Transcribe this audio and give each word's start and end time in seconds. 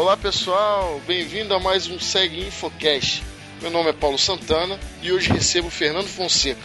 Olá 0.00 0.16
pessoal, 0.16 0.98
bem-vindo 1.06 1.52
a 1.52 1.60
mais 1.60 1.86
um 1.86 2.00
Segue 2.00 2.46
Infocast. 2.46 3.22
Meu 3.60 3.70
nome 3.70 3.90
é 3.90 3.92
Paulo 3.92 4.16
Santana 4.16 4.80
e 5.02 5.12
hoje 5.12 5.30
recebo 5.30 5.68
Fernando 5.68 6.06
Fonseca, 6.06 6.58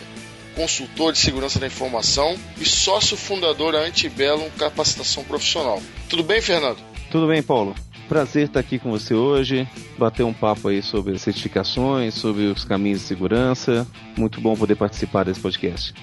consultor 0.56 1.12
de 1.12 1.18
segurança 1.20 1.60
da 1.60 1.68
informação 1.68 2.38
e 2.58 2.64
sócio 2.64 3.18
fundador 3.18 3.74
da 3.74 3.80
Antibellum 3.80 4.50
Capacitação 4.52 5.22
Profissional. 5.26 5.84
Tudo 6.10 6.24
bem, 6.24 6.40
Fernando? 6.40 6.78
Tudo 7.12 7.28
bem, 7.28 7.44
Paulo. 7.44 7.76
Prazer 8.08 8.46
estar 8.46 8.62
aqui 8.62 8.80
com 8.80 8.90
você 8.90 9.14
hoje, 9.14 9.68
bater 9.98 10.24
um 10.24 10.34
papo 10.34 10.70
aí 10.70 10.82
sobre 10.82 11.20
certificações, 11.20 12.14
sobre 12.14 12.44
os 12.44 12.64
caminhos 12.64 13.02
de 13.02 13.08
segurança. 13.08 13.86
Muito 14.16 14.40
bom 14.40 14.56
poder 14.56 14.76
participar 14.76 15.26
desse 15.26 15.42
podcast. 15.42 15.94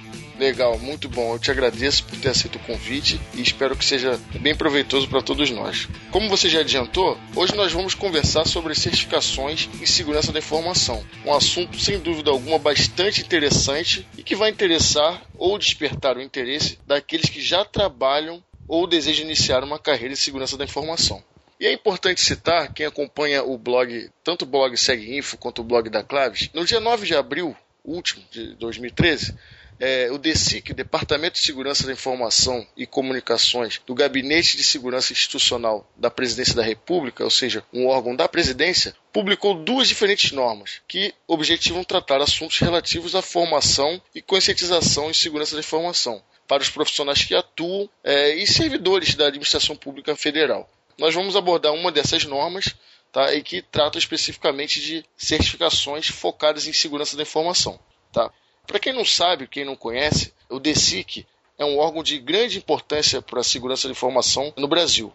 Legal, 0.42 0.76
muito 0.76 1.08
bom. 1.08 1.34
Eu 1.34 1.38
te 1.38 1.52
agradeço 1.52 2.02
por 2.02 2.18
ter 2.18 2.30
aceito 2.30 2.56
o 2.56 2.62
convite 2.64 3.20
e 3.32 3.40
espero 3.40 3.76
que 3.76 3.84
seja 3.84 4.18
bem 4.40 4.56
proveitoso 4.56 5.06
para 5.06 5.22
todos 5.22 5.48
nós. 5.52 5.86
Como 6.10 6.28
você 6.28 6.48
já 6.48 6.62
adiantou, 6.62 7.16
hoje 7.36 7.54
nós 7.54 7.70
vamos 7.70 7.94
conversar 7.94 8.44
sobre 8.44 8.74
certificações 8.74 9.68
em 9.80 9.86
segurança 9.86 10.32
da 10.32 10.40
informação. 10.40 11.00
Um 11.24 11.32
assunto, 11.32 11.78
sem 11.78 12.00
dúvida 12.00 12.32
alguma, 12.32 12.58
bastante 12.58 13.20
interessante 13.20 14.04
e 14.18 14.24
que 14.24 14.34
vai 14.34 14.50
interessar 14.50 15.22
ou 15.38 15.56
despertar 15.56 16.16
o 16.16 16.20
interesse 16.20 16.76
daqueles 16.84 17.30
que 17.30 17.40
já 17.40 17.64
trabalham 17.64 18.42
ou 18.66 18.88
desejam 18.88 19.24
iniciar 19.24 19.62
uma 19.62 19.78
carreira 19.78 20.12
em 20.12 20.16
segurança 20.16 20.56
da 20.56 20.64
informação. 20.64 21.22
E 21.60 21.66
é 21.66 21.72
importante 21.72 22.20
citar, 22.20 22.74
quem 22.74 22.84
acompanha 22.84 23.44
o 23.44 23.56
blog, 23.56 24.10
tanto 24.24 24.42
o 24.42 24.46
blog 24.46 24.76
Segue 24.76 25.16
Info 25.16 25.38
quanto 25.38 25.60
o 25.60 25.64
blog 25.64 25.88
da 25.88 26.02
Claves, 26.02 26.50
no 26.52 26.64
dia 26.64 26.80
9 26.80 27.06
de 27.06 27.14
abril, 27.14 27.56
último 27.84 28.24
de 28.32 28.56
2013, 28.56 29.36
é, 29.82 30.08
o 30.12 30.16
DESIC, 30.16 30.72
Departamento 30.72 31.40
de 31.40 31.44
Segurança 31.44 31.84
da 31.84 31.92
Informação 31.92 32.64
e 32.76 32.86
Comunicações 32.86 33.80
do 33.84 33.96
Gabinete 33.96 34.56
de 34.56 34.62
Segurança 34.62 35.12
Institucional 35.12 35.90
da 35.96 36.08
Presidência 36.08 36.54
da 36.54 36.62
República, 36.62 37.24
ou 37.24 37.30
seja, 37.30 37.64
um 37.72 37.88
órgão 37.88 38.14
da 38.14 38.28
presidência, 38.28 38.94
publicou 39.12 39.54
duas 39.54 39.88
diferentes 39.88 40.30
normas 40.30 40.80
que 40.86 41.12
objetivam 41.26 41.82
tratar 41.82 42.22
assuntos 42.22 42.60
relativos 42.60 43.16
à 43.16 43.22
formação 43.22 44.00
e 44.14 44.22
conscientização 44.22 45.10
em 45.10 45.14
segurança 45.14 45.56
da 45.56 45.60
informação 45.60 46.22
para 46.46 46.62
os 46.62 46.70
profissionais 46.70 47.24
que 47.24 47.34
atuam 47.34 47.90
é, 48.04 48.36
e 48.36 48.46
servidores 48.46 49.16
da 49.16 49.26
administração 49.26 49.74
pública 49.74 50.14
federal. 50.14 50.70
Nós 50.96 51.12
vamos 51.12 51.34
abordar 51.34 51.72
uma 51.72 51.90
dessas 51.90 52.24
normas 52.24 52.72
tá, 53.10 53.34
e 53.34 53.42
que 53.42 53.60
trata 53.60 53.98
especificamente 53.98 54.80
de 54.80 55.04
certificações 55.16 56.06
focadas 56.06 56.68
em 56.68 56.72
segurança 56.72 57.16
da 57.16 57.24
informação. 57.24 57.80
Tá? 58.12 58.30
Para 58.66 58.78
quem 58.78 58.92
não 58.92 59.04
sabe, 59.04 59.46
quem 59.46 59.64
não 59.64 59.76
conhece, 59.76 60.32
o 60.48 60.58
DESIC 60.58 61.26
é 61.58 61.64
um 61.64 61.78
órgão 61.78 62.02
de 62.02 62.18
grande 62.18 62.58
importância 62.58 63.20
para 63.20 63.40
a 63.40 63.44
segurança 63.44 63.88
da 63.88 63.92
informação 63.92 64.52
no 64.56 64.68
Brasil. 64.68 65.12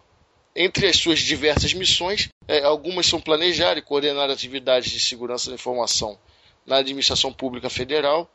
Entre 0.54 0.86
as 0.86 0.96
suas 0.96 1.20
diversas 1.20 1.72
missões, 1.72 2.28
é, 2.46 2.62
algumas 2.62 3.06
são 3.06 3.20
planejar 3.20 3.76
e 3.76 3.82
coordenar 3.82 4.30
atividades 4.30 4.90
de 4.90 5.00
segurança 5.00 5.50
da 5.50 5.54
informação 5.54 6.18
na 6.66 6.76
administração 6.78 7.32
pública 7.32 7.70
federal 7.70 8.30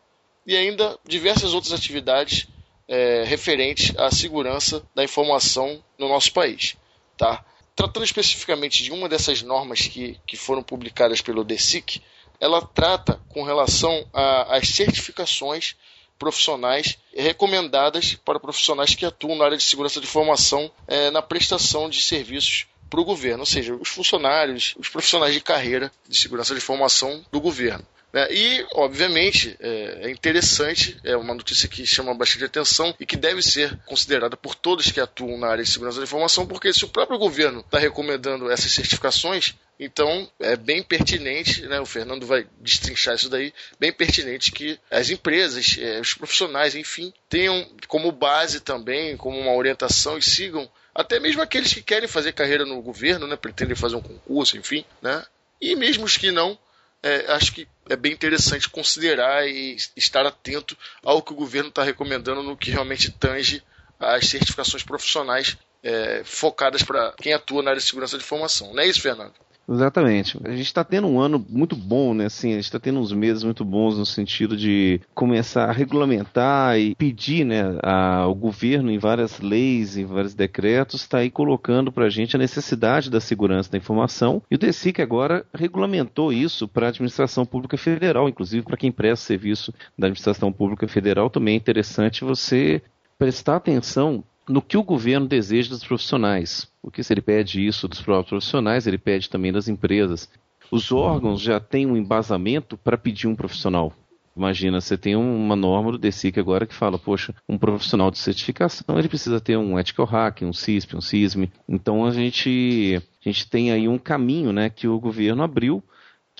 e 0.45 0.55
ainda 0.55 0.97
diversas 1.05 1.53
outras 1.53 1.73
atividades 1.73 2.47
é, 2.87 3.23
referentes 3.25 3.97
à 3.97 4.11
segurança 4.11 4.83
da 4.93 5.03
informação 5.03 5.83
no 5.97 6.07
nosso 6.07 6.31
país. 6.33 6.75
Tá? 7.17 7.43
Tratando 7.75 8.03
especificamente 8.03 8.83
de 8.83 8.91
uma 8.91 9.09
dessas 9.09 9.41
normas 9.41 9.87
que, 9.87 10.19
que 10.27 10.37
foram 10.37 10.61
publicadas 10.61 11.21
pelo 11.21 11.43
DESIC, 11.43 12.01
ela 12.43 12.61
trata 12.61 13.21
com 13.29 13.41
relação 13.41 14.05
às 14.11 14.67
certificações 14.67 15.77
profissionais 16.19 16.97
recomendadas 17.15 18.15
para 18.15 18.37
profissionais 18.37 18.93
que 18.93 19.05
atuam 19.05 19.37
na 19.37 19.45
área 19.45 19.55
de 19.55 19.63
segurança 19.63 20.01
de 20.01 20.07
informação 20.07 20.69
é, 20.85 21.09
na 21.09 21.21
prestação 21.21 21.89
de 21.89 22.01
serviços 22.01 22.67
para 22.89 22.99
o 22.99 23.05
governo, 23.05 23.39
ou 23.39 23.45
seja, 23.45 23.73
os 23.73 23.87
funcionários, 23.87 24.75
os 24.77 24.89
profissionais 24.89 25.33
de 25.33 25.39
carreira 25.39 25.89
de 26.07 26.17
segurança 26.17 26.53
de 26.53 26.59
informação 26.59 27.25
do 27.31 27.39
governo. 27.39 27.85
Né? 28.13 28.27
E, 28.31 28.65
obviamente, 28.73 29.57
é, 29.59 30.01
é 30.03 30.11
interessante, 30.11 30.95
é 31.03 31.17
uma 31.17 31.33
notícia 31.33 31.67
que 31.67 31.85
chama 31.85 32.13
bastante 32.13 32.45
atenção 32.45 32.93
e 32.99 33.05
que 33.07 33.17
deve 33.17 33.41
ser 33.41 33.75
considerada 33.87 34.37
por 34.37 34.53
todos 34.53 34.91
que 34.91 34.99
atuam 34.99 35.37
na 35.37 35.47
área 35.47 35.63
de 35.63 35.71
segurança 35.71 35.97
da 35.97 36.03
informação, 36.03 36.45
porque 36.45 36.71
se 36.71 36.85
o 36.85 36.89
próprio 36.89 37.17
governo 37.17 37.61
está 37.61 37.79
recomendando 37.79 38.51
essas 38.51 38.71
certificações, 38.71 39.55
então 39.79 40.29
é 40.39 40.55
bem 40.55 40.83
pertinente, 40.83 41.63
né, 41.63 41.79
o 41.79 41.85
Fernando 41.85 42.27
vai 42.27 42.45
destrinchar 42.61 43.15
isso 43.15 43.29
daí, 43.29 43.51
bem 43.79 43.91
pertinente 43.91 44.51
que 44.51 44.79
as 44.91 45.09
empresas, 45.09 45.77
é, 45.79 45.99
os 45.99 46.13
profissionais, 46.13 46.75
enfim, 46.75 47.11
tenham 47.27 47.67
como 47.87 48.11
base 48.11 48.59
também, 48.59 49.17
como 49.17 49.39
uma 49.39 49.53
orientação 49.53 50.19
e 50.19 50.21
sigam 50.21 50.69
até 50.93 51.19
mesmo 51.19 51.41
aqueles 51.41 51.73
que 51.73 51.81
querem 51.81 52.07
fazer 52.07 52.33
carreira 52.33 52.63
no 52.63 52.79
governo, 52.79 53.25
né, 53.25 53.35
pretendem 53.35 53.75
fazer 53.75 53.95
um 53.95 54.01
concurso, 54.01 54.55
enfim, 54.55 54.85
né, 55.01 55.25
e 55.59 55.75
mesmo 55.75 56.05
os 56.05 56.15
que 56.15 56.31
não, 56.31 56.57
é, 57.01 57.25
acho 57.33 57.51
que 57.51 57.67
é 57.89 57.95
bem 57.95 58.13
interessante 58.13 58.69
considerar 58.69 59.47
e 59.47 59.75
estar 59.95 60.25
atento 60.25 60.77
ao 61.03 61.21
que 61.21 61.33
o 61.33 61.35
governo 61.35 61.69
está 61.69 61.83
recomendando 61.83 62.43
no 62.43 62.57
que 62.57 62.71
realmente 62.71 63.11
tange 63.11 63.63
as 63.99 64.27
certificações 64.27 64.83
profissionais 64.83 65.57
é, 65.81 66.23
focadas 66.23 66.81
para 66.83 67.13
quem 67.13 67.33
atua 67.33 67.61
na 67.61 67.71
área 67.71 67.81
de 67.81 67.87
segurança 67.87 68.17
de 68.17 68.23
informação. 68.23 68.73
Não 68.73 68.81
é 68.81 68.87
isso, 68.87 69.01
Fernando? 69.01 69.33
Exatamente. 69.67 70.37
A 70.43 70.51
gente 70.51 70.65
está 70.65 70.83
tendo 70.83 71.07
um 71.07 71.19
ano 71.19 71.43
muito 71.49 71.75
bom, 71.75 72.13
né? 72.13 72.25
Assim, 72.25 72.51
a 72.51 72.55
gente 72.55 72.65
está 72.65 72.79
tendo 72.79 72.99
uns 72.99 73.13
meses 73.13 73.43
muito 73.43 73.63
bons 73.63 73.97
no 73.97 74.05
sentido 74.05 74.57
de 74.57 74.99
começar 75.13 75.69
a 75.69 75.71
regulamentar 75.71 76.77
e 76.77 76.93
pedir, 76.95 77.45
né, 77.45 77.77
ao 77.81 78.35
governo 78.35 78.91
em 78.91 78.97
várias 78.97 79.39
leis, 79.39 79.95
em 79.97 80.05
vários 80.05 80.33
decretos, 80.33 81.01
está 81.01 81.19
aí 81.19 81.31
colocando 81.31 81.91
para 81.91 82.05
a 82.05 82.09
gente 82.09 82.35
a 82.35 82.39
necessidade 82.39 83.09
da 83.09 83.21
segurança 83.21 83.71
da 83.71 83.77
informação. 83.77 84.41
E 84.51 84.55
o 84.55 84.57
DECIC 84.57 85.01
agora 85.01 85.45
regulamentou 85.53 86.33
isso 86.33 86.67
para 86.67 86.87
a 86.87 86.89
administração 86.89 87.45
pública 87.45 87.77
federal, 87.77 88.27
inclusive 88.27 88.65
para 88.65 88.77
quem 88.77 88.91
presta 88.91 89.27
serviço 89.27 89.73
da 89.97 90.07
administração 90.07 90.51
pública 90.51 90.87
federal, 90.87 91.29
também 91.29 91.53
é 91.53 91.57
interessante 91.57 92.25
você 92.25 92.81
prestar 93.17 93.55
atenção 93.55 94.23
no 94.47 94.61
que 94.61 94.77
o 94.77 94.83
governo 94.83 95.27
deseja 95.27 95.69
dos 95.69 95.83
profissionais. 95.83 96.67
Porque 96.81 97.03
se 97.03 97.13
ele 97.13 97.21
pede 97.21 97.65
isso 97.65 97.87
dos 97.87 98.01
próprios 98.01 98.29
profissionais, 98.29 98.87
ele 98.87 98.97
pede 98.97 99.29
também 99.29 99.51
das 99.51 99.67
empresas. 99.67 100.29
Os 100.71 100.91
órgãos 100.91 101.41
já 101.41 101.59
têm 101.59 101.85
um 101.85 101.95
embasamento 101.95 102.77
para 102.77 102.97
pedir 102.97 103.27
um 103.27 103.35
profissional. 103.35 103.93
Imagina, 104.35 104.81
você 104.81 104.97
tem 104.97 105.15
uma 105.15 105.55
norma 105.55 105.91
do 105.91 105.97
DECIC 105.97 106.39
agora 106.39 106.65
que 106.65 106.73
fala, 106.73 106.97
poxa, 106.97 107.35
um 107.47 107.57
profissional 107.57 108.09
de 108.09 108.17
certificação, 108.17 108.97
ele 108.97 109.07
precisa 109.07 109.39
ter 109.39 109.55
um 109.57 109.77
ethical 109.79 110.07
hack, 110.07 110.41
um 110.41 110.51
CISP, 110.51 110.95
um 110.95 111.01
CISM. 111.01 111.51
Então 111.69 112.03
a 112.03 112.11
gente, 112.11 112.99
a 113.23 113.29
gente 113.29 113.47
tem 113.47 113.71
aí 113.71 113.87
um 113.87 113.99
caminho 113.99 114.51
né, 114.51 114.69
que 114.71 114.87
o 114.87 114.99
governo 114.99 115.43
abriu 115.43 115.83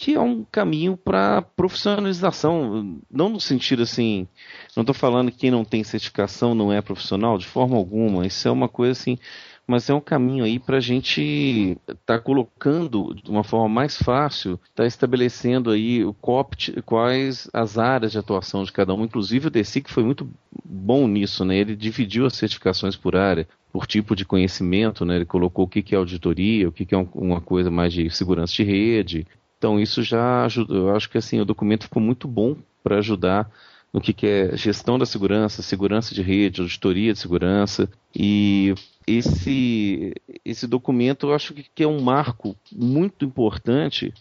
que 0.04 0.16
é 0.16 0.20
um 0.20 0.44
caminho 0.44 0.98
para 0.98 1.42
profissionalização, 1.42 3.00
não 3.10 3.30
no 3.30 3.40
sentido 3.40 3.84
assim, 3.84 4.28
não 4.76 4.82
estou 4.82 4.94
falando 4.94 5.32
que 5.32 5.38
quem 5.38 5.52
não 5.52 5.64
tem 5.64 5.82
certificação 5.82 6.54
não 6.54 6.74
é 6.74 6.82
profissional, 6.82 7.38
de 7.38 7.48
forma 7.48 7.78
alguma, 7.78 8.28
isso 8.28 8.46
é 8.46 8.52
uma 8.52 8.68
coisa 8.68 8.92
assim, 8.92 9.18
mas 9.66 9.90
é 9.90 9.94
um 9.94 10.02
caminho 10.02 10.44
aí 10.44 10.60
para 10.60 10.76
a 10.76 10.82
gente 10.82 11.78
estar 11.88 12.18
tá 12.18 12.20
colocando 12.20 13.16
de 13.16 13.32
uma 13.32 13.46
forma 13.46 13.70
mais 13.70 13.96
fácil, 13.96 14.56
estar 14.56 14.84
tá 14.84 14.86
estabelecendo 14.86 15.72
aí 15.72 16.04
o 16.04 16.14
COPT, 16.14 16.82
quais 16.82 17.50
as 17.54 17.78
áreas 17.78 18.12
de 18.12 18.18
atuação 18.18 18.66
de 18.66 18.74
cada 18.74 18.94
um, 18.94 19.06
inclusive 19.06 19.48
o 19.48 19.52
DECIC 19.52 19.90
foi 19.90 20.04
muito 20.04 20.30
bom 20.66 21.08
nisso, 21.08 21.46
né? 21.46 21.56
Ele 21.56 21.78
dividiu 21.78 22.26
as 22.26 22.36
certificações 22.36 22.98
por 22.98 23.16
área, 23.16 23.48
por 23.72 23.88
tipo 23.88 24.18
de 24.18 24.26
conhecimento, 24.26 25.06
né? 25.06 25.16
Ele 25.16 25.26
colocou 25.26 25.64
o 25.64 25.68
que, 25.68 25.82
que 25.82 25.96
é 25.96 25.98
auditoria, 25.98 26.68
o 26.68 26.74
que, 26.74 26.86
que 26.86 26.94
é 26.94 27.08
uma 27.16 27.40
coisa 27.40 27.72
mais 27.72 27.94
de 27.94 28.10
segurança 28.10 28.54
de 28.54 28.64
rede, 28.64 29.26
então 29.64 29.80
isso 29.80 30.04
já 30.04 30.44
ajuda, 30.44 30.74
eu 30.74 30.94
acho 30.94 31.10
que 31.10 31.18
assim 31.18 31.40
o 31.40 31.46
documento 31.46 31.86
ficou 31.86 32.02
muito 32.02 32.28
bom 32.28 32.58
para 32.84 32.98
ajudar 32.98 33.50
no 33.94 34.02
que, 34.02 34.12
que 34.12 34.28
é 34.28 34.58
gestão 34.58 35.00
da 35.00 35.06
segurança, 35.06 35.62
segurança 35.62 36.14
de 36.14 36.22
rede, 36.22 36.60
auditoria 36.60 37.14
de 37.14 37.20
segurança 37.20 37.90
e 38.14 38.76
esse 39.08 40.14
esse 40.44 40.68
documento 40.68 41.28
eu 41.28 41.34
acho 41.34 41.54
que, 41.54 41.66
que 41.74 41.84
é 41.84 41.88
um 41.88 42.02
marco 42.02 42.58
muito 42.74 43.24
importante 43.24 44.14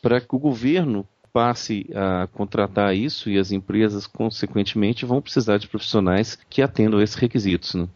para 0.00 0.22
que 0.22 0.34
o 0.34 0.38
governo 0.38 1.06
passe 1.34 1.86
a 1.94 2.26
contratar 2.28 2.96
isso 2.96 3.28
e 3.28 3.36
as 3.38 3.52
empresas 3.52 4.06
consequentemente 4.06 5.04
vão 5.04 5.20
precisar 5.20 5.58
de 5.58 5.68
profissionais 5.68 6.38
que 6.48 6.62
atendam 6.62 7.02
esses 7.02 7.16
requisitos. 7.16 7.74
Né? 7.74 7.86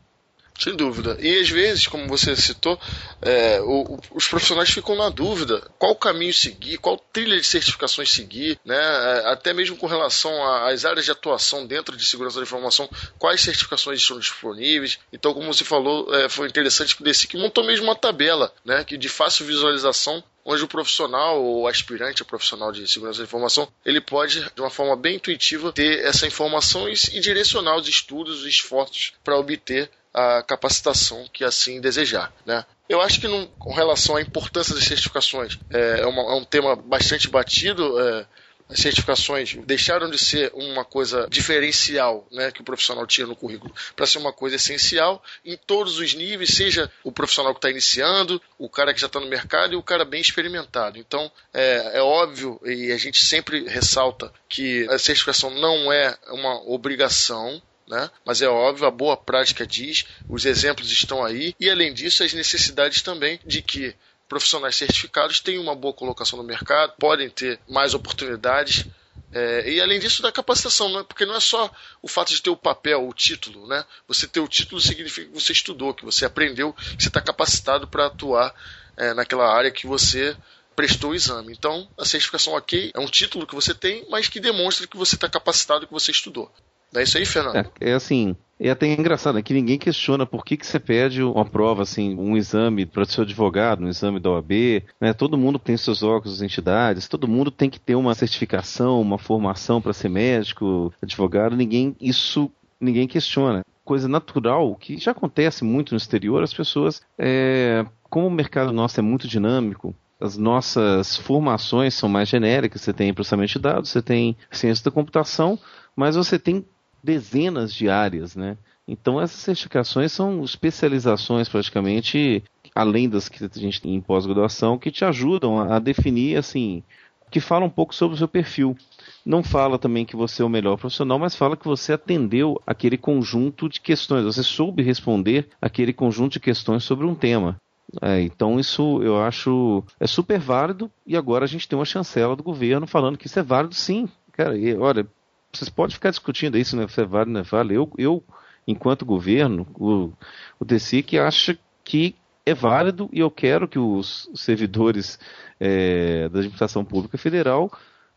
Sem 0.59 0.77
dúvida. 0.77 1.17
E 1.21 1.41
às 1.41 1.49
vezes, 1.49 1.87
como 1.87 2.07
você 2.07 2.37
citou, 2.37 2.79
é, 3.21 3.61
o, 3.63 3.99
os 4.13 4.29
profissionais 4.29 4.71
ficam 4.71 4.95
na 4.95 5.09
dúvida 5.09 5.61
qual 5.79 5.97
caminho 5.97 6.33
seguir, 6.33 6.79
qual 6.79 6.99
trilha 7.13 7.41
de 7.41 7.47
certificações 7.47 8.13
seguir, 8.13 8.59
né? 8.65 8.77
É, 8.77 9.33
até 9.33 9.53
mesmo 9.53 9.77
com 9.77 9.87
relação 9.87 10.33
às 10.65 10.85
áreas 10.85 11.05
de 11.05 11.11
atuação 11.11 11.67
dentro 11.67 11.97
de 11.97 12.05
segurança 12.05 12.37
da 12.37 12.45
informação, 12.45 12.89
quais 13.19 13.41
certificações 13.41 14.01
estão 14.01 14.19
disponíveis. 14.19 14.99
Então, 15.13 15.35
como 15.35 15.53
você 15.53 15.65
falou, 15.65 16.15
é, 16.15 16.29
foi 16.29 16.47
interessante 16.47 16.95
que 16.95 17.03
o 17.03 17.05
DECIC 17.05 17.37
montou 17.37 17.65
mesmo 17.65 17.87
uma 17.87 17.97
tabela 17.97 18.53
né, 18.65 18.85
que 18.85 18.97
de 18.97 19.09
fácil 19.09 19.47
visualização 19.47 20.23
onde 20.45 20.65
o 20.65 20.69
profissional 20.69 21.41
ou 21.43 21.69
aspirante 21.69 22.23
a 22.23 22.25
profissional 22.25 22.73
de 22.73 22.87
segurança 22.89 23.19
da 23.19 23.25
informação 23.25 23.69
ele 23.85 24.01
pode 24.01 24.41
de 24.41 24.61
uma 24.61 24.71
forma 24.71 24.97
bem 24.97 25.17
intuitiva 25.17 25.73
ter 25.73 26.05
essa 26.05 26.27
informação 26.27 26.89
e, 26.89 26.95
e 27.13 27.21
direcionar 27.21 27.77
os 27.77 27.89
estudos, 27.89 28.41
os 28.41 28.47
esforços 28.47 29.13
para 29.23 29.39
obter 29.39 29.89
a 30.13 30.43
capacitação 30.43 31.27
que 31.33 31.45
assim 31.45 31.81
desejar. 31.81 32.33
Né? 32.45 32.65
Eu 32.89 33.01
acho 33.01 33.21
que 33.21 33.29
com 33.59 33.73
relação 33.73 34.17
à 34.17 34.23
importância 34.23 34.75
das 34.75 34.85
certificações, 34.85 35.59
é, 35.71 36.01
é, 36.01 36.07
uma, 36.07 36.23
é 36.23 36.35
um 36.35 36.45
tema 36.45 36.77
bastante 36.77 37.29
batido. 37.29 37.99
É, 37.99 38.27
as 38.69 38.81
certificações 38.81 39.55
deixaram 39.67 40.09
de 40.09 40.19
ser 40.19 40.51
uma 40.55 40.85
coisa 40.85 41.27
diferencial 41.29 42.27
né, 42.33 42.51
que 42.51 42.63
o 42.63 42.65
profissional 42.65 43.07
tinha 43.07 43.27
no 43.27 43.37
currículo 43.37 43.75
para 43.95 44.07
ser 44.07 44.19
uma 44.19 44.33
coisa 44.33 44.57
essencial 44.57 45.23
em 45.45 45.57
todos 45.57 45.99
os 45.99 46.15
níveis, 46.15 46.55
seja 46.55 46.91
o 47.05 47.13
profissional 47.13 47.53
que 47.53 47.59
está 47.59 47.71
iniciando, 47.71 48.41
o 48.59 48.71
cara 48.71 48.95
que 48.95 49.01
já 49.01 49.09
está 49.09 49.21
no 49.21 49.27
mercado 49.27 49.75
e 49.75 49.77
o 49.77 49.83
cara 49.83 50.05
bem 50.05 50.21
experimentado. 50.21 50.99
Então 50.99 51.31
é, 51.53 51.99
é 51.99 52.03
óbvio 52.03 52.59
e 52.65 52.91
a 52.93 52.97
gente 52.97 53.25
sempre 53.25 53.69
ressalta 53.69 54.33
que 54.49 54.89
a 54.89 54.99
certificação 54.99 55.51
não 55.51 55.93
é 55.93 56.17
uma 56.29 56.63
obrigação, 56.71 57.61
né? 57.93 58.11
Mas 58.25 58.41
é 58.41 58.49
óbvio, 58.49 58.87
a 58.87 58.91
boa 58.91 59.19
prática 59.19 59.67
diz, 59.67 60.07
os 60.27 60.47
exemplos 60.47 60.91
estão 60.91 61.23
aí, 61.23 61.55
e 61.61 61.69
além 61.69 61.93
disso, 61.93 62.25
as 62.25 62.33
necessidades 62.33 63.03
também 63.03 63.39
de 63.45 63.61
que 63.61 63.95
profissionais 64.27 64.77
certificados 64.77 65.41
têm 65.41 65.59
uma 65.59 65.75
boa 65.75 65.93
colocação 65.93 66.39
no 66.39 66.43
mercado, 66.43 66.95
podem 66.99 67.29
ter 67.29 67.61
mais 67.69 67.93
oportunidades. 67.93 68.87
É, 69.31 69.71
e 69.71 69.79
além 69.79 70.01
disso, 70.01 70.23
da 70.23 70.33
capacitação, 70.33 70.91
né? 70.91 71.05
porque 71.07 71.27
não 71.27 71.35
é 71.35 71.41
só 71.41 71.71
o 72.01 72.09
fato 72.09 72.31
de 72.31 72.41
ter 72.41 72.49
o 72.49 72.57
papel, 72.57 73.07
o 73.07 73.13
título. 73.13 73.67
Né? 73.67 73.85
Você 74.09 74.27
ter 74.27 74.41
o 74.41 74.49
título 74.49 74.81
significa 74.81 75.29
que 75.29 75.39
você 75.39 75.53
estudou, 75.53 75.93
que 75.93 76.05
você 76.05 76.25
aprendeu, 76.25 76.73
que 76.73 77.03
você 77.03 77.09
está 77.09 77.21
capacitado 77.21 77.87
para 77.87 78.07
atuar 78.07 78.55
é, 78.97 79.13
naquela 79.13 79.55
área 79.55 79.71
que 79.71 79.87
você 79.87 80.35
prestou 80.75 81.11
o 81.11 81.15
exame. 81.15 81.53
Então, 81.53 81.87
a 81.99 82.07
certificação 82.07 82.55
ok 82.55 82.91
é 82.95 83.01
um 83.01 83.07
título 83.07 83.47
que 83.47 83.55
você 83.55 83.75
tem, 83.75 84.07
mas 84.09 84.29
que 84.29 84.41
demonstra 84.41 84.87
que 84.87 84.97
você 84.97 85.15
está 85.15 85.29
capacitado, 85.29 85.87
que 85.87 85.93
você 85.93 86.11
estudou. 86.11 86.51
Não 86.93 87.01
é 87.01 87.05
isso 87.05 87.17
aí, 87.17 87.25
Fernando? 87.25 87.57
É, 87.57 87.91
é 87.91 87.93
assim, 87.95 88.37
é 88.61 88.71
até 88.71 88.87
engraçado, 88.87 89.39
é 89.39 89.43
que 89.43 89.55
ninguém 89.55 89.77
questiona 89.77 90.25
por 90.25 90.45
que, 90.45 90.57
que 90.57 90.67
você 90.67 90.79
pede 90.79 91.23
uma 91.23 91.45
prova, 91.45 91.83
assim, 91.83 92.15
um 92.17 92.37
exame 92.37 92.87
para 92.87 93.03
o 93.03 93.07
seu 93.07 93.25
advogado, 93.25 93.83
um 93.83 93.89
exame 93.89 94.21
da 94.21 94.31
OAB, 94.31 94.85
né? 95.01 95.13
Todo 95.13 95.37
mundo 95.37 95.59
tem 95.59 95.77
seus 95.77 96.03
órgãos, 96.03 96.43
entidades, 96.43 97.09
todo 97.09 97.27
mundo 97.27 97.51
tem 97.51 97.69
que 97.69 97.81
ter 97.81 97.97
uma 97.97 98.15
certificação, 98.15 99.01
uma 99.01 99.19
formação 99.19 99.81
para 99.81 99.93
ser 99.93 100.09
médico, 100.09 100.93
advogado, 101.03 101.57
ninguém, 101.57 101.97
isso 102.01 102.51
ninguém 102.81 103.09
questiona. 103.09 103.65
Coisa 103.85 104.07
natural, 104.07 104.77
que 104.77 104.97
já 104.97 105.11
acontece 105.11 105.65
muito 105.65 105.93
no 105.93 105.97
exterior, 105.97 106.43
as 106.43 106.55
pessoas, 106.55 107.03
é, 107.19 107.85
como 108.09 108.29
o 108.29 108.31
mercado 108.31 108.73
nosso 108.73 109.01
é 109.01 109.03
muito 109.03 109.27
dinâmico, 109.27 109.93
as 110.21 110.37
nossas 110.37 111.17
formações 111.17 111.95
são 111.95 112.09
mais 112.09 112.29
genéricas, 112.29 112.83
você 112.83 112.93
tem 112.93 113.13
processamento 113.13 113.55
de 113.55 113.59
dados, 113.59 113.91
você 113.91 114.01
tem 114.01 114.37
ciência 114.53 114.85
da 114.85 114.91
computação, 114.93 115.59
mas 115.97 116.15
você 116.15 116.39
tem 116.39 116.65
dezenas 117.03 117.75
de 117.75 117.89
áreas, 117.89 118.37
né? 118.37 118.57
Então 118.87 119.21
essas 119.21 119.41
certificações 119.41 120.13
são 120.13 120.43
especializações 120.45 121.49
praticamente, 121.49 122.43
além 122.75 123.09
das 123.09 123.29
que 123.29 123.45
a 123.45 123.49
gente 123.59 123.81
tem 123.81 123.95
em 123.95 124.01
pós-graduação, 124.01 124.79
que 124.79 124.91
te 124.91 125.05
ajudam 125.05 125.59
a, 125.59 125.79
definir, 125.79 126.37
assim, 126.37 126.83
que 127.31 127.41
fala 127.41 127.65
um 127.65 127.71
pouco 127.71 127.95
sobre 127.95 128.15
o 128.15 128.19
seu 128.19 128.29
perfil. 128.29 128.77
Não 129.25 129.43
fala 129.43 129.79
também 129.79 130.05
que 130.05 130.17
você 130.17 130.43
é 130.43 130.45
o 130.45 130.49
melhor 130.49 130.77
profissional, 130.77 131.19
mas 131.19 131.37
fala 131.37 131.57
que 131.57 131.67
você 131.67 131.93
atendeu 131.93 132.61
aquele 132.67 132.99
conjunto 132.99 133.69
de 133.69 133.81
questões, 133.81 134.25
você 134.25 134.43
soube 134.43 134.83
responder 134.83 135.49
aquele 135.61 135.93
conjunto 135.93 136.33
de 136.33 136.41
questões 136.41 136.85
sobre 136.85 137.07
um 137.07 137.15
tema. 137.15 137.61
É, 138.01 138.23
então 138.23 138.59
isso 138.59 139.03
eu 139.03 139.21
acho 139.21 139.85
é 140.01 140.07
super 140.07 140.39
válido 140.39 140.91
e 141.07 141.15
agora 141.15 141.45
a 141.45 141.49
gente 141.49 141.69
tem 141.69 141.79
uma 141.79 141.85
chancela 141.85 142.35
do 142.35 142.43
governo 142.43 142.87
falando 142.87 143.19
que 143.19 143.27
isso 143.27 143.39
é 143.39 143.43
válido 143.43 143.75
sim. 143.75 144.09
Cara, 144.33 144.57
e, 144.57 144.75
olha, 144.77 145.07
vocês 145.53 145.69
podem 145.69 145.95
ficar 145.95 146.11
discutindo 146.11 146.57
isso, 146.57 146.77
né? 146.77 146.87
Se 146.89 147.01
é 147.01 147.05
válido, 147.05 147.33
não 147.33 147.41
é 147.41 147.45
válido. 147.45 147.75
Eu, 147.75 147.93
eu 147.99 148.25
enquanto 148.67 149.05
governo, 149.05 149.67
o, 149.75 150.11
o 150.59 150.65
DCIC 150.65 151.19
acha 151.19 151.59
que 151.85 152.15
é 152.45 152.55
válido 152.55 153.09
e 153.13 153.21
eu 153.21 153.31
quero 153.31 153.69
que 153.69 153.79
os 153.79 154.29
servidores 154.35 155.19
é, 155.61 156.29
da 156.29 156.39
administração 156.39 156.85
pública 156.85 157.17
federal 157.17 157.71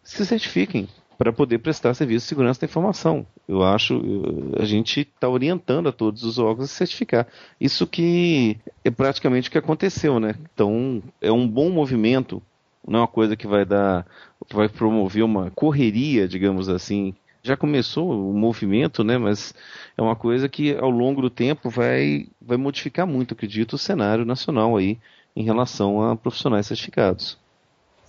se 0.03 0.25
certifiquem 0.25 0.87
para 1.17 1.31
poder 1.31 1.59
prestar 1.59 1.93
serviço 1.93 2.25
de 2.25 2.29
segurança 2.29 2.61
da 2.61 2.65
informação. 2.65 3.25
Eu 3.47 3.63
acho, 3.63 4.01
a 4.59 4.65
gente 4.65 5.01
está 5.01 5.29
orientando 5.29 5.87
a 5.87 5.91
todos 5.91 6.23
os 6.23 6.37
órgãos 6.37 6.71
a 6.71 6.73
certificar. 6.73 7.27
Isso 7.59 7.87
que 7.87 8.57
é 8.83 8.91
praticamente 8.91 9.47
o 9.47 9.51
que 9.51 9.57
aconteceu, 9.57 10.19
né? 10.19 10.35
Então, 10.53 11.01
é 11.21 11.31
um 11.31 11.47
bom 11.47 11.69
movimento, 11.69 12.41
não 12.85 12.99
é 12.99 13.01
uma 13.03 13.07
coisa 13.07 13.35
que 13.35 13.47
vai 13.47 13.63
dar, 13.63 14.05
vai 14.51 14.67
promover 14.67 15.23
uma 15.23 15.51
correria, 15.51 16.27
digamos 16.27 16.67
assim, 16.67 17.15
já 17.45 17.55
começou 17.55 18.09
o 18.09 18.33
movimento, 18.33 19.03
né? 19.03 19.17
Mas 19.17 19.53
é 19.95 20.01
uma 20.01 20.15
coisa 20.15 20.49
que 20.49 20.75
ao 20.75 20.89
longo 20.89 21.21
do 21.21 21.29
tempo 21.29 21.69
vai, 21.69 22.27
vai 22.41 22.57
modificar 22.57 23.05
muito, 23.05 23.35
acredito, 23.35 23.73
o 23.73 23.77
cenário 23.77 24.25
nacional 24.25 24.75
aí 24.75 24.97
em 25.35 25.43
relação 25.43 26.01
a 26.01 26.15
profissionais 26.15 26.65
certificados. 26.65 27.37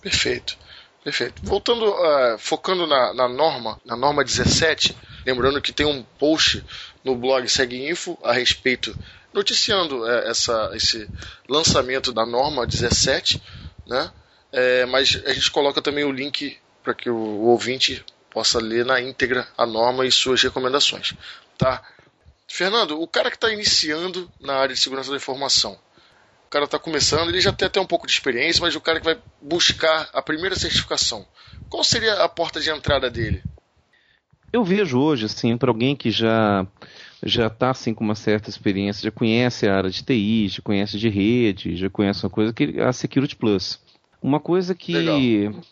Perfeito. 0.01 0.57
Perfeito. 1.03 1.41
Voltando, 1.43 1.85
uh, 1.85 2.37
focando 2.37 2.87
na, 2.87 3.13
na, 3.13 3.29
norma, 3.29 3.79
na 3.85 3.95
norma 3.95 4.23
17, 4.23 4.97
lembrando 5.25 5.61
que 5.61 5.71
tem 5.71 5.85
um 5.85 6.03
post 6.17 6.63
no 7.03 7.15
blog 7.15 7.47
Segue 7.47 7.89
Info 7.89 8.17
a 8.23 8.33
respeito, 8.33 8.97
noticiando 9.33 10.01
uh, 10.01 10.07
essa, 10.25 10.71
esse 10.73 11.07
lançamento 11.47 12.11
da 12.11 12.25
norma 12.25 12.65
17, 12.65 13.41
né? 13.85 14.11
É, 14.51 14.85
mas 14.85 15.21
a 15.25 15.33
gente 15.33 15.51
coloca 15.51 15.81
também 15.81 16.03
o 16.03 16.11
link 16.11 16.57
para 16.81 16.93
que 16.93 17.09
o, 17.09 17.15
o 17.15 17.47
ouvinte 17.47 18.03
possa 18.37 18.59
ler 18.59 18.85
na 18.85 19.01
íntegra 19.01 19.47
a 19.57 19.65
norma 19.65 20.05
e 20.05 20.11
suas 20.11 20.43
recomendações. 20.43 21.15
Tá? 21.57 21.81
Fernando, 22.47 23.01
o 23.01 23.07
cara 23.07 23.31
que 23.31 23.35
está 23.35 23.51
iniciando 23.51 24.29
na 24.39 24.53
área 24.53 24.75
de 24.75 24.79
segurança 24.79 25.09
da 25.09 25.17
informação, 25.17 25.75
o 26.45 26.49
cara 26.51 26.65
está 26.65 26.77
começando, 26.77 27.29
ele 27.29 27.41
já 27.41 27.51
tem 27.51 27.65
até 27.65 27.81
um 27.81 27.85
pouco 27.87 28.05
de 28.05 28.13
experiência, 28.13 28.61
mas 28.61 28.75
o 28.75 28.79
cara 28.79 28.99
que 28.99 29.05
vai 29.05 29.17
buscar 29.41 30.07
a 30.13 30.21
primeira 30.21 30.55
certificação, 30.55 31.25
qual 31.67 31.83
seria 31.83 32.13
a 32.23 32.29
porta 32.29 32.61
de 32.61 32.69
entrada 32.69 33.09
dele? 33.09 33.41
Eu 34.53 34.63
vejo 34.63 34.99
hoje, 34.99 35.25
assim, 35.25 35.57
para 35.57 35.71
alguém 35.71 35.95
que 35.95 36.11
já 36.11 36.63
já 37.23 37.47
está 37.47 37.71
assim 37.71 37.91
com 37.91 38.03
uma 38.03 38.13
certa 38.13 38.51
experiência, 38.51 39.01
já 39.01 39.11
conhece 39.11 39.67
a 39.67 39.75
área 39.75 39.89
de 39.89 40.03
TI, 40.03 40.47
já 40.47 40.61
conhece 40.61 40.99
de 40.99 41.09
rede, 41.09 41.75
já 41.75 41.89
conhece 41.89 42.23
uma 42.23 42.29
coisa 42.29 42.53
que 42.53 42.79
a 42.79 42.93
Security 42.93 43.35
Plus. 43.35 43.79
Uma 44.21 44.39
coisa 44.39 44.75
que 44.75 44.93
Legal 44.93 45.63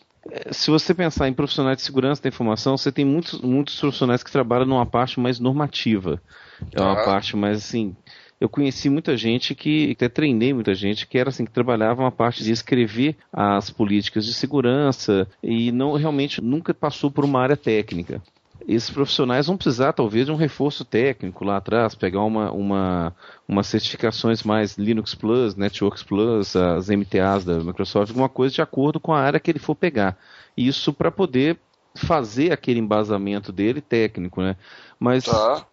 se 0.50 0.70
você 0.70 0.94
pensar 0.94 1.28
em 1.28 1.32
profissionais 1.32 1.78
de 1.78 1.82
segurança 1.82 2.22
da 2.22 2.28
informação, 2.28 2.76
você 2.76 2.90
tem 2.90 3.04
muitos, 3.04 3.40
muitos 3.40 3.78
profissionais 3.78 4.22
que 4.22 4.32
trabalham 4.32 4.66
numa 4.66 4.86
parte 4.86 5.20
mais 5.20 5.38
normativa. 5.38 6.20
É 6.72 6.80
uma 6.80 7.04
parte 7.04 7.36
mais 7.36 7.58
assim. 7.58 7.94
Eu 8.38 8.48
conheci 8.48 8.90
muita 8.90 9.16
gente 9.16 9.54
que, 9.54 9.92
até 9.92 10.08
treinei 10.08 10.52
muita 10.52 10.74
gente 10.74 11.06
que 11.06 11.16
era 11.16 11.30
assim, 11.30 11.44
que 11.44 11.50
trabalhava 11.50 12.02
uma 12.02 12.12
parte 12.12 12.44
de 12.44 12.52
escrever 12.52 13.16
as 13.32 13.70
políticas 13.70 14.26
de 14.26 14.34
segurança 14.34 15.26
e 15.42 15.72
não 15.72 15.94
realmente 15.94 16.42
nunca 16.42 16.74
passou 16.74 17.10
por 17.10 17.24
uma 17.24 17.40
área 17.40 17.56
técnica 17.56 18.20
esses 18.66 18.90
profissionais 18.90 19.46
vão 19.46 19.56
precisar 19.56 19.92
talvez 19.92 20.26
de 20.26 20.32
um 20.32 20.36
reforço 20.36 20.84
técnico 20.84 21.44
lá 21.44 21.58
atrás, 21.58 21.94
pegar 21.94 22.22
uma, 22.22 22.50
uma, 22.50 23.14
umas 23.46 23.68
certificações 23.68 24.42
mais 24.42 24.76
Linux 24.76 25.14
Plus, 25.14 25.54
Networks 25.54 26.02
Plus, 26.02 26.56
as 26.56 26.88
MTAs 26.88 27.44
da 27.44 27.60
Microsoft, 27.60 28.10
alguma 28.10 28.28
coisa 28.28 28.56
de 28.56 28.62
acordo 28.62 28.98
com 28.98 29.14
a 29.14 29.20
área 29.20 29.38
que 29.38 29.52
ele 29.52 29.60
for 29.60 29.76
pegar. 29.76 30.18
Isso 30.56 30.92
para 30.92 31.12
poder 31.12 31.60
fazer 31.94 32.52
aquele 32.52 32.80
embasamento 32.80 33.52
dele 33.52 33.80
técnico, 33.80 34.42
né? 34.42 34.56
Mas 34.98 35.24
tá. 35.24 35.64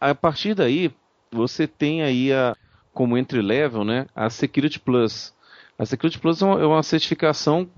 a 0.00 0.14
partir 0.14 0.54
daí 0.54 0.90
você 1.30 1.66
tem 1.66 2.02
aí 2.02 2.32
a 2.32 2.56
como 2.94 3.18
entry 3.18 3.42
level, 3.42 3.84
né? 3.84 4.06
A 4.16 4.30
Security 4.30 4.80
Plus. 4.80 5.34
A 5.78 5.84
Security 5.84 6.18
Plus 6.18 6.40
é 6.40 6.46
uma 6.46 6.80
é 6.80 6.82
certificação 6.82 7.68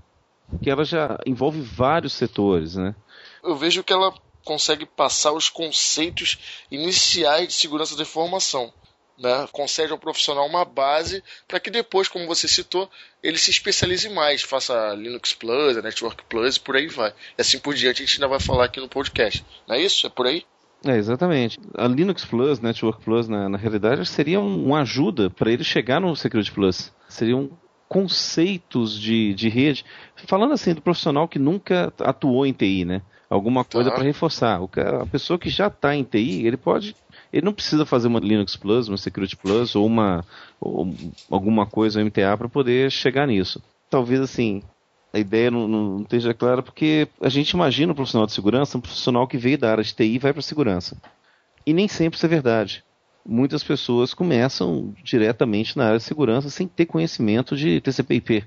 que 0.61 0.69
ela 0.69 0.85
já 0.85 1.19
envolve 1.25 1.61
vários 1.61 2.13
setores, 2.13 2.75
né? 2.75 2.95
Eu 3.43 3.55
vejo 3.55 3.83
que 3.83 3.93
ela 3.93 4.13
consegue 4.43 4.85
passar 4.85 5.31
os 5.31 5.49
conceitos 5.49 6.37
iniciais 6.69 7.47
de 7.47 7.53
segurança 7.53 7.95
da 7.95 8.03
informação. 8.03 8.73
Né? 9.17 9.47
Concede 9.51 9.91
ao 9.91 9.99
profissional 9.99 10.47
uma 10.47 10.65
base 10.65 11.23
para 11.47 11.59
que 11.59 11.69
depois, 11.69 12.07
como 12.07 12.25
você 12.25 12.47
citou, 12.47 12.89
ele 13.21 13.37
se 13.37 13.51
especialize 13.51 14.09
mais, 14.09 14.41
faça 14.41 14.95
Linux 14.95 15.33
Plus, 15.33 15.81
Network 15.81 16.23
Plus 16.25 16.55
e 16.55 16.59
por 16.59 16.75
aí 16.75 16.87
vai. 16.87 17.13
E 17.37 17.41
assim 17.41 17.59
por 17.59 17.75
diante 17.75 18.01
a 18.01 18.05
gente 18.05 18.15
ainda 18.15 18.27
vai 18.27 18.39
falar 18.39 18.65
aqui 18.65 18.79
no 18.79 18.89
podcast. 18.89 19.45
Não 19.67 19.75
é 19.75 19.81
isso? 19.81 20.07
É 20.07 20.09
por 20.09 20.25
aí? 20.25 20.43
É, 20.83 20.97
exatamente. 20.97 21.59
A 21.77 21.87
Linux 21.87 22.25
Plus, 22.25 22.59
Network 22.59 23.03
Plus, 23.03 23.27
na, 23.27 23.47
na 23.47 23.57
realidade, 23.57 24.03
seria 24.07 24.39
um, 24.39 24.65
uma 24.65 24.81
ajuda 24.81 25.29
para 25.29 25.51
ele 25.51 25.63
chegar 25.63 26.01
no 26.01 26.15
Security 26.15 26.51
Plus. 26.51 26.91
Seriam 27.07 27.51
conceitos 27.87 28.99
de, 28.99 29.33
de 29.33 29.49
rede. 29.49 29.85
Falando 30.25 30.53
assim 30.53 30.73
do 30.73 30.81
profissional 30.81 31.27
que 31.27 31.37
nunca 31.37 31.93
atuou 31.99 32.45
em 32.45 32.53
TI, 32.53 32.85
né? 32.85 33.01
Alguma 33.31 33.63
coisa 33.63 33.89
tá. 33.89 33.95
para 33.95 34.03
reforçar. 34.03 34.61
O 34.61 34.69
a 35.01 35.05
pessoa 35.05 35.39
que 35.39 35.49
já 35.49 35.67
está 35.67 35.95
em 35.95 36.03
TI, 36.03 36.45
ele 36.45 36.57
pode, 36.57 36.95
ele 37.31 37.45
não 37.45 37.53
precisa 37.53 37.85
fazer 37.85 38.07
uma 38.07 38.19
Linux 38.19 38.57
Plus, 38.57 38.89
uma 38.89 38.97
Security 38.97 39.37
Plus 39.37 39.73
ou 39.73 39.85
uma 39.85 40.25
ou 40.59 40.93
alguma 41.29 41.65
coisa 41.65 42.03
MTA 42.03 42.37
para 42.37 42.49
poder 42.49 42.91
chegar 42.91 43.25
nisso. 43.25 43.63
Talvez 43.89 44.19
assim 44.19 44.61
a 45.13 45.19
ideia 45.19 45.51
não, 45.51 45.67
não, 45.67 46.01
esteja 46.01 46.33
clara 46.33 46.61
porque 46.61 47.07
a 47.19 47.27
gente 47.27 47.51
imagina 47.51 47.91
um 47.91 47.95
profissional 47.95 48.25
de 48.25 48.33
segurança 48.33 48.77
um 48.77 48.81
profissional 48.81 49.27
que 49.27 49.37
veio 49.37 49.57
da 49.57 49.71
área 49.71 49.83
de 49.83 49.93
TI 49.93 50.15
e 50.15 50.19
vai 50.19 50.33
para 50.33 50.41
segurança. 50.41 50.97
E 51.65 51.73
nem 51.73 51.87
sempre 51.87 52.17
isso 52.17 52.25
é 52.25 52.29
verdade. 52.29 52.83
muitas 53.25 53.63
pessoas 53.63 54.13
começam 54.13 54.93
diretamente 55.03 55.77
na 55.77 55.85
área 55.85 55.97
de 55.97 56.03
segurança 56.03 56.49
sem 56.49 56.67
ter 56.67 56.85
conhecimento 56.85 57.55
de 57.55 57.79
TCP/IP, 57.79 58.43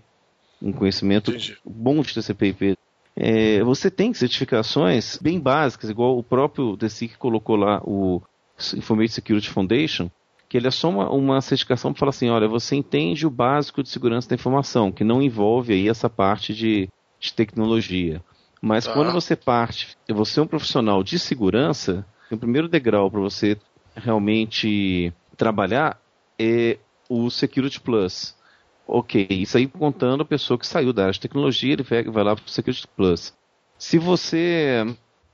um 0.61 0.73
conhecimento 0.73 1.31
Entendi. 1.31 1.57
bom 1.65 2.03
de 2.03 2.13
TCP/IP. 2.13 2.77
É, 3.17 3.63
você 3.63 3.91
tem 3.91 4.13
certificações 4.13 5.19
bem 5.19 5.39
básicas, 5.39 5.89
igual 5.89 6.19
o 6.19 6.23
próprio 6.23 6.77
DSIC 6.77 7.17
colocou 7.17 7.57
lá, 7.57 7.81
o 7.85 8.21
Information 8.77 9.15
Security 9.15 9.51
Foundation, 9.51 10.11
que 10.49 10.57
ele 10.57 10.67
é 10.67 10.71
só 10.71 10.89
uma, 10.89 11.11
uma 11.11 11.41
certificação 11.41 11.93
para 11.93 12.01
falar 12.01 12.11
assim, 12.11 12.29
olha, 12.29 12.49
você 12.49 12.77
entende 12.77 13.27
o 13.27 13.31
básico 13.31 13.83
de 13.83 13.89
segurança 13.89 14.29
da 14.29 14.35
informação, 14.35 14.93
que 14.93 15.05
não 15.05 15.23
envolve 15.23 15.73
aí 15.73 15.89
essa 15.89 16.11
parte 16.11 16.55
de, 16.55 16.89
de 17.21 17.33
tecnologia. 17.33 18.23
Mas 18.61 18.87
quando 18.87 19.13
você 19.13 19.37
parte, 19.37 19.97
você 20.09 20.41
é 20.41 20.43
um 20.43 20.47
profissional 20.47 21.03
de 21.03 21.19
segurança, 21.19 22.07
o 22.31 22.37
primeiro 22.37 22.67
degrau 22.67 23.11
para 23.11 23.21
você 23.21 23.59
realmente 23.95 25.13
trabalhar 25.37 26.01
é 26.39 26.79
o 27.09 27.31
Security 27.31 27.81
Plus. 27.81 28.35
Ok, 28.87 29.27
isso 29.31 29.57
aí 29.57 29.67
contando 29.67 30.23
a 30.23 30.27
pessoa 30.27 30.59
que 30.59 30.67
saiu 30.67 30.93
da 30.93 31.03
área 31.03 31.13
de 31.13 31.21
tecnologia, 31.21 31.73
ele 31.73 31.83
vai 32.11 32.25
lá 32.25 32.37
para 32.37 32.45
o 32.45 32.51
Security 32.51 32.87
Plus. 32.89 33.33
Se 33.79 33.99
você 33.99 34.85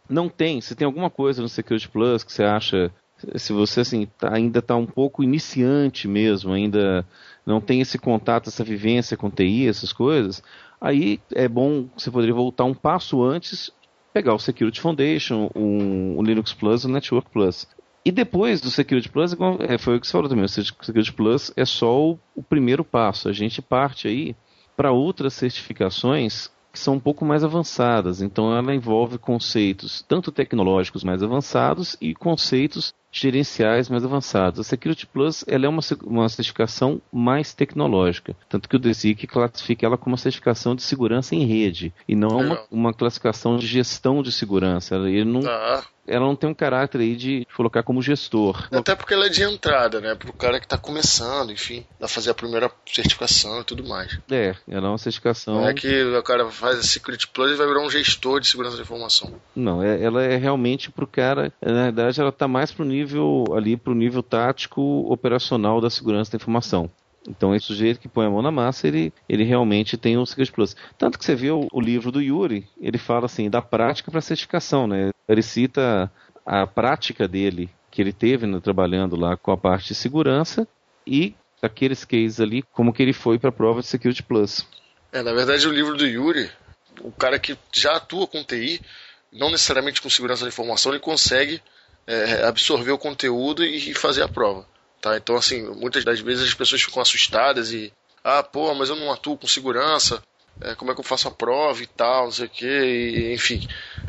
não 0.08 0.28
tem, 0.28 0.60
se 0.60 0.74
tem 0.74 0.86
alguma 0.86 1.10
coisa 1.10 1.42
no 1.42 1.48
Security 1.48 1.88
Plus 1.88 2.22
que 2.22 2.32
você 2.32 2.44
acha, 2.44 2.92
se 3.36 3.52
você 3.52 3.80
assim 3.80 4.06
tá, 4.18 4.34
ainda 4.34 4.60
está 4.60 4.76
um 4.76 4.86
pouco 4.86 5.22
iniciante 5.22 6.06
mesmo, 6.06 6.52
ainda 6.52 7.04
não 7.44 7.60
tem 7.60 7.80
esse 7.80 7.98
contato, 7.98 8.48
essa 8.48 8.64
vivência 8.64 9.16
com 9.16 9.30
TI, 9.30 9.68
essas 9.68 9.92
coisas, 9.92 10.42
aí 10.80 11.20
é 11.32 11.48
bom 11.48 11.88
você 11.96 12.10
poderia 12.10 12.34
voltar 12.34 12.64
um 12.64 12.74
passo 12.74 13.22
antes, 13.22 13.70
pegar 14.12 14.34
o 14.34 14.38
Security 14.38 14.80
Foundation, 14.80 15.50
o 15.54 16.22
Linux 16.22 16.52
Plus, 16.52 16.84
o 16.84 16.88
Network 16.88 17.30
Plus. 17.30 17.66
E 18.04 18.10
depois 18.10 18.60
do 18.60 18.70
Security 18.70 19.08
Plus, 19.08 19.36
é, 19.60 19.76
foi 19.76 19.96
o 19.96 20.00
que 20.00 20.06
você 20.06 20.12
falou 20.12 20.28
também, 20.28 20.44
o 20.44 20.48
Security 20.48 21.12
Plus 21.12 21.52
é 21.56 21.64
só 21.64 22.00
o, 22.00 22.18
o 22.34 22.42
primeiro 22.42 22.82
passo. 22.82 23.28
A 23.28 23.32
gente 23.32 23.60
parte 23.60 24.08
aí 24.08 24.34
para 24.76 24.92
outras 24.92 25.34
certificações 25.34 26.50
que 26.72 26.78
são 26.78 26.94
um 26.94 27.00
pouco 27.00 27.24
mais 27.24 27.44
avançadas. 27.44 28.22
Então 28.22 28.56
ela 28.56 28.74
envolve 28.74 29.18
conceitos 29.18 30.02
tanto 30.08 30.32
tecnológicos 30.32 31.04
mais 31.04 31.22
avançados 31.22 31.96
e 32.00 32.14
conceitos 32.14 32.94
gerenciais 33.10 33.88
mais 33.88 34.04
avançados. 34.04 34.60
A 34.60 34.64
Security 34.64 35.06
Plus 35.06 35.44
ela 35.46 35.66
é 35.66 35.68
uma, 35.68 35.82
uma 36.04 36.28
certificação 36.28 37.00
mais 37.12 37.52
tecnológica, 37.52 38.36
tanto 38.48 38.68
que 38.68 38.76
o 38.76 38.78
DSIC 38.78 39.26
classifica 39.26 39.86
ela 39.86 39.98
como 39.98 40.12
uma 40.12 40.18
certificação 40.18 40.74
de 40.74 40.82
segurança 40.82 41.34
em 41.34 41.44
rede 41.44 41.92
e 42.08 42.14
não 42.14 42.38
uma, 42.38 42.62
uma 42.70 42.94
classificação 42.94 43.56
de 43.56 43.66
gestão 43.66 44.22
de 44.22 44.32
segurança. 44.32 44.96
Ele 44.96 45.24
não, 45.24 45.40
ah 45.48 45.82
ela 46.10 46.26
não 46.26 46.34
tem 46.34 46.50
um 46.50 46.54
caráter 46.54 47.00
aí 47.00 47.14
de 47.14 47.46
colocar 47.56 47.82
como 47.82 48.02
gestor. 48.02 48.68
Até 48.72 48.94
porque 48.94 49.14
ela 49.14 49.26
é 49.26 49.28
de 49.28 49.42
entrada, 49.44 50.00
né? 50.00 50.14
Pro 50.14 50.32
cara 50.32 50.60
que 50.60 50.66
tá 50.66 50.76
começando, 50.76 51.52
enfim, 51.52 51.86
a 52.00 52.08
fazer 52.08 52.30
a 52.30 52.34
primeira 52.34 52.70
certificação 52.86 53.60
e 53.60 53.64
tudo 53.64 53.86
mais. 53.86 54.18
É, 54.30 54.54
ela 54.68 54.88
é 54.88 54.90
uma 54.90 54.98
certificação. 54.98 55.54
Não 55.54 55.68
é 55.68 55.72
que 55.72 56.02
o 56.02 56.22
cara 56.22 56.50
faz 56.50 56.78
a 56.80 56.82
Secret 56.82 57.26
Plus 57.32 57.52
e 57.52 57.54
vai 57.54 57.66
virar 57.66 57.80
um 57.80 57.90
gestor 57.90 58.40
de 58.40 58.48
segurança 58.48 58.76
da 58.76 58.82
informação. 58.82 59.32
Não, 59.54 59.82
é, 59.82 60.02
ela 60.02 60.22
é 60.22 60.36
realmente 60.36 60.90
pro 60.90 61.06
cara, 61.06 61.52
na 61.62 61.84
verdade, 61.84 62.20
ela 62.20 62.32
tá 62.32 62.48
mais 62.48 62.72
pro 62.72 62.84
nível 62.84 62.99
ali, 63.56 63.76
pro 63.76 63.94
nível 63.94 64.22
tático 64.22 64.80
operacional 65.10 65.80
da 65.80 65.90
segurança 65.90 66.32
da 66.32 66.36
informação. 66.36 66.90
Então, 67.28 67.54
esse 67.54 67.66
sujeito 67.66 68.00
que 68.00 68.08
põe 68.08 68.26
a 68.26 68.30
mão 68.30 68.40
na 68.40 68.50
massa, 68.50 68.88
ele, 68.88 69.12
ele 69.28 69.44
realmente 69.44 69.96
tem 69.96 70.16
o 70.16 70.24
Secret 70.24 70.50
Plus. 70.52 70.74
Tanto 70.98 71.18
que 71.18 71.24
você 71.24 71.34
vê 71.34 71.50
o, 71.50 71.68
o 71.70 71.80
livro 71.80 72.10
do 72.10 72.20
Yuri, 72.20 72.66
ele 72.80 72.98
fala 72.98 73.26
assim, 73.26 73.50
da 73.50 73.60
prática 73.60 74.10
para 74.10 74.20
certificação, 74.20 74.86
né? 74.86 75.10
Ele 75.28 75.42
cita 75.42 76.10
a 76.46 76.66
prática 76.66 77.28
dele, 77.28 77.68
que 77.90 78.00
ele 78.00 78.12
teve 78.12 78.46
né, 78.46 78.58
trabalhando 78.60 79.16
lá 79.16 79.36
com 79.36 79.52
a 79.52 79.56
parte 79.56 79.88
de 79.88 79.94
segurança, 79.94 80.66
e 81.06 81.34
aqueles 81.62 82.04
cases 82.04 82.40
ali, 82.40 82.62
como 82.72 82.92
que 82.92 83.02
ele 83.02 83.12
foi 83.12 83.38
para 83.38 83.50
a 83.50 83.52
prova 83.52 83.80
de 83.80 83.86
Security 83.86 84.22
Plus. 84.22 84.66
É, 85.12 85.22
na 85.22 85.32
verdade, 85.32 85.68
o 85.68 85.72
livro 85.72 85.96
do 85.96 86.06
Yuri, 86.06 86.50
o 87.02 87.12
cara 87.12 87.38
que 87.38 87.56
já 87.72 87.96
atua 87.96 88.26
com 88.26 88.42
TI, 88.42 88.80
não 89.32 89.50
necessariamente 89.50 90.00
com 90.00 90.08
segurança 90.08 90.44
da 90.44 90.48
informação, 90.48 90.92
ele 90.92 91.00
consegue 91.00 91.60
é, 92.10 92.44
absorver 92.44 92.90
o 92.90 92.98
conteúdo 92.98 93.64
e 93.64 93.94
fazer 93.94 94.22
a 94.22 94.28
prova. 94.28 94.66
Tá? 95.00 95.16
Então, 95.16 95.36
assim, 95.36 95.62
muitas 95.62 96.04
das 96.04 96.18
vezes 96.18 96.48
as 96.48 96.54
pessoas 96.54 96.82
ficam 96.82 97.00
assustadas 97.00 97.72
e. 97.72 97.92
Ah, 98.22 98.42
pô, 98.42 98.74
mas 98.74 98.88
eu 98.88 98.96
não 98.96 99.12
atuo 99.12 99.38
com 99.38 99.46
segurança. 99.46 100.20
É, 100.60 100.74
como 100.74 100.90
é 100.90 100.94
que 100.94 101.00
eu 101.00 101.04
faço 101.04 101.28
a 101.28 101.30
prova 101.30 101.80
e 101.82 101.86
tal, 101.86 102.24
não 102.24 102.32
sei 102.32 102.46
o 102.46 102.50
que, 102.50 102.66
e, 102.66 103.32
enfim. 103.32 103.66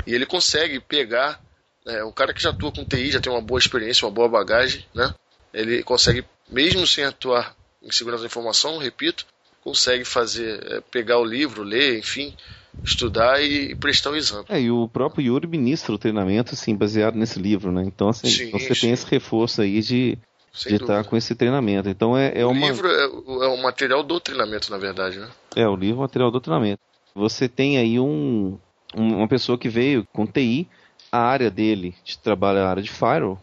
E 0.08 0.14
ele 0.14 0.26
consegue 0.26 0.80
pegar. 0.80 1.40
É, 1.86 2.04
o 2.04 2.12
cara 2.12 2.34
que 2.34 2.42
já 2.42 2.50
atua 2.50 2.72
com 2.72 2.86
TI, 2.86 3.12
já 3.12 3.20
tem 3.20 3.32
uma 3.32 3.42
boa 3.42 3.60
experiência, 3.60 4.06
uma 4.06 4.14
boa 4.14 4.28
bagagem, 4.28 4.86
né? 4.94 5.14
Ele 5.54 5.82
consegue, 5.82 6.26
mesmo 6.50 6.86
sem 6.86 7.04
atuar 7.04 7.56
em 7.82 7.92
segurança 7.92 8.22
da 8.22 8.28
informação, 8.28 8.78
repito, 8.78 9.26
consegue 9.64 10.06
fazer, 10.06 10.62
é, 10.72 10.82
pegar 10.82 11.18
o 11.18 11.26
livro, 11.26 11.64
ler, 11.64 11.98
enfim, 11.98 12.36
estudar 12.84 13.42
e, 13.44 13.76
prestar 13.76 14.12
o 14.12 14.16
exame. 14.16 14.46
É, 14.50 14.62
e 14.62 14.72
o 14.72 14.88
próprio 14.88 15.26
Yuri 15.26 15.48
ministra 15.48 15.94
o 15.94 15.98
treinamento, 15.98 16.54
assim, 16.54 16.76
baseado 16.76 17.16
nesse 17.16 17.40
livro, 17.40 17.72
né? 17.72 17.84
Então, 17.86 18.10
assim, 18.10 18.28
sim, 18.28 18.52
você 18.52 18.74
sim. 18.74 18.82
tem 18.82 18.92
esse 18.92 19.06
reforço 19.08 19.62
aí 19.62 19.82
de 19.82 20.18
sem 20.54 20.76
de 20.76 20.84
estar 20.84 21.04
com 21.06 21.16
esse 21.16 21.34
treinamento. 21.34 21.90
Então 21.90 22.18
é, 22.18 22.34
é 22.36 22.46
o 22.46 22.52
uma... 22.52 22.68
livro 22.68 22.88
é, 22.88 23.04
é 23.04 23.48
o 23.48 23.62
material 23.62 24.04
do 24.04 24.20
treinamento, 24.20 24.70
na 24.70 24.78
verdade, 24.78 25.20
né? 25.20 25.30
É, 25.56 25.68
o 25.68 25.76
livro 25.76 25.96
é 25.96 26.00
o 26.00 26.02
material 26.02 26.32
do 26.32 26.42
treinamento. 26.42 26.82
Você 27.16 27.48
tem 27.48 27.78
aí 27.78 28.00
um, 28.00 28.58
uma 28.94 29.28
pessoa 29.28 29.58
que 29.58 29.70
veio 29.70 30.06
com 30.14 30.26
TI, 30.26 30.68
a 31.12 31.20
área 31.20 31.50
dele 31.50 31.96
de 32.04 32.18
trabalho 32.18 32.60
é 32.60 32.62
a 32.62 32.70
área 32.70 32.84
de 32.84 32.92
firewall, 32.92 33.40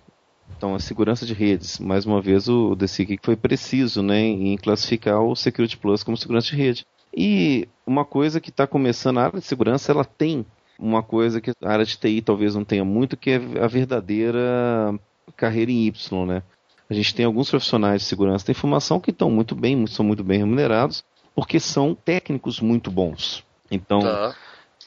então 0.56 0.74
a 0.74 0.78
segurança 0.78 1.26
de 1.26 1.34
redes. 1.34 1.78
Mais 1.78 2.06
uma 2.06 2.20
vez 2.20 2.48
o 2.48 2.74
DSIC 2.74 3.18
foi 3.22 3.36
preciso 3.36 4.02
né, 4.02 4.20
em 4.20 4.56
classificar 4.56 5.20
o 5.20 5.34
Security 5.36 5.76
Plus 5.76 6.02
como 6.02 6.16
segurança 6.16 6.48
de 6.48 6.56
rede. 6.56 6.86
E 7.16 7.68
uma 7.86 8.04
coisa 8.04 8.40
que 8.40 8.50
está 8.50 8.66
começando, 8.66 9.18
a 9.18 9.24
área 9.24 9.40
de 9.40 9.46
segurança, 9.46 9.92
ela 9.92 10.04
tem 10.04 10.44
uma 10.78 11.02
coisa 11.02 11.40
que 11.40 11.50
a 11.62 11.70
área 11.70 11.84
de 11.84 11.96
TI 11.96 12.22
talvez 12.22 12.54
não 12.54 12.64
tenha 12.64 12.84
muito, 12.84 13.16
que 13.16 13.30
é 13.30 13.36
a 13.60 13.66
verdadeira 13.66 14.94
carreira 15.36 15.70
em 15.70 15.86
Y, 15.86 16.26
né? 16.26 16.42
A 16.88 16.94
gente 16.94 17.14
tem 17.14 17.26
alguns 17.26 17.50
profissionais 17.50 18.02
de 18.02 18.08
segurança 18.08 18.46
da 18.46 18.52
informação 18.52 19.00
que 19.00 19.10
estão 19.10 19.30
muito 19.30 19.54
bem, 19.54 19.86
são 19.86 20.04
muito 20.04 20.24
bem 20.24 20.38
remunerados, 20.38 21.04
porque 21.34 21.60
são 21.60 21.94
técnicos 21.94 22.60
muito 22.60 22.90
bons. 22.90 23.44
Então, 23.70 24.00
tá. 24.00 24.34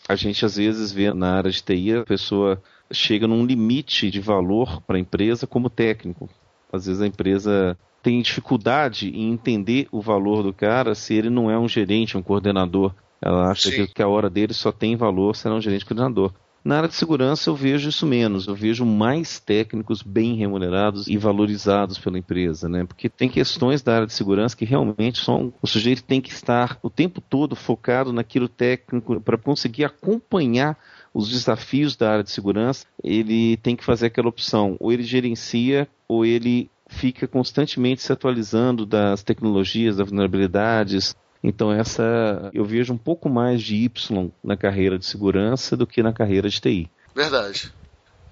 a 0.07 0.15
gente 0.15 0.43
às 0.45 0.55
vezes 0.55 0.91
vê 0.91 1.13
na 1.13 1.37
área 1.37 1.51
de 1.51 1.61
TI 1.61 1.97
a 1.97 2.03
pessoa 2.03 2.61
chega 2.91 3.27
num 3.27 3.45
limite 3.45 4.09
de 4.09 4.19
valor 4.19 4.81
para 4.81 4.97
a 4.97 4.99
empresa 4.99 5.45
como 5.45 5.69
técnico. 5.69 6.29
Às 6.71 6.85
vezes 6.85 7.01
a 7.01 7.07
empresa 7.07 7.77
tem 8.01 8.21
dificuldade 8.21 9.09
em 9.09 9.31
entender 9.31 9.87
o 9.91 10.01
valor 10.01 10.43
do 10.43 10.53
cara 10.53 10.95
se 10.95 11.13
ele 11.13 11.29
não 11.29 11.49
é 11.49 11.57
um 11.57 11.67
gerente, 11.67 12.17
um 12.17 12.23
coordenador. 12.23 12.93
Ela 13.21 13.51
acha 13.51 13.87
que 13.87 14.01
a 14.01 14.07
hora 14.07 14.29
dele 14.29 14.53
só 14.53 14.71
tem 14.71 14.95
valor 14.95 15.35
se 15.35 15.47
é 15.47 15.51
um 15.51 15.61
gerente 15.61 15.85
coordenador. 15.85 16.33
Na 16.63 16.77
área 16.77 16.89
de 16.89 16.93
segurança 16.93 17.49
eu 17.49 17.55
vejo 17.55 17.89
isso 17.89 18.05
menos, 18.05 18.45
eu 18.45 18.53
vejo 18.53 18.85
mais 18.85 19.39
técnicos 19.39 20.03
bem 20.03 20.35
remunerados 20.35 21.07
e 21.07 21.17
valorizados 21.17 21.97
pela 21.97 22.19
empresa, 22.19 22.69
né? 22.69 22.85
Porque 22.85 23.09
tem 23.09 23.27
questões 23.27 23.81
da 23.81 23.95
área 23.95 24.05
de 24.05 24.13
segurança 24.13 24.55
que 24.55 24.63
realmente 24.63 25.19
são 25.19 25.51
o 25.59 25.65
sujeito 25.65 26.03
tem 26.03 26.21
que 26.21 26.29
estar 26.29 26.77
o 26.83 26.89
tempo 26.89 27.19
todo 27.19 27.55
focado 27.55 28.13
naquilo 28.13 28.47
técnico 28.47 29.19
para 29.19 29.39
conseguir 29.39 29.85
acompanhar 29.85 30.77
os 31.11 31.29
desafios 31.29 31.95
da 31.95 32.11
área 32.11 32.23
de 32.23 32.31
segurança, 32.31 32.85
ele 33.03 33.57
tem 33.57 33.75
que 33.75 33.83
fazer 33.83 34.05
aquela 34.05 34.29
opção, 34.29 34.77
ou 34.79 34.91
ele 34.91 35.03
gerencia 35.03 35.87
ou 36.07 36.25
ele 36.25 36.69
fica 36.91 37.27
constantemente 37.27 38.01
se 38.01 38.11
atualizando 38.11 38.85
das 38.85 39.23
tecnologias, 39.23 39.95
das 39.95 40.07
vulnerabilidades, 40.07 41.15
então 41.43 41.71
essa 41.71 42.51
eu 42.53 42.63
vejo 42.63 42.93
um 42.93 42.97
pouco 42.97 43.29
mais 43.29 43.61
de 43.61 43.75
Y 43.75 44.31
na 44.43 44.55
carreira 44.55 44.99
de 44.99 45.05
segurança 45.05 45.75
do 45.75 45.87
que 45.87 46.03
na 46.03 46.13
carreira 46.13 46.47
de 46.47 46.59
TI. 46.59 46.91
Verdade. 47.15 47.73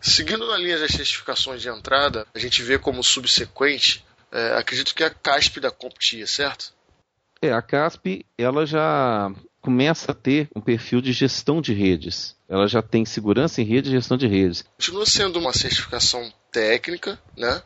Seguindo 0.01 0.48
na 0.48 0.58
linha 0.58 0.78
das 0.78 0.92
certificações 0.92 1.62
de 1.62 1.70
entrada, 1.70 2.28
a 2.34 2.39
gente 2.39 2.62
vê 2.62 2.78
como 2.78 3.04
subsequente, 3.04 4.06
é, 4.32 4.58
acredito 4.58 4.94
que 4.94 5.04
é 5.04 5.08
a 5.08 5.10
CASP 5.10 5.60
da 5.60 5.72
CompTIA, 5.72 6.28
certo? 6.28 6.74
É, 7.42 7.51
a 7.51 7.62
CASP 7.62 8.25
ela 8.38 8.66
já 8.66 9.32
começa 9.62 10.12
a 10.12 10.16
ter 10.16 10.50
um 10.56 10.62
perfil 10.62 11.01
de 11.01 11.12
gestão 11.12 11.62
de 11.62 11.74
redes. 11.74 12.36
Ela 12.48 12.68
já 12.68 12.82
tem 12.82 13.04
segurança 13.04 13.62
em 13.62 13.66
rede 13.66 13.89
e 13.89 13.92
gestão 13.92 14.18
de 14.18 14.28
redes. 14.28 14.63
Continua 14.78 15.06
sendo 15.06 15.39
uma 15.39 15.54
certificação 15.54 16.32
técnica, 16.51 17.20
né? 17.38 17.62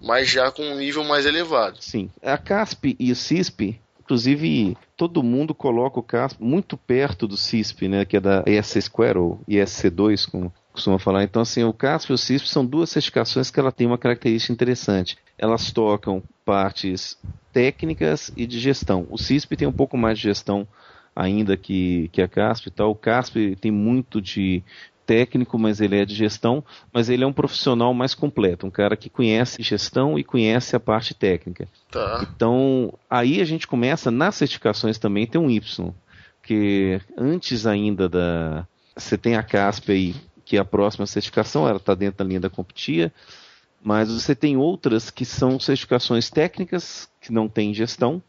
Mas 0.00 0.28
já 0.28 0.50
com 0.50 0.62
um 0.62 0.76
nível 0.76 1.04
mais 1.04 1.26
elevado. 1.26 1.78
Sim. 1.80 2.10
A 2.22 2.38
CASP 2.38 2.96
e 2.98 3.10
o 3.10 3.16
CISP 3.16 3.80
Inclusive, 4.08 4.74
todo 4.96 5.22
mundo 5.22 5.54
coloca 5.54 6.00
o 6.00 6.02
CASP 6.02 6.42
muito 6.42 6.78
perto 6.78 7.28
do 7.28 7.36
CISP, 7.36 7.88
né, 7.88 8.06
que 8.06 8.16
é 8.16 8.20
da 8.20 8.42
ESC 8.46 8.80
Square 8.80 9.18
ou 9.18 9.40
ESC2, 9.46 10.30
como 10.30 10.50
costuma 10.72 10.98
falar. 10.98 11.24
Então, 11.24 11.42
assim, 11.42 11.62
o 11.62 11.74
CASP 11.74 12.10
e 12.10 12.14
o 12.14 12.18
CISP 12.18 12.48
são 12.48 12.64
duas 12.64 12.88
certificações 12.88 13.50
que 13.50 13.60
ela 13.60 13.70
tem 13.70 13.86
uma 13.86 13.98
característica 13.98 14.50
interessante. 14.50 15.18
Elas 15.36 15.70
tocam 15.72 16.22
partes 16.42 17.18
técnicas 17.52 18.32
e 18.34 18.46
de 18.46 18.58
gestão. 18.58 19.06
O 19.10 19.18
CISP 19.18 19.58
tem 19.58 19.68
um 19.68 19.72
pouco 19.72 19.98
mais 19.98 20.16
de 20.16 20.24
gestão 20.24 20.66
ainda 21.14 21.54
que, 21.54 22.08
que 22.10 22.22
a 22.22 22.28
CASP. 22.28 22.70
Tá? 22.70 22.86
O 22.86 22.94
CASP 22.94 23.56
tem 23.60 23.70
muito 23.70 24.22
de 24.22 24.62
técnico, 25.08 25.58
mas 25.58 25.80
ele 25.80 25.96
é 25.96 26.04
de 26.04 26.14
gestão, 26.14 26.62
mas 26.92 27.08
ele 27.08 27.24
é 27.24 27.26
um 27.26 27.32
profissional 27.32 27.94
mais 27.94 28.14
completo, 28.14 28.66
um 28.66 28.70
cara 28.70 28.94
que 28.94 29.08
conhece 29.08 29.62
gestão 29.62 30.18
e 30.18 30.22
conhece 30.22 30.76
a 30.76 30.80
parte 30.80 31.14
técnica. 31.14 31.66
Tá. 31.90 32.20
Então, 32.22 32.92
aí 33.08 33.40
a 33.40 33.44
gente 33.46 33.66
começa, 33.66 34.10
nas 34.10 34.34
certificações 34.34 34.98
também 34.98 35.26
tem 35.26 35.40
um 35.40 35.48
Y, 35.48 35.94
que 36.42 37.00
antes 37.16 37.66
ainda 37.66 38.06
da... 38.06 38.66
Você 38.94 39.16
tem 39.16 39.34
a 39.34 39.42
CASP 39.42 39.92
aí, 39.92 40.14
que 40.44 40.58
é 40.58 40.60
a 40.60 40.64
próxima 40.64 41.06
certificação, 41.06 41.66
ela 41.66 41.78
está 41.78 41.94
dentro 41.94 42.18
da 42.18 42.24
linha 42.24 42.40
da 42.40 42.50
CompTIA, 42.50 43.10
mas 43.82 44.12
você 44.12 44.34
tem 44.34 44.58
outras 44.58 45.08
que 45.08 45.24
são 45.24 45.58
certificações 45.58 46.28
técnicas, 46.28 47.08
que 47.18 47.32
não 47.32 47.48
têm 47.48 47.72
gestão, 47.72 48.22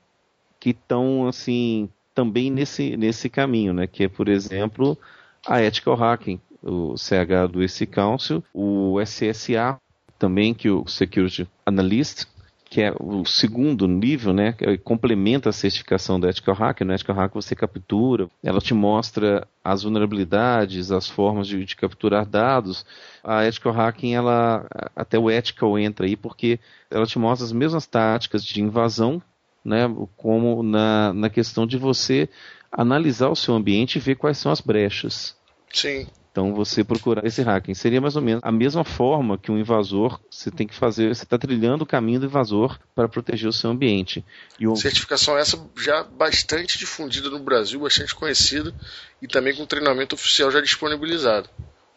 que 0.62 0.70
estão, 0.70 1.28
assim, 1.28 1.90
também 2.16 2.50
nesse, 2.50 2.96
nesse 2.96 3.28
caminho, 3.30 3.74
né? 3.74 3.86
Que 3.86 4.06
é, 4.06 4.08
por 4.08 4.30
exemplo, 4.30 4.98
a 5.46 5.62
Ethical 5.62 5.96
Hacking, 5.96 6.40
o 6.64 6.96
CH 6.98 7.52
do 7.52 7.64
EC 7.64 7.88
Council, 7.88 8.44
o 8.54 9.00
SSA 9.02 9.80
também, 10.18 10.54
que 10.54 10.70
o 10.70 10.86
Security 10.88 11.48
Analyst, 11.66 12.26
que 12.70 12.82
é 12.82 12.94
o 13.00 13.26
segundo 13.26 13.88
nível, 13.88 14.32
né, 14.32 14.54
que 14.54 14.78
complementa 14.78 15.50
a 15.50 15.54
certificação 15.54 16.20
do 16.20 16.30
Ethical 16.30 16.54
Hacker. 16.54 16.86
No 16.86 16.94
Ethical 16.94 17.16
Hacker 17.16 17.42
você 17.42 17.56
captura, 17.56 18.30
ela 18.44 18.60
te 18.60 18.76
mostra 18.76 19.48
as 19.64 19.82
vulnerabilidades, 19.82 20.92
as 20.92 21.10
formas 21.10 21.48
de, 21.48 21.66
de, 21.66 21.76
capturar 21.76 22.28
dados. 22.28 22.86
A 23.24 23.46
Ethical 23.46 23.74
Hacking, 23.74 24.14
ela, 24.14 24.68
até 24.96 25.18
o 25.18 25.32
Ethical 25.32 25.80
entra 25.80 26.06
aí, 26.06 26.16
porque 26.16 26.60
ela 26.92 27.08
te 27.08 27.18
mostra 27.18 27.46
as 27.46 27.52
mesmas 27.52 27.88
táticas 27.88 28.44
de 28.44 28.62
invasão, 28.62 29.20
né, 29.66 29.90
como 30.16 30.62
na, 30.62 31.12
na 31.12 31.30
questão 31.30 31.66
de 31.66 31.78
você 31.78 32.30
analisar 32.72 33.30
o 33.30 33.36
seu 33.36 33.56
ambiente 33.56 33.96
e 33.96 34.00
ver 34.00 34.16
quais 34.16 34.38
são 34.38 34.52
as 34.52 34.62
brechas. 34.62 35.36
Sim. 35.74 36.08
Então 36.32 36.54
você 36.54 36.84
procurar 36.84 37.26
esse 37.26 37.42
hacking 37.42 37.74
seria 37.74 38.00
mais 38.00 38.16
ou 38.16 38.22
menos 38.22 38.42
a 38.44 38.52
mesma 38.52 38.84
forma 38.84 39.38
que 39.38 39.52
um 39.52 39.58
invasor 39.58 40.20
você 40.30 40.52
tem 40.52 40.68
que 40.68 40.76
fazer, 40.76 41.14
você 41.14 41.24
está 41.24 41.38
trilhando 41.38 41.84
o 41.84 41.88
caminho 41.88 42.20
do 42.20 42.28
invasor 42.28 42.80
para 42.94 43.10
proteger 43.10 43.50
o 43.50 43.54
seu 43.54 43.72
ambiente. 43.72 44.24
E 44.60 44.68
o... 44.68 44.76
Certificação 44.76 45.38
essa 45.38 45.60
já 45.78 46.04
bastante 46.04 46.78
difundida 46.78 47.30
no 47.30 47.40
Brasil, 47.40 47.80
bastante 47.80 48.14
conhecida 48.14 48.74
e 49.22 49.28
também 49.28 49.56
com 49.56 49.66
treinamento 49.66 50.16
oficial 50.16 50.52
já 50.52 50.62
disponibilizado 50.62 51.50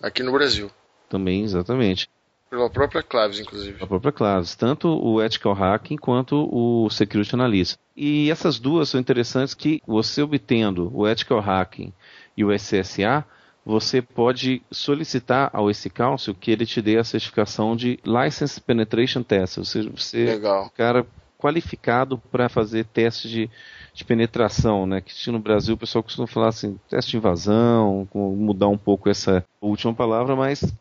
aqui 0.02 0.22
no 0.22 0.32
Brasil. 0.32 0.70
Também, 1.08 1.44
exatamente. 1.44 2.08
Pela 2.52 2.68
própria 2.68 3.02
Claves, 3.02 3.38
inclusive. 3.38 3.78
Pela 3.78 3.88
própria 3.88 4.12
Claves, 4.12 4.54
tanto 4.54 4.88
o 4.88 5.22
Ethical 5.22 5.54
Hacking 5.54 5.96
quanto 5.96 6.48
o 6.52 6.90
Security 6.90 7.34
Analyst. 7.34 7.78
E 7.96 8.30
essas 8.30 8.58
duas 8.58 8.90
são 8.90 9.00
interessantes 9.00 9.54
que 9.54 9.80
você 9.86 10.20
obtendo 10.20 10.90
o 10.94 11.08
Ethical 11.08 11.40
Hacking 11.40 11.92
e 12.36 12.44
o 12.44 12.52
SSA, 12.52 13.24
você 13.64 14.02
pode 14.02 14.62
solicitar 14.70 15.50
ao 15.52 15.70
esse 15.70 15.88
Council 15.88 16.34
que 16.34 16.50
ele 16.50 16.66
te 16.66 16.82
dê 16.82 16.98
a 16.98 17.04
certificação 17.04 17.76
de 17.76 17.98
License 18.04 18.60
Penetration 18.60 19.22
Test, 19.22 19.58
ou 19.58 19.64
seja, 19.64 19.90
você 19.90 20.24
Legal. 20.24 20.70
cara 20.76 21.06
qualificado 21.38 22.18
para 22.30 22.48
fazer 22.48 22.84
teste 22.84 23.28
de, 23.28 23.50
de 23.92 24.04
penetração, 24.04 24.86
né? 24.86 25.00
Que 25.00 25.30
no 25.30 25.40
Brasil 25.40 25.74
o 25.74 25.78
pessoal 25.78 26.02
costuma 26.02 26.28
falar 26.28 26.48
assim, 26.48 26.78
teste 26.88 27.10
de 27.10 27.16
invasão, 27.16 28.08
mudar 28.14 28.68
um 28.68 28.78
pouco 28.78 29.08
essa 29.08 29.44
última 29.60 29.92
palavra, 29.92 30.36
mas 30.36 30.72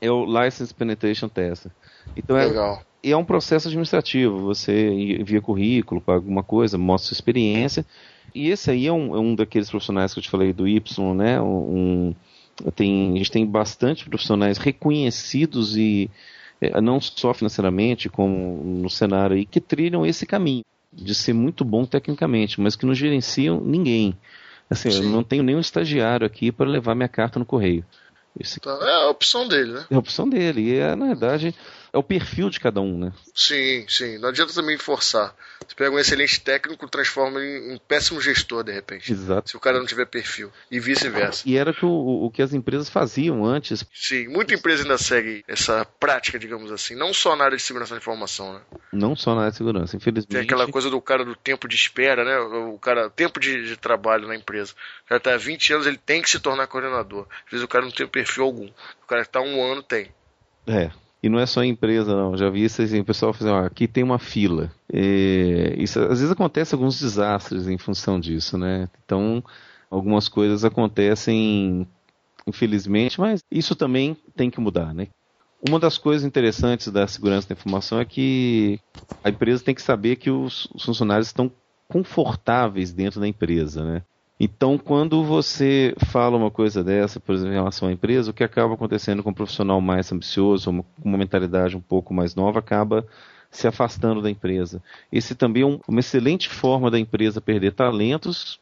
é 0.00 0.10
o 0.10 0.24
License 0.24 0.72
Penetration 0.72 1.28
Test. 1.28 1.66
Então 2.16 2.36
é, 2.36 2.46
Legal. 2.46 2.82
é 3.02 3.16
um 3.16 3.24
processo 3.24 3.66
administrativo, 3.66 4.38
você 4.38 4.88
envia 4.88 5.40
currículo 5.40 6.00
para 6.00 6.14
alguma 6.14 6.44
coisa, 6.44 6.78
mostra 6.78 7.08
sua 7.08 7.16
experiência, 7.16 7.84
e 8.34 8.50
esse 8.50 8.70
aí 8.70 8.86
é 8.86 8.92
um, 8.92 9.14
é 9.14 9.18
um 9.18 9.34
daqueles 9.34 9.70
profissionais 9.70 10.12
que 10.12 10.18
eu 10.18 10.22
te 10.22 10.30
falei 10.30 10.52
do 10.52 10.66
Y, 10.66 11.14
né? 11.14 11.40
Um, 11.40 12.14
tem, 12.74 13.12
a 13.12 13.16
gente 13.16 13.30
tem 13.30 13.46
bastante 13.46 14.08
profissionais 14.08 14.58
reconhecidos 14.58 15.76
e 15.76 16.10
é, 16.60 16.80
não 16.80 17.00
só 17.00 17.32
financeiramente, 17.32 18.08
como 18.08 18.62
no 18.64 18.90
cenário 18.90 19.36
aí, 19.36 19.44
que 19.44 19.60
trilham 19.60 20.04
esse 20.04 20.26
caminho 20.26 20.64
de 20.92 21.14
ser 21.14 21.32
muito 21.32 21.64
bom 21.64 21.84
tecnicamente, 21.84 22.60
mas 22.60 22.76
que 22.76 22.86
não 22.86 22.94
gerenciam 22.94 23.60
ninguém. 23.60 24.16
Assim, 24.70 24.90
Sim. 24.90 25.02
eu 25.02 25.08
não 25.10 25.22
tenho 25.22 25.42
nenhum 25.42 25.60
estagiário 25.60 26.26
aqui 26.26 26.50
para 26.50 26.68
levar 26.68 26.94
minha 26.94 27.08
carta 27.08 27.38
no 27.38 27.44
correio. 27.44 27.84
Esse... 28.38 28.58
Tá, 28.60 28.76
é 28.82 29.04
a 29.04 29.10
opção 29.10 29.46
dele, 29.46 29.72
né? 29.72 29.84
É 29.90 29.94
a 29.94 29.98
opção 29.98 30.28
dele. 30.28 30.62
E 30.62 30.76
é, 30.76 30.96
na 30.96 31.06
verdade, 31.06 31.54
é 31.94 31.98
o 31.98 32.02
perfil 32.02 32.50
de 32.50 32.58
cada 32.58 32.80
um, 32.80 32.98
né? 32.98 33.12
Sim, 33.32 33.86
sim. 33.88 34.18
Não 34.18 34.30
adianta 34.30 34.52
também 34.52 34.76
forçar. 34.76 35.32
Você 35.60 35.76
pega 35.76 35.94
um 35.94 35.98
excelente 35.98 36.40
técnico, 36.40 36.88
transforma 36.88 37.40
em 37.40 37.72
um 37.72 37.78
péssimo 37.78 38.20
gestor, 38.20 38.64
de 38.64 38.72
repente. 38.72 39.12
Exato. 39.12 39.50
Se 39.50 39.56
o 39.56 39.60
cara 39.60 39.78
não 39.78 39.86
tiver 39.86 40.04
perfil. 40.04 40.50
E 40.68 40.80
vice-versa. 40.80 41.44
E 41.46 41.56
era 41.56 41.72
o, 41.82 42.26
o 42.26 42.30
que 42.32 42.42
as 42.42 42.52
empresas 42.52 42.88
faziam 42.88 43.44
antes. 43.46 43.86
Sim, 43.94 44.26
muita 44.26 44.54
empresa 44.54 44.82
ainda 44.82 44.98
segue 44.98 45.44
essa 45.46 45.84
prática, 45.84 46.36
digamos 46.36 46.72
assim. 46.72 46.96
Não 46.96 47.14
só 47.14 47.36
na 47.36 47.44
área 47.44 47.56
de 47.56 47.62
segurança 47.62 47.94
da 47.94 47.98
informação, 47.98 48.54
né? 48.54 48.60
Não 48.92 49.14
só 49.14 49.32
na 49.32 49.42
área 49.42 49.52
de 49.52 49.58
segurança, 49.58 49.96
infelizmente. 49.96 50.32
Tem 50.32 50.42
aquela 50.42 50.66
coisa 50.66 50.90
do 50.90 51.00
cara 51.00 51.24
do 51.24 51.36
tempo 51.36 51.68
de 51.68 51.76
espera, 51.76 52.24
né? 52.24 52.36
O 52.40 52.76
cara, 52.76 53.08
tempo 53.08 53.38
de, 53.38 53.68
de 53.68 53.76
trabalho 53.76 54.26
na 54.26 54.34
empresa. 54.34 54.72
O 55.04 55.08
cara 55.10 55.20
tá 55.20 55.34
há 55.34 55.38
20 55.38 55.74
anos, 55.74 55.86
ele 55.86 55.98
tem 55.98 56.20
que 56.20 56.28
se 56.28 56.40
tornar 56.40 56.66
coordenador. 56.66 57.28
Às 57.46 57.52
vezes 57.52 57.64
o 57.64 57.68
cara 57.68 57.84
não 57.84 57.92
tem 57.92 58.08
perfil 58.08 58.42
algum. 58.42 58.66
O 58.66 59.06
cara 59.06 59.24
que 59.24 59.30
tá 59.30 59.40
um 59.40 59.62
ano 59.62 59.80
tem. 59.80 60.12
É, 60.66 60.90
e 61.24 61.28
não 61.30 61.38
é 61.38 61.46
só 61.46 61.64
empresa, 61.64 62.14
não. 62.14 62.36
Já 62.36 62.50
vi 62.50 62.64
isso 62.64 62.82
assim, 62.82 63.00
o 63.00 63.04
pessoal 63.04 63.32
fazendo, 63.32 63.54
ó, 63.54 63.64
aqui 63.64 63.88
tem 63.88 64.04
uma 64.04 64.18
fila. 64.18 64.70
E 64.92 65.74
isso, 65.78 65.98
às 65.98 66.20
vezes 66.20 66.30
acontece 66.30 66.74
alguns 66.74 67.00
desastres 67.00 67.66
em 67.66 67.78
função 67.78 68.20
disso, 68.20 68.58
né? 68.58 68.90
Então, 69.02 69.42
algumas 69.90 70.28
coisas 70.28 70.66
acontecem, 70.66 71.88
infelizmente, 72.46 73.18
mas 73.18 73.42
isso 73.50 73.74
também 73.74 74.14
tem 74.36 74.50
que 74.50 74.60
mudar, 74.60 74.92
né? 74.92 75.08
Uma 75.66 75.80
das 75.80 75.96
coisas 75.96 76.26
interessantes 76.26 76.88
da 76.88 77.06
segurança 77.06 77.48
da 77.48 77.54
informação 77.54 77.98
é 77.98 78.04
que 78.04 78.78
a 79.22 79.30
empresa 79.30 79.64
tem 79.64 79.74
que 79.74 79.80
saber 79.80 80.16
que 80.16 80.30
os 80.30 80.68
funcionários 80.78 81.28
estão 81.28 81.50
confortáveis 81.88 82.92
dentro 82.92 83.18
da 83.18 83.26
empresa, 83.26 83.82
né? 83.82 84.02
Então, 84.38 84.76
quando 84.76 85.22
você 85.22 85.94
fala 86.10 86.36
uma 86.36 86.50
coisa 86.50 86.82
dessa, 86.82 87.20
por 87.20 87.34
exemplo, 87.34 87.52
em 87.52 87.56
relação 87.56 87.88
à 87.88 87.92
empresa, 87.92 88.30
o 88.30 88.34
que 88.34 88.42
acaba 88.42 88.74
acontecendo 88.74 89.22
com 89.22 89.30
um 89.30 89.34
profissional 89.34 89.80
mais 89.80 90.10
ambicioso, 90.10 90.72
com 90.72 91.08
uma 91.08 91.18
mentalidade 91.18 91.76
um 91.76 91.80
pouco 91.80 92.12
mais 92.12 92.34
nova, 92.34 92.58
acaba 92.58 93.06
se 93.48 93.68
afastando 93.68 94.20
da 94.20 94.28
empresa. 94.28 94.82
Esse 95.12 95.36
também 95.36 95.62
é 95.62 95.78
uma 95.86 96.00
excelente 96.00 96.48
forma 96.48 96.90
da 96.90 96.98
empresa 96.98 97.40
perder 97.40 97.72
talentos 97.72 98.58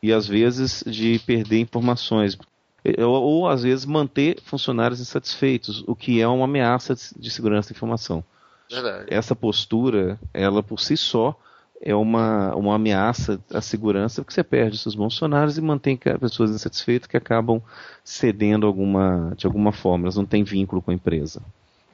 e, 0.00 0.12
às 0.12 0.28
vezes, 0.28 0.84
de 0.86 1.18
perder 1.18 1.58
informações. 1.58 2.38
Ou, 2.98 3.22
ou 3.22 3.48
às 3.48 3.64
vezes, 3.64 3.84
manter 3.84 4.40
funcionários 4.44 5.00
insatisfeitos, 5.00 5.82
o 5.88 5.96
que 5.96 6.20
é 6.20 6.28
uma 6.28 6.44
ameaça 6.44 6.94
de 6.94 7.30
segurança 7.30 7.70
da 7.70 7.76
informação. 7.76 8.24
Verdade. 8.70 9.06
Essa 9.08 9.34
postura, 9.34 10.20
ela 10.32 10.62
por 10.62 10.78
si 10.78 10.96
só, 10.96 11.36
é 11.80 11.94
uma, 11.94 12.54
uma 12.54 12.74
ameaça 12.74 13.40
à 13.52 13.60
segurança, 13.60 14.22
porque 14.22 14.34
você 14.34 14.42
perde 14.42 14.78
seus 14.78 14.94
funcionários 14.94 15.56
e 15.56 15.60
mantém 15.60 15.96
pessoas 15.96 16.50
insatisfeitas 16.50 17.06
que 17.06 17.16
acabam 17.16 17.62
cedendo 18.04 18.66
alguma, 18.66 19.32
de 19.36 19.46
alguma 19.46 19.72
forma, 19.72 20.04
elas 20.04 20.16
não 20.16 20.26
têm 20.26 20.42
vínculo 20.42 20.82
com 20.82 20.90
a 20.90 20.94
empresa. 20.94 21.40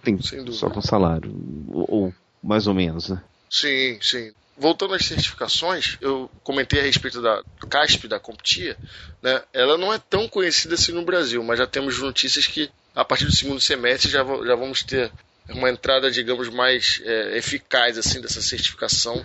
Tem 0.02 0.18
só 0.20 0.68
com 0.68 0.80
salário, 0.80 1.34
ou, 1.68 1.86
ou, 1.88 2.14
mais 2.42 2.66
ou 2.66 2.74
menos, 2.74 3.08
né? 3.08 3.22
Sim, 3.48 3.98
sim. 4.00 4.32
Voltando 4.56 4.94
às 4.94 5.04
certificações, 5.04 5.98
eu 6.00 6.30
comentei 6.42 6.80
a 6.80 6.84
respeito 6.84 7.20
da 7.20 7.42
CASP, 7.68 8.06
da 8.06 8.20
CompTIA, 8.20 8.76
né? 9.22 9.42
Ela 9.52 9.76
não 9.76 9.92
é 9.92 9.98
tão 9.98 10.28
conhecida 10.28 10.74
assim 10.74 10.92
no 10.92 11.04
Brasil, 11.04 11.42
mas 11.42 11.58
já 11.58 11.66
temos 11.66 11.98
notícias 11.98 12.46
que 12.46 12.70
a 12.94 13.04
partir 13.04 13.24
do 13.24 13.34
segundo 13.34 13.60
semestre 13.60 14.10
já, 14.10 14.24
já 14.24 14.54
vamos 14.54 14.82
ter 14.82 15.10
uma 15.48 15.68
entrada, 15.68 16.10
digamos, 16.10 16.48
mais 16.48 17.02
é, 17.04 17.36
eficaz 17.36 17.98
assim 17.98 18.20
dessa 18.20 18.40
certificação 18.40 19.24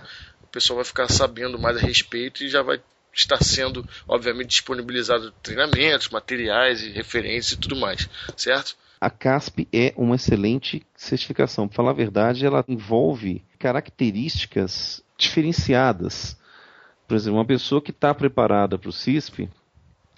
pessoal 0.50 0.78
vai 0.78 0.86
ficar 0.86 1.10
sabendo 1.10 1.60
mais 1.60 1.78
a 1.78 1.82
respeito 1.82 2.44
e 2.44 2.50
já 2.50 2.62
vai 2.62 2.82
estar 3.14 3.44
sendo, 3.44 3.88
obviamente, 4.08 4.50
disponibilizado 4.50 5.32
treinamentos, 5.44 6.10
materiais 6.10 6.84
e 6.84 6.92
referências 6.92 7.54
e 7.54 7.58
tudo 7.58 7.76
mais, 7.76 8.10
certo? 8.38 8.76
A 9.02 9.10
CASP 9.10 9.68
é 9.72 9.94
uma 9.96 10.16
excelente 10.16 10.86
certificação. 10.96 11.68
Para 11.68 11.76
falar 11.76 11.92
a 11.92 11.94
verdade, 11.94 12.46
ela 12.46 12.66
envolve 12.68 13.44
características 13.58 15.02
diferenciadas. 15.18 16.38
Por 17.08 17.16
exemplo, 17.16 17.40
uma 17.40 17.46
pessoa 17.46 17.82
que 17.82 17.92
está 17.92 18.14
preparada 18.14 18.78
para 18.78 18.90
o 18.90 18.94
CISP, 18.94 19.50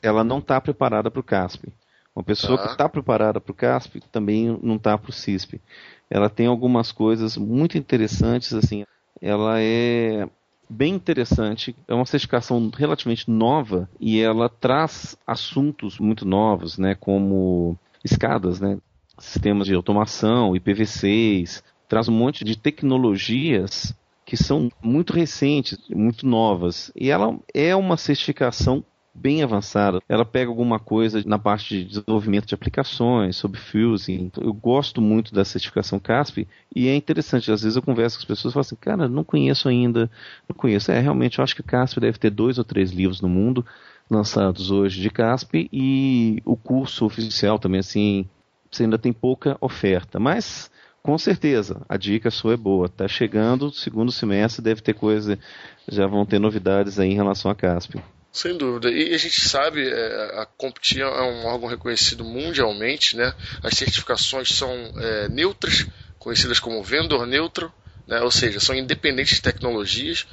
ela 0.02 0.24
não 0.24 0.39
está 0.39 0.60
preparada 0.60 1.12
para 1.12 1.20
o 1.20 1.24
CASP. 1.24 1.72
Uma 2.15 2.24
pessoa 2.24 2.58
tá. 2.58 2.63
que 2.65 2.72
está 2.72 2.89
preparada 2.89 3.39
para 3.39 3.52
o 3.52 3.56
CASP 3.56 4.02
também 4.12 4.60
não 4.62 4.76
está 4.76 4.98
para 4.98 5.10
o 5.10 5.13
CISP. 5.13 5.62
Ela 6.10 6.30
tem 6.30 6.48
algumas 6.48 6.91
coisas 6.91 7.38
muito 7.38 7.78
interessantes, 7.78 8.52
assim, 8.54 8.84
ela 9.21 9.60
é 9.60 10.27
bem 10.69 10.93
interessante, 10.95 11.75
é 11.88 11.93
uma 11.93 12.05
certificação 12.05 12.71
relativamente 12.75 13.29
nova 13.29 13.89
e 13.99 14.19
ela 14.19 14.47
traz 14.47 15.17
assuntos 15.27 15.99
muito 15.99 16.25
novos, 16.25 16.77
né, 16.77 16.95
como 16.95 17.77
escadas, 18.03 18.60
né, 18.60 18.77
sistemas 19.17 19.67
de 19.67 19.75
automação, 19.75 20.53
IPv6, 20.53 21.62
traz 21.88 22.07
um 22.07 22.13
monte 22.13 22.45
de 22.45 22.57
tecnologias 22.57 23.93
que 24.25 24.38
são 24.38 24.71
muito 24.81 25.12
recentes, 25.12 25.77
muito 25.89 26.25
novas. 26.25 26.89
E 26.95 27.10
ela 27.10 27.38
é 27.53 27.75
uma 27.75 27.97
certificação 27.97 28.84
bem 29.13 29.43
avançada. 29.43 30.02
Ela 30.08 30.26
pega 30.26 30.50
alguma 30.50 30.80
coisa 30.80 31.21
na 31.26 31.38
parte 31.38 31.78
de 31.78 31.84
desenvolvimento 31.86 32.45
de 32.45 32.56
aplicações, 32.56 33.36
sobre 33.36 33.60
fusing. 33.60 34.32
Eu 34.39 34.54
gosto 34.54 35.02
muito 35.02 35.34
da 35.34 35.43
certificação 35.43 36.00
CASP 36.00 36.47
e 36.76 36.88
é 36.88 36.95
interessante. 36.95 37.52
Às 37.52 37.62
vezes 37.62 37.76
eu 37.76 37.82
converso 37.82 38.17
com 38.17 38.21
as 38.21 38.28
pessoas 38.28 38.52
e 38.52 38.56
falo 38.56 38.62
assim, 38.62 38.76
cara, 38.76 39.08
não 39.08 39.24
conheço 39.24 39.67
ainda. 39.67 40.10
Não 40.47 40.56
conheço. 40.56 40.91
É, 40.91 41.00
realmente, 41.00 41.39
eu 41.39 41.43
acho 41.43 41.56
que 41.56 41.62
o 41.62 41.65
CASP 41.65 42.00
deve 42.00 42.17
ter 42.17 42.30
dois 42.30 42.58
ou 42.58 42.63
três 42.63 42.91
livros 42.91 43.21
no 43.21 43.30
mundo 43.30 43.65
lançados 44.10 44.71
hoje 44.71 45.02
de 45.02 45.10
CASP 45.10 45.69
e 45.71 46.41
o 46.43 46.58
curso 46.58 47.06
oficial 47.06 47.58
também, 47.58 47.80
assim, 47.80 48.26
você 48.69 48.84
ainda 48.84 48.97
tem 48.97 49.13
pouca 49.13 49.58
oferta. 49.62 50.19
Mas 50.19 50.69
com 51.04 51.17
certeza, 51.17 51.82
a 51.89 51.97
dica 51.97 52.30
sua 52.30 52.54
é 52.54 52.58
boa. 52.58 52.88
Tá 52.88 53.08
chegando, 53.08 53.71
segundo 53.71 54.12
semestre 54.12 54.62
deve 54.62 54.82
ter 54.82 54.93
coisa, 54.93 55.39
já 55.88 56.06
vão 56.06 56.26
ter 56.26 56.39
novidades 56.39 57.00
aí 57.00 57.10
em 57.10 57.15
relação 57.15 57.50
a 57.50 57.56
CASP. 57.56 58.02
Sem 58.32 58.58
dúvida. 58.58 58.89
E 58.89 59.13
a 59.13 59.17
gente 59.17 59.41
sabe, 59.41 59.88
é, 59.88 60.41
a 60.41 60.46
CompTIA 60.46 61.04
é 61.04 61.22
um 61.22 61.46
órgão 61.46 61.67
reconhecido 61.67 62.24
mundialmente, 62.24 63.17
né? 63.17 63.34
As 63.62 63.74
certificações 63.74 64.50
são 64.50 64.72
é, 64.98 65.28
neutras, 65.28 65.86
conhecidas 66.17 66.60
como 66.60 66.82
vendor 66.82 67.28
neutro, 67.28 67.74
né? 68.08 68.22
ou 68.22 68.32
seja, 68.32 68.60
são 68.60 68.76
independentes 68.76 69.36
de 69.36 69.41
tecnologias 69.41 70.28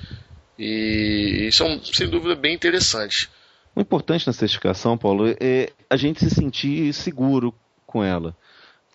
e, 0.58 1.48
são, 1.52 1.82
sem 1.84 2.08
dúvida, 2.08 2.34
bem 2.34 2.54
interessantes. 2.54 3.28
O 3.74 3.80
importante 3.80 4.26
na 4.26 4.32
certificação, 4.32 4.98
Paulo, 4.98 5.34
é 5.40 5.72
a 5.88 5.96
gente 5.96 6.20
se 6.20 6.30
sentir 6.30 6.92
seguro 6.92 7.54
com 7.86 8.02
ela. 8.02 8.36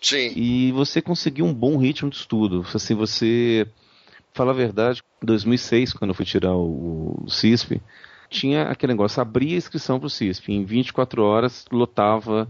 Sim. 0.00 0.32
E 0.36 0.72
você 0.72 1.00
conseguir 1.00 1.42
um 1.42 1.54
bom 1.54 1.78
ritmo 1.78 2.10
de 2.10 2.16
estudo. 2.16 2.64
Assim, 2.74 2.94
você. 2.94 3.66
Fala 4.34 4.50
a 4.50 4.54
verdade, 4.54 5.00
em 5.22 5.26
2006, 5.26 5.92
quando 5.92 6.10
eu 6.10 6.14
fui 6.14 6.24
tirar 6.24 6.54
o, 6.56 7.22
o 7.24 7.30
CISP, 7.30 7.80
tinha 8.34 8.64
aquele 8.64 8.92
negócio, 8.92 9.22
abria 9.22 9.54
a 9.54 9.58
inscrição 9.58 9.98
para 9.98 10.08
o 10.08 10.10
CISP, 10.10 10.52
em 10.52 10.64
24 10.64 11.22
horas 11.22 11.64
lotava 11.70 12.48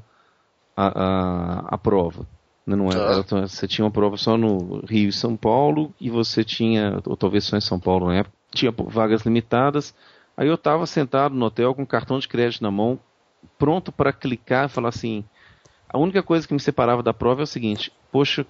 a, 0.77 0.87
a, 0.87 1.59
a 1.75 1.79
prova. 1.79 2.27
Né, 2.67 2.75
não 2.75 2.87
era, 2.87 3.23
tá. 3.23 3.37
era, 3.37 3.47
você 3.47 3.69
tinha 3.69 3.85
uma 3.85 3.91
prova 3.91 4.17
só 4.17 4.39
no 4.39 4.81
Rio 4.87 5.11
e 5.11 5.13
São 5.13 5.37
Paulo, 5.37 5.95
e 6.01 6.09
você 6.09 6.43
tinha, 6.43 7.01
ou 7.05 7.17
talvez 7.17 7.45
só 7.45 7.57
em 7.57 7.61
São 7.61 7.79
Paulo 7.79 8.07
na 8.07 8.17
época, 8.17 8.35
tinha 8.53 8.73
vagas 8.73 9.23
limitadas. 9.23 9.95
Aí 10.37 10.49
eu 10.49 10.55
estava 10.55 10.87
sentado 10.87 11.35
no 11.35 11.45
hotel 11.45 11.75
com 11.75 11.83
um 11.83 11.87
cartão 11.87 12.19
de 12.19 12.27
crédito 12.27 12.63
na 12.63 12.71
mão, 12.71 12.99
pronto 13.59 13.93
para 13.93 14.13
clicar 14.13 14.67
e 14.67 14.69
falar 14.69 14.89
assim: 14.89 15.23
a 15.89 15.99
única 15.99 16.23
coisa 16.23 16.49
que 16.49 16.55
me 16.55 16.61
separava 16.61 17.03
da 17.03 17.13
prova 17.13 17.43
é 17.43 17.45
o 17.45 17.47
seguinte: 17.47 17.93
poxa, 18.11 18.47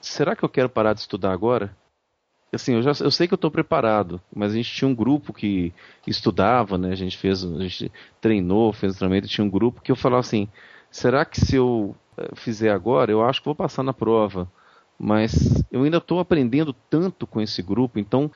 será 0.00 0.36
que 0.36 0.44
eu 0.44 0.48
quero 0.48 0.68
parar 0.68 0.92
de 0.92 1.00
estudar 1.00 1.32
agora? 1.32 1.74
Assim, 2.54 2.74
eu, 2.74 2.82
já, 2.82 2.92
eu 3.00 3.10
sei 3.10 3.26
que 3.26 3.34
eu 3.34 3.36
estou 3.36 3.50
preparado, 3.50 4.20
mas 4.34 4.52
a 4.52 4.56
gente 4.56 4.72
tinha 4.72 4.88
um 4.88 4.94
grupo 4.94 5.32
que 5.32 5.72
estudava, 6.06 6.78
né? 6.78 6.92
A 6.92 6.96
gente 6.96 7.16
fez, 7.16 7.44
a 7.44 7.62
gente 7.62 7.90
treinou, 8.20 8.72
fez 8.72 8.96
treinamento, 8.96 9.28
tinha 9.28 9.44
um 9.44 9.50
grupo 9.50 9.82
que 9.82 9.92
eu 9.92 9.96
falava 9.96 10.20
assim, 10.20 10.48
será 10.90 11.24
que 11.24 11.40
se 11.40 11.56
eu 11.56 11.94
eh, 12.16 12.30
fizer 12.34 12.70
agora, 12.70 13.10
eu 13.10 13.24
acho 13.24 13.40
que 13.40 13.46
vou 13.46 13.54
passar 13.54 13.82
na 13.82 13.92
prova, 13.92 14.50
mas 14.98 15.64
eu 15.70 15.82
ainda 15.82 15.98
estou 15.98 16.20
aprendendo 16.20 16.74
tanto 16.88 17.26
com 17.26 17.40
esse 17.40 17.62
grupo, 17.62 17.98
então 17.98 18.30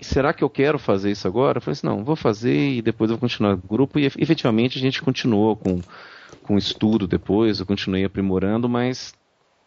será 0.00 0.32
que 0.32 0.42
eu 0.42 0.50
quero 0.50 0.78
fazer 0.78 1.10
isso 1.10 1.26
agora? 1.28 1.58
Eu 1.58 1.62
falei 1.62 1.72
assim, 1.72 1.86
não, 1.86 2.04
vou 2.04 2.16
fazer 2.16 2.74
e 2.74 2.82
depois 2.82 3.10
eu 3.10 3.16
vou 3.16 3.20
continuar 3.20 3.54
o 3.54 3.68
grupo 3.68 3.98
e 3.98 4.06
efetivamente 4.06 4.78
a 4.78 4.80
gente 4.80 5.02
continuou 5.02 5.56
com 5.56 5.82
com 6.44 6.58
estudo 6.58 7.08
depois, 7.08 7.58
eu 7.58 7.66
continuei 7.66 8.04
aprimorando, 8.04 8.68
mas 8.68 9.14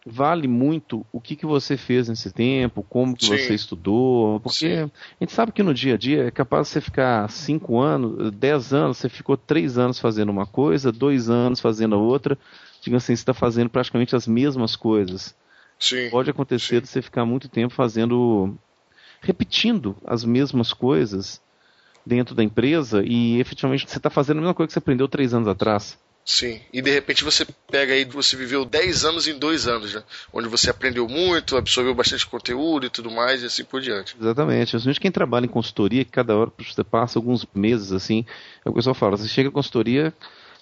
vale 0.06 0.48
muito 0.48 1.04
o 1.12 1.20
que, 1.20 1.36
que 1.36 1.46
você 1.46 1.76
fez 1.76 2.08
nesse 2.08 2.32
tempo, 2.32 2.82
como 2.82 3.16
que 3.16 3.26
Sim. 3.26 3.38
você 3.38 3.54
estudou, 3.54 4.40
porque 4.40 4.76
Sim. 4.76 4.82
a 4.82 5.24
gente 5.24 5.32
sabe 5.32 5.52
que 5.52 5.62
no 5.62 5.74
dia 5.74 5.94
a 5.94 5.98
dia 5.98 6.24
é 6.24 6.30
capaz 6.30 6.66
de 6.66 6.72
você 6.72 6.80
ficar 6.80 7.28
cinco 7.30 7.78
anos, 7.78 8.30
dez 8.32 8.72
anos, 8.72 8.98
você 8.98 9.08
ficou 9.08 9.36
três 9.36 9.76
anos 9.76 9.98
fazendo 9.98 10.30
uma 10.30 10.46
coisa, 10.46 10.90
dois 10.90 11.28
anos 11.28 11.60
fazendo 11.60 11.94
a 11.94 11.98
outra, 11.98 12.38
diga 12.80 12.96
assim, 12.96 13.06
você 13.06 13.20
está 13.20 13.34
fazendo 13.34 13.70
praticamente 13.70 14.16
as 14.16 14.26
mesmas 14.26 14.76
coisas. 14.76 15.34
Sim. 15.78 16.10
Pode 16.10 16.30
acontecer 16.30 16.76
Sim. 16.76 16.80
de 16.82 16.88
você 16.88 17.02
ficar 17.02 17.24
muito 17.24 17.48
tempo 17.48 17.74
fazendo, 17.74 18.56
repetindo 19.20 19.96
as 20.04 20.24
mesmas 20.24 20.72
coisas 20.72 21.40
dentro 22.04 22.34
da 22.34 22.42
empresa 22.42 23.02
e 23.04 23.38
efetivamente 23.38 23.88
você 23.88 23.98
está 23.98 24.08
fazendo 24.08 24.38
a 24.38 24.40
mesma 24.40 24.54
coisa 24.54 24.68
que 24.68 24.72
você 24.72 24.78
aprendeu 24.78 25.06
três 25.06 25.34
anos 25.34 25.46
atrás. 25.46 25.98
Sim, 26.30 26.60
e 26.70 26.82
de 26.82 26.90
repente 26.90 27.24
você 27.24 27.46
pega 27.70 27.94
aí, 27.94 28.04
você 28.04 28.36
viveu 28.36 28.62
10 28.66 29.06
anos 29.06 29.26
em 29.26 29.38
2 29.38 29.66
anos, 29.66 29.94
né? 29.94 30.02
Onde 30.30 30.46
você 30.46 30.68
aprendeu 30.68 31.08
muito, 31.08 31.56
absorveu 31.56 31.94
bastante 31.94 32.26
conteúdo 32.26 32.84
e 32.84 32.90
tudo 32.90 33.10
mais, 33.10 33.42
e 33.42 33.46
assim 33.46 33.64
por 33.64 33.80
diante. 33.80 34.14
Exatamente. 34.20 34.72
Principalmente 34.72 35.00
quem 35.00 35.10
trabalha 35.10 35.46
em 35.46 35.48
consultoria, 35.48 36.04
que 36.04 36.10
cada 36.10 36.36
hora 36.36 36.52
você 36.58 36.84
passa 36.84 37.18
alguns 37.18 37.46
meses 37.54 37.92
assim, 37.92 38.26
é 38.62 38.68
o 38.68 38.74
pessoal 38.74 38.94
fala, 38.94 39.16
você 39.16 39.26
chega 39.26 39.48
à 39.48 39.52
consultoria, 39.52 40.12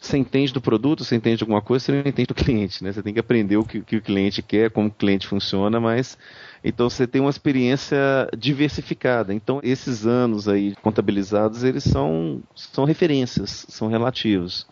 você 0.00 0.16
entende 0.16 0.52
do 0.52 0.60
produto, 0.60 1.04
você 1.04 1.16
entende 1.16 1.42
alguma 1.42 1.60
coisa, 1.60 1.84
você 1.84 1.92
não 1.92 1.98
entende 1.98 2.28
do 2.28 2.34
cliente, 2.34 2.84
né? 2.84 2.92
Você 2.92 3.02
tem 3.02 3.12
que 3.12 3.18
aprender 3.18 3.56
o 3.56 3.64
que, 3.64 3.80
que 3.80 3.96
o 3.96 4.02
cliente 4.02 4.42
quer, 4.42 4.70
como 4.70 4.86
o 4.86 4.92
cliente 4.92 5.26
funciona, 5.26 5.80
mas 5.80 6.16
então 6.62 6.88
você 6.88 7.08
tem 7.08 7.20
uma 7.20 7.30
experiência 7.30 7.98
diversificada. 8.38 9.34
Então 9.34 9.58
esses 9.64 10.06
anos 10.06 10.46
aí 10.46 10.76
contabilizados, 10.76 11.64
eles 11.64 11.82
são, 11.82 12.40
são 12.54 12.84
referências, 12.84 13.66
são 13.68 13.88
relativos. 13.88 14.64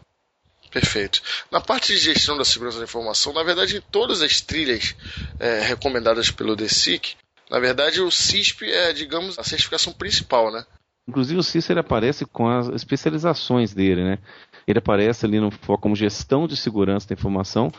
Perfeito. 0.75 1.23
Na 1.53 1.61
parte 1.61 1.93
de 1.93 1.99
gestão 2.01 2.37
da 2.37 2.45
segurança 2.45 2.79
da 2.79 2.85
informação, 2.85 3.33
na 3.33 3.45
verdade, 3.45 3.77
em 3.77 3.81
todas 3.81 4.21
as 4.23 4.41
trilhas 4.41 4.97
é, 5.39 5.61
recomendadas 5.61 6.33
pelo 6.33 6.57
DSIC, 6.57 7.15
na 7.49 7.61
verdade, 7.61 8.01
o 8.01 8.11
CISP 8.11 8.69
é, 8.69 8.93
digamos, 8.93 9.39
a 9.39 9.45
certificação 9.45 9.93
principal, 9.93 10.51
né? 10.51 10.65
Inclusive, 11.07 11.39
o 11.39 11.45
CISP 11.45 11.71
ele 11.71 11.79
aparece 11.79 12.27
com 12.27 12.49
as 12.49 12.67
especializações 12.71 13.73
dele, 13.73 14.03
né? 14.03 14.19
Ele 14.67 14.81
aparece 14.81 15.25
ali 15.25 15.39
no 15.39 15.53
foco 15.53 15.83
como 15.83 15.95
gestão 15.95 16.49
de 16.49 16.57
segurança 16.57 17.07
da 17.07 17.15
informação. 17.15 17.71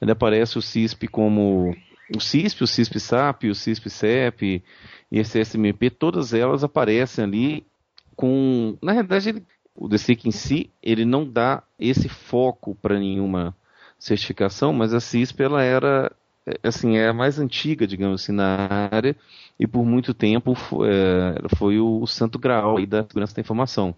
Ele 0.00 0.12
aparece 0.12 0.56
o 0.56 0.62
CISP 0.62 1.08
como 1.08 1.74
o 2.14 2.20
CISP, 2.20 2.62
o 2.62 2.68
CISP 2.68 3.00
SAP, 3.00 3.44
o 3.50 3.54
CISP 3.54 3.90
CEP 3.90 4.62
e 5.10 5.18
esse 5.18 5.44
SMP, 5.44 5.90
todas 5.90 6.32
elas 6.32 6.62
aparecem 6.62 7.24
ali 7.24 7.66
com. 8.14 8.78
Na 8.80 8.92
realidade, 8.92 9.30
ele 9.30 9.44
o 9.74 9.88
DSIC 9.88 10.28
em 10.28 10.30
si, 10.30 10.70
ele 10.82 11.04
não 11.04 11.28
dá 11.28 11.62
esse 11.78 12.08
foco 12.08 12.74
para 12.80 12.98
nenhuma 12.98 13.54
certificação, 13.98 14.72
mas 14.72 14.94
a 14.94 15.00
CISP 15.00 15.42
ela 15.42 15.62
era 15.62 16.12
é, 16.46 16.58
assim 16.62 16.96
é 16.96 17.08
a 17.08 17.12
mais 17.12 17.38
antiga, 17.38 17.86
digamos 17.86 18.22
assim, 18.22 18.32
na 18.32 18.88
área 18.92 19.16
e 19.58 19.66
por 19.66 19.84
muito 19.84 20.12
tempo 20.12 20.54
foi, 20.54 20.88
é, 20.90 21.56
foi 21.56 21.80
o, 21.80 22.06
santo 22.06 22.38
grau 22.38 22.84
da 22.86 23.02
segurança 23.02 23.34
da 23.34 23.40
informação. 23.40 23.94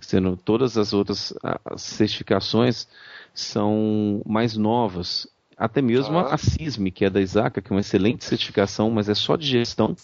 Sendo 0.00 0.36
todas 0.36 0.78
as 0.78 0.94
outras 0.94 1.34
certificações 1.76 2.88
são 3.34 4.22
mais 4.24 4.56
novas. 4.56 5.28
Até 5.56 5.82
mesmo 5.82 6.18
ah. 6.18 6.34
a 6.34 6.38
CISM, 6.38 6.88
que 6.88 7.04
é 7.04 7.10
da 7.10 7.20
ISACA, 7.20 7.60
que 7.60 7.70
é 7.70 7.74
uma 7.74 7.82
excelente 7.82 8.24
certificação, 8.24 8.90
mas 8.90 9.10
é 9.10 9.14
só 9.14 9.36
de 9.36 9.46
gestão, 9.46 9.94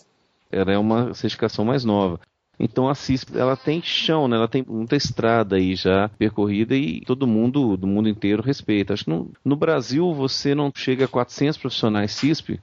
ela 0.51 0.71
é 0.71 0.77
uma 0.77 1.15
certificação 1.15 1.65
mais 1.65 1.83
nova. 1.83 2.21
Então 2.59 2.89
a 2.89 2.95
CISP, 2.95 3.37
ela 3.37 3.57
tem 3.57 3.83
chão, 3.83 4.27
né? 4.27 4.37
Ela 4.37 4.49
tem 4.49 4.65
muita 4.67 4.97
estrada 4.97 5.57
aí 5.57 5.75
já 5.75 6.09
percorrida 6.19 6.75
e 6.75 7.01
todo 7.03 7.27
mundo 7.27 7.77
do 7.77 7.87
mundo 7.87 8.09
inteiro 8.09 8.43
respeita. 8.43 8.95
Acho 8.95 9.05
que 9.05 9.11
no, 9.11 9.31
no 9.45 9.57
Brasil 9.57 10.15
você 10.15 10.55
não 10.55 10.73
chega 10.75 11.05
a 11.05 11.09
400 11.09 11.59
profissionais 11.59 12.13
CISP. 12.13 12.61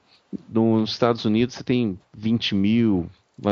Nos 0.49 0.91
Estados 0.91 1.25
Unidos 1.25 1.55
você 1.55 1.63
tem 1.63 1.99
20 2.17 2.55
mil, 2.55 3.09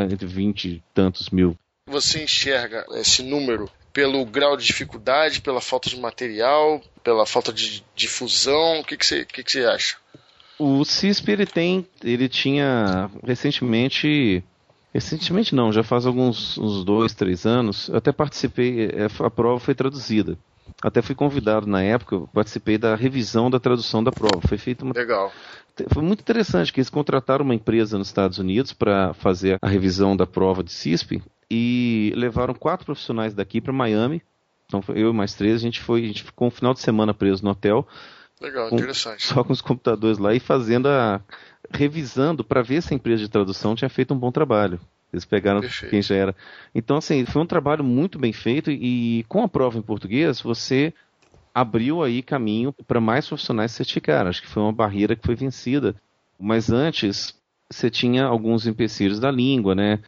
entre 0.10 0.26
20 0.26 0.66
e 0.66 0.84
tantos 0.94 1.30
mil. 1.30 1.56
Você 1.88 2.24
enxerga 2.24 2.86
esse 2.94 3.22
número 3.22 3.70
pelo 3.94 4.26
grau 4.26 4.56
de 4.56 4.66
dificuldade, 4.66 5.42
pela 5.42 5.62
falta 5.62 5.90
de 5.90 6.00
material, 6.00 6.82
pela 7.04 7.26
falta 7.26 7.52
de 7.52 7.84
difusão? 7.96 8.80
O 8.80 8.84
que, 8.84 8.98
que, 8.98 9.06
você, 9.06 9.26
que, 9.26 9.44
que 9.44 9.52
você 9.52 9.66
acha? 9.66 9.98
O 10.58 10.86
CISP 10.86 11.32
ele 11.32 11.46
tem, 11.46 11.88
ele 12.04 12.30
tinha 12.30 13.10
recentemente 13.24 14.44
Recentemente 14.94 15.56
não, 15.56 15.72
já 15.72 15.84
faz 15.84 16.06
alguns 16.06 16.58
uns 16.58 16.84
dois, 16.84 17.14
três 17.14 17.46
anos. 17.46 17.88
Eu 17.88 17.98
até 17.98 18.12
participei, 18.12 18.88
é, 18.88 19.06
a 19.06 19.30
prova 19.30 19.60
foi 19.60 19.74
traduzida. 19.74 20.38
Até 20.82 21.02
fui 21.02 21.16
convidado 21.16 21.68
na 21.68 21.82
época, 21.82 22.20
participei 22.34 22.78
da 22.78 22.96
revisão 22.96 23.50
da 23.50 23.60
tradução 23.60 24.04
da 24.04 24.12
prova. 24.12 24.42
Foi 24.48 24.58
feita 24.58 24.84
uma. 24.84 24.94
Legal. 24.94 25.32
Foi 25.94 26.04
muito 26.04 26.22
interessante 26.22 26.74
que 26.74 26.80
eles 26.80 26.90
contrataram 26.90 27.46
uma 27.46 27.56
empresa 27.56 27.98
nos 27.98 28.08
Estados 28.08 28.38
Unidos 28.38 28.74
para 28.74 29.14
fazer 29.14 29.58
a 29.62 29.70
revisão 29.70 30.16
da 30.16 30.28
prova 30.28 30.64
de 30.64 30.72
CISP 30.72 31.22
e 31.50 32.14
levaram 32.16 32.54
quatro 32.54 32.86
profissionais 32.86 33.34
daqui 33.34 33.62
para 33.62 33.72
Miami. 33.72 34.22
Então 34.66 34.84
eu 34.96 35.10
e 35.10 35.14
mais 35.14 35.34
três, 35.34 35.56
a 35.56 35.60
gente 35.60 35.82
foi, 35.82 36.04
a 36.04 36.08
gente 36.08 36.24
ficou 36.24 36.48
um 36.48 36.52
final 36.52 36.74
de 36.74 36.80
semana 36.80 37.14
preso 37.14 37.44
no 37.44 37.52
hotel. 37.52 37.88
Legal, 38.42 38.70
com, 38.70 38.76
interessante. 38.76 39.26
Só 39.26 39.44
com 39.44 39.54
os 39.54 39.62
computadores 39.62 40.18
lá 40.18 40.34
e 40.34 40.40
fazendo 40.40 40.88
a 40.88 41.22
revisando 41.74 42.44
para 42.44 42.62
ver 42.62 42.82
se 42.82 42.94
a 42.94 42.96
empresa 42.96 43.24
de 43.24 43.30
tradução 43.30 43.76
tinha 43.76 43.90
feito 43.90 44.14
um 44.14 44.18
bom 44.18 44.32
trabalho. 44.32 44.80
Eles 45.12 45.26
pegaram 45.26 45.60
Perfeito. 45.60 45.92
quem 45.92 46.02
já 46.02 46.16
era. 46.16 46.36
Então, 46.74 46.98
assim, 46.98 47.26
foi 47.26 47.42
um 47.42 47.46
trabalho 47.46 47.84
muito 47.84 48.18
bem 48.18 48.32
feito 48.32 48.72
e 48.72 49.26
com 49.28 49.44
a 49.44 49.48
prova 49.48 49.78
em 49.78 49.82
português, 49.82 50.42
você 50.42 50.94
abriu 51.54 52.02
aí 52.02 52.22
caminho 52.22 52.74
para 52.88 53.02
mais 53.02 53.28
profissionais 53.28 53.72
se 53.72 53.78
certificarem. 53.78 54.30
Acho 54.30 54.42
que 54.42 54.48
foi 54.48 54.64
uma 54.64 54.72
barreira 54.72 55.16
que 55.16 55.26
foi 55.26 55.36
vencida. 55.36 55.96
Mas 56.40 56.72
antes, 56.72 57.36
você 57.70 57.90
tinha 57.90 58.26
alguns 58.26 58.66
empecilhos 58.66 59.20
da 59.20 59.30
língua, 59.30 59.76
né? 59.76 60.00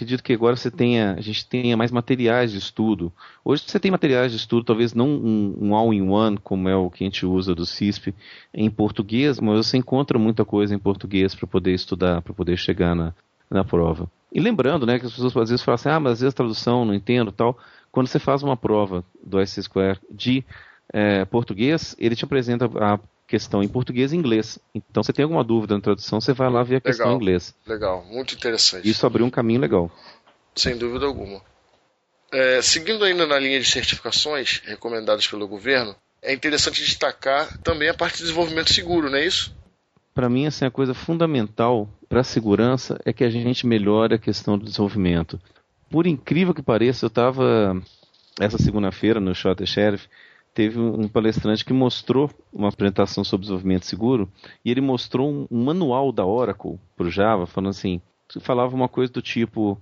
Acredito 0.00 0.22
que 0.22 0.32
agora 0.32 0.56
você 0.56 0.70
tenha, 0.70 1.12
a 1.12 1.20
gente 1.20 1.46
tenha 1.46 1.76
mais 1.76 1.90
materiais 1.90 2.50
de 2.50 2.58
estudo. 2.58 3.12
Hoje 3.44 3.64
você 3.66 3.78
tem 3.78 3.90
materiais 3.90 4.32
de 4.32 4.38
estudo, 4.38 4.64
talvez 4.64 4.94
não 4.94 5.06
um, 5.08 5.56
um 5.60 5.74
all-in-one, 5.74 6.38
como 6.38 6.68
é 6.68 6.74
o 6.74 6.88
que 6.88 7.04
a 7.04 7.06
gente 7.06 7.26
usa 7.26 7.54
do 7.54 7.66
CISP, 7.66 8.14
em 8.54 8.70
português, 8.70 9.38
mas 9.38 9.66
você 9.66 9.76
encontra 9.76 10.18
muita 10.18 10.44
coisa 10.44 10.74
em 10.74 10.78
português 10.78 11.34
para 11.34 11.46
poder 11.46 11.74
estudar, 11.74 12.22
para 12.22 12.32
poder 12.32 12.56
chegar 12.56 12.94
na, 12.96 13.12
na 13.50 13.62
prova. 13.62 14.10
E 14.32 14.40
lembrando, 14.40 14.86
né, 14.86 14.98
que 14.98 15.04
as 15.04 15.12
pessoas 15.12 15.36
às 15.36 15.50
vezes 15.50 15.62
falam 15.62 15.74
assim, 15.74 15.88
ah, 15.90 16.00
mas 16.00 16.12
às 16.14 16.20
vezes 16.20 16.32
a 16.32 16.36
tradução 16.36 16.84
não 16.84 16.94
entendo 16.94 17.30
tal. 17.30 17.58
Quando 17.92 18.06
você 18.06 18.18
faz 18.18 18.42
uma 18.42 18.56
prova 18.56 19.04
do 19.22 19.40
IC 19.40 19.62
Square 19.62 19.98
de 20.10 20.42
é, 20.92 21.24
português, 21.26 21.94
ele 21.98 22.16
te 22.16 22.24
apresenta 22.24 22.66
a 22.66 22.98
questão 23.30 23.62
em 23.62 23.68
português 23.68 24.12
e 24.12 24.16
inglês. 24.16 24.58
Então, 24.74 25.04
você 25.04 25.12
tem 25.12 25.22
alguma 25.22 25.44
dúvida 25.44 25.74
na 25.76 25.80
tradução, 25.80 26.20
você 26.20 26.32
vai 26.32 26.50
lá 26.50 26.64
ver 26.64 26.76
a 26.76 26.80
questão 26.80 27.06
legal, 27.06 27.16
em 27.16 27.22
inglês. 27.22 27.54
Legal, 27.64 28.04
muito 28.04 28.34
interessante. 28.34 28.90
Isso 28.90 29.06
abriu 29.06 29.24
um 29.24 29.30
caminho 29.30 29.60
legal. 29.60 29.90
Sem 30.56 30.76
dúvida 30.76 31.06
alguma. 31.06 31.40
É, 32.32 32.60
seguindo 32.60 33.04
ainda 33.04 33.26
na 33.26 33.38
linha 33.38 33.60
de 33.60 33.66
certificações 33.66 34.60
recomendadas 34.64 35.28
pelo 35.28 35.46
governo, 35.46 35.94
é 36.20 36.34
interessante 36.34 36.82
destacar 36.82 37.56
também 37.58 37.88
a 37.88 37.94
parte 37.94 38.16
de 38.16 38.22
desenvolvimento 38.24 38.72
seguro, 38.72 39.08
não 39.08 39.16
é 39.16 39.24
isso? 39.24 39.54
Para 40.12 40.28
mim, 40.28 40.46
assim, 40.46 40.64
a 40.64 40.70
coisa 40.70 40.92
fundamental 40.92 41.88
para 42.08 42.20
a 42.20 42.24
segurança 42.24 43.00
é 43.04 43.12
que 43.12 43.22
a 43.22 43.30
gente 43.30 43.64
melhore 43.64 44.14
a 44.14 44.18
questão 44.18 44.58
do 44.58 44.64
desenvolvimento. 44.64 45.40
Por 45.88 46.06
incrível 46.06 46.52
que 46.52 46.62
pareça, 46.62 47.04
eu 47.04 47.08
estava 47.08 47.80
essa 48.40 48.58
segunda-feira 48.58 49.20
no 49.20 49.34
Shot 49.34 49.64
Sheriff 49.64 50.08
teve 50.54 50.78
um 50.78 51.08
palestrante 51.08 51.64
que 51.64 51.72
mostrou 51.72 52.30
uma 52.52 52.68
apresentação 52.68 53.24
sobre 53.24 53.42
desenvolvimento 53.42 53.86
seguro 53.86 54.30
e 54.64 54.70
ele 54.70 54.80
mostrou 54.80 55.30
um, 55.30 55.46
um 55.50 55.64
manual 55.64 56.12
da 56.12 56.24
Oracle 56.24 56.78
para 56.96 57.06
o 57.06 57.10
Java, 57.10 57.46
falando 57.46 57.70
assim, 57.70 58.00
falava 58.40 58.74
uma 58.74 58.88
coisa 58.88 59.12
do 59.12 59.22
tipo 59.22 59.80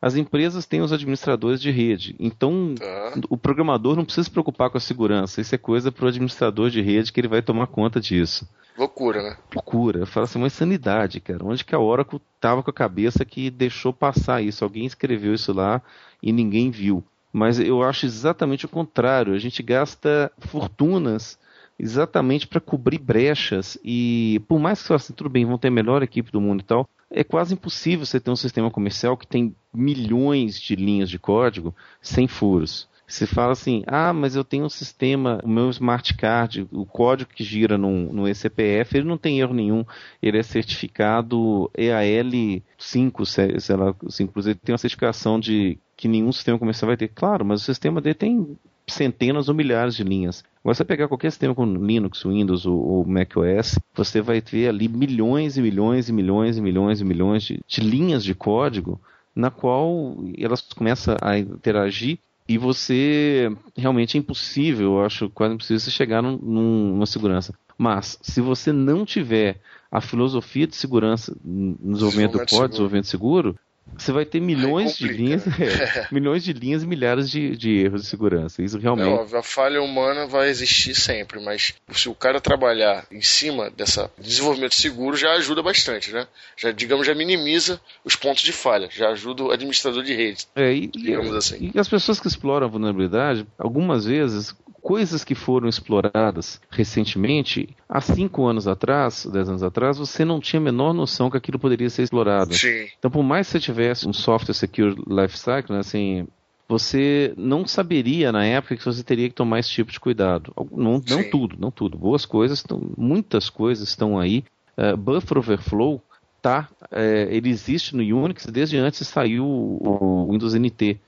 as 0.00 0.14
empresas 0.14 0.64
têm 0.64 0.80
os 0.80 0.92
administradores 0.92 1.60
de 1.60 1.72
rede, 1.72 2.14
então 2.20 2.74
tá. 2.76 3.14
o 3.28 3.36
programador 3.36 3.96
não 3.96 4.04
precisa 4.04 4.24
se 4.24 4.30
preocupar 4.30 4.70
com 4.70 4.78
a 4.78 4.80
segurança, 4.80 5.40
isso 5.40 5.54
é 5.54 5.58
coisa 5.58 5.90
para 5.90 6.04
o 6.04 6.08
administrador 6.08 6.70
de 6.70 6.80
rede 6.80 7.12
que 7.12 7.20
ele 7.20 7.26
vai 7.26 7.42
tomar 7.42 7.66
conta 7.66 8.00
disso. 8.00 8.48
Loucura, 8.78 9.20
né? 9.20 9.36
Loucura. 9.52 10.06
Fala 10.06 10.22
assim, 10.22 10.38
uma 10.38 10.46
insanidade, 10.46 11.20
cara. 11.20 11.44
Onde 11.44 11.64
que 11.64 11.74
a 11.74 11.80
Oracle 11.80 12.20
tava 12.40 12.62
com 12.62 12.70
a 12.70 12.72
cabeça 12.72 13.24
que 13.24 13.50
deixou 13.50 13.92
passar 13.92 14.40
isso? 14.40 14.62
Alguém 14.62 14.86
escreveu 14.86 15.34
isso 15.34 15.52
lá 15.52 15.82
e 16.22 16.30
ninguém 16.30 16.70
viu. 16.70 17.02
Mas 17.32 17.58
eu 17.58 17.82
acho 17.82 18.06
exatamente 18.06 18.66
o 18.66 18.68
contrário. 18.68 19.34
A 19.34 19.38
gente 19.38 19.62
gasta 19.62 20.32
fortunas 20.38 21.38
exatamente 21.78 22.46
para 22.46 22.60
cobrir 22.60 22.98
brechas 22.98 23.78
e 23.84 24.42
por 24.48 24.58
mais 24.58 24.84
que 24.84 24.92
assim, 24.92 25.12
tudo 25.12 25.30
bem, 25.30 25.44
vão 25.44 25.58
ter 25.58 25.68
a 25.68 25.70
melhor 25.70 26.02
equipe 26.02 26.32
do 26.32 26.40
mundo 26.40 26.60
e 26.60 26.64
tal, 26.64 26.88
é 27.10 27.22
quase 27.22 27.54
impossível 27.54 28.04
você 28.04 28.18
ter 28.18 28.30
um 28.30 28.36
sistema 28.36 28.70
comercial 28.70 29.16
que 29.16 29.26
tem 29.26 29.54
milhões 29.72 30.60
de 30.60 30.74
linhas 30.74 31.08
de 31.08 31.18
código 31.18 31.74
sem 32.02 32.26
furos. 32.26 32.88
Você 33.06 33.26
fala 33.26 33.52
assim, 33.52 33.82
ah, 33.86 34.12
mas 34.12 34.36
eu 34.36 34.44
tenho 34.44 34.66
um 34.66 34.68
sistema, 34.68 35.40
o 35.42 35.48
meu 35.48 35.70
smart 35.70 36.12
card, 36.12 36.68
o 36.70 36.84
código 36.84 37.30
que 37.34 37.42
gira 37.42 37.78
no, 37.78 38.12
no 38.12 38.28
ECPF, 38.28 38.98
ele 38.98 39.08
não 39.08 39.16
tem 39.16 39.40
erro 39.40 39.54
nenhum, 39.54 39.82
ele 40.20 40.36
é 40.36 40.42
certificado 40.42 41.70
EAL 41.74 42.60
5, 42.76 43.24
sei 43.24 43.76
lá, 43.76 43.94
5, 44.10 44.40
ele 44.40 44.54
tem 44.56 44.74
uma 44.74 44.78
certificação 44.78 45.40
de 45.40 45.78
que 45.98 46.06
nenhum 46.06 46.30
sistema 46.30 46.58
comercial 46.58 46.86
vai 46.86 46.96
ter. 46.96 47.08
Claro, 47.08 47.44
mas 47.44 47.60
o 47.60 47.64
sistema 47.64 48.00
dele 48.00 48.14
tem 48.14 48.56
centenas 48.86 49.48
ou 49.48 49.54
milhares 49.54 49.96
de 49.96 50.04
linhas. 50.04 50.44
Agora, 50.62 50.74
você 50.74 50.84
pegar 50.84 51.08
qualquer 51.08 51.30
sistema 51.30 51.54
com 51.54 51.66
Linux, 51.66 52.22
Windows 52.22 52.64
ou, 52.64 52.78
ou 52.78 53.04
macOS, 53.04 53.78
você 53.94 54.22
vai 54.22 54.40
ter 54.40 54.68
ali 54.68 54.88
milhões 54.88 55.58
e 55.58 55.60
milhões 55.60 56.08
e 56.08 56.12
milhões 56.12 56.56
e 56.56 56.62
milhões 56.62 57.00
e 57.00 57.04
milhões 57.04 57.42
de, 57.42 57.60
de 57.66 57.80
linhas 57.80 58.24
de 58.24 58.34
código 58.34 59.00
na 59.34 59.50
qual 59.50 60.16
elas 60.38 60.62
começam 60.62 61.16
a 61.20 61.36
interagir 61.36 62.18
e 62.48 62.56
você 62.56 63.52
realmente 63.76 64.16
é 64.16 64.20
impossível, 64.20 64.94
eu 64.94 65.04
acho 65.04 65.28
quase 65.30 65.54
impossível 65.54 65.80
você 65.80 65.90
chegar 65.90 66.22
num, 66.22 66.38
numa 66.38 67.06
segurança. 67.06 67.52
Mas 67.76 68.18
se 68.22 68.40
você 68.40 68.72
não 68.72 69.04
tiver 69.04 69.60
a 69.90 70.00
filosofia 70.00 70.66
de 70.66 70.76
segurança 70.76 71.36
no 71.44 71.92
desenvolvimento 71.92 72.32
do 72.32 72.38
código, 72.38 72.68
desenvolvimento 72.68 73.06
seguro, 73.06 73.56
você 73.96 74.12
vai 74.12 74.24
ter 74.24 74.40
milhões 74.40 74.96
de 74.96 75.08
linhas, 75.08 75.44
é, 75.60 76.06
milhões 76.10 76.44
de 76.44 76.52
linhas 76.52 76.82
e 76.82 76.86
milhares 76.86 77.30
de, 77.30 77.56
de, 77.56 77.78
erros 77.78 78.02
de 78.02 78.08
segurança. 78.08 78.62
Isso 78.62 78.78
realmente. 78.78 79.08
É 79.08 79.12
óbvio, 79.12 79.38
a 79.38 79.42
falha 79.42 79.82
humana 79.82 80.26
vai 80.26 80.48
existir 80.48 80.94
sempre, 80.94 81.40
mas 81.40 81.74
se 81.92 82.08
o 82.08 82.14
cara 82.14 82.40
trabalhar 82.40 83.06
em 83.10 83.22
cima 83.22 83.70
dessa 83.70 84.10
desenvolvimento 84.18 84.74
seguro 84.74 85.16
já 85.16 85.32
ajuda 85.32 85.62
bastante, 85.62 86.12
né? 86.12 86.26
Já 86.56 86.70
digamos 86.70 87.06
já 87.06 87.14
minimiza 87.14 87.80
os 88.04 88.16
pontos 88.16 88.42
de 88.42 88.52
falha, 88.52 88.88
já 88.90 89.10
ajuda 89.10 89.44
o 89.44 89.50
administrador 89.50 90.02
de 90.02 90.14
rede. 90.14 90.46
É, 90.54 90.72
e, 90.72 90.86
digamos 90.86 91.34
assim. 91.34 91.70
E 91.74 91.78
as 91.78 91.88
pessoas 91.88 92.20
que 92.20 92.28
exploram 92.28 92.66
a 92.66 92.70
vulnerabilidade, 92.70 93.46
algumas 93.58 94.04
vezes 94.04 94.54
coisas 94.88 95.22
que 95.24 95.34
foram 95.34 95.68
exploradas 95.68 96.60
recentemente, 96.70 97.76
há 97.86 98.00
cinco 98.00 98.46
anos 98.46 98.66
atrás, 98.66 99.26
dez 99.30 99.48
anos 99.48 99.62
atrás, 99.62 99.98
você 99.98 100.24
não 100.24 100.40
tinha 100.40 100.60
a 100.60 100.62
menor 100.62 100.94
noção 100.94 101.30
que 101.30 101.36
aquilo 101.36 101.58
poderia 101.58 101.90
ser 101.90 102.04
explorado. 102.04 102.54
Sim. 102.54 102.86
Então, 102.98 103.10
por 103.10 103.22
mais 103.22 103.46
que 103.46 103.52
você 103.52 103.60
tivesse 103.60 103.77
um 104.06 104.12
software 104.12 104.54
secure 104.54 104.96
lifecycle, 105.06 105.72
né, 105.72 105.80
assim, 105.80 106.26
você 106.68 107.32
não 107.36 107.66
saberia 107.66 108.30
na 108.30 108.44
época 108.44 108.76
que 108.76 108.84
você 108.84 109.02
teria 109.02 109.28
que 109.28 109.34
tomar 109.34 109.58
esse 109.58 109.70
tipo 109.70 109.90
de 109.90 109.98
cuidado. 109.98 110.52
Não, 110.70 111.02
não 111.08 111.30
tudo, 111.30 111.56
não 111.58 111.70
tudo. 111.70 111.96
Boas 111.96 112.26
coisas, 112.26 112.62
muitas 112.96 113.48
coisas 113.48 113.88
estão 113.88 114.18
aí. 114.18 114.44
Uh, 114.76 114.96
buffer 114.96 115.38
overflow 115.38 116.02
tá, 116.40 116.68
é, 116.92 117.26
ele 117.30 117.48
existe 117.48 117.96
no 117.96 118.02
Unix 118.02 118.46
desde 118.46 118.76
antes 118.76 119.06
saiu 119.08 119.44
o 119.44 120.28
Windows 120.30 120.54
NT. 120.54 121.00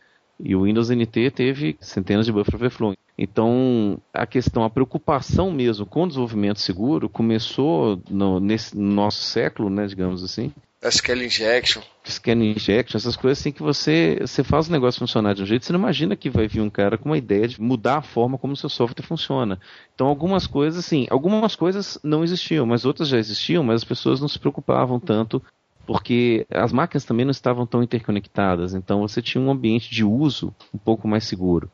E 0.42 0.56
o 0.56 0.62
Windows 0.62 0.88
NT 0.88 1.30
teve 1.30 1.76
centenas 1.78 2.24
de 2.24 2.33
buffer 2.33 2.54
overflow. 2.54 2.94
Então, 3.18 4.00
a 4.14 4.26
questão, 4.26 4.64
a 4.64 4.70
preocupação 4.70 5.50
mesmo 5.52 5.85
com 5.85 6.04
o 6.04 6.09
desenvolvimento 6.09 6.59
seguro 6.59 7.06
começou 7.06 8.00
no, 8.09 8.40
nesse 8.40 8.76
no 8.76 8.94
nosso 8.94 9.22
século, 9.22 9.68
né, 9.68 9.87
digamos 9.87 10.24
assim. 10.24 10.50
SQL 10.83 11.25
Injection. 11.25 11.83
SQL 12.05 12.43
Injection, 12.43 12.97
essas 12.97 13.14
coisas 13.14 13.38
assim 13.38 13.53
que 13.53 13.62
você, 13.62 14.16
você 14.21 14.43
faz 14.43 14.69
o 14.69 14.73
negócio 14.73 14.99
funcionar 14.99 15.35
de 15.35 15.43
um 15.43 15.47
jeito, 15.47 15.66
você 15.66 15.73
não 15.73 15.81
imagina 15.81 16.16
que 16.16 16.31
vai 16.31 16.49
vir 16.49 16.62
um 16.62 16.71
cara 16.71 16.97
com 16.97 17.11
uma 17.11 17.19
ideia 17.19 17.47
de 17.47 17.61
mudar 17.61 17.99
a 17.99 18.03
forma 18.03 18.38
como 18.38 18.55
o 18.55 18.57
seu 18.57 18.71
software 18.71 19.05
funciona. 19.05 19.61
Então, 19.95 20.07
algumas 20.07 20.47
coisas, 20.47 20.85
assim, 20.85 21.07
algumas 21.11 21.55
coisas 21.55 21.99
não 22.03 22.25
existiam, 22.25 22.64
mas 22.64 22.87
outras 22.87 23.09
já 23.09 23.19
existiam, 23.19 23.62
mas 23.62 23.77
as 23.77 23.85
pessoas 23.85 24.21
não 24.21 24.29
se 24.29 24.38
preocupavam 24.38 24.99
tanto 24.99 25.43
porque 25.87 26.47
as 26.51 26.73
máquinas 26.73 27.05
também 27.05 27.25
não 27.25 27.33
estavam 27.33 27.66
tão 27.66 27.83
interconectadas, 27.83 28.75
então 28.75 29.01
você 29.01 29.21
tinha 29.21 29.43
um 29.43 29.51
ambiente 29.51 29.90
de 29.90 30.05
uso 30.05 30.55
um 30.73 30.79
pouco 30.79 31.09
mais 31.09 31.25
seguro. 31.25 31.69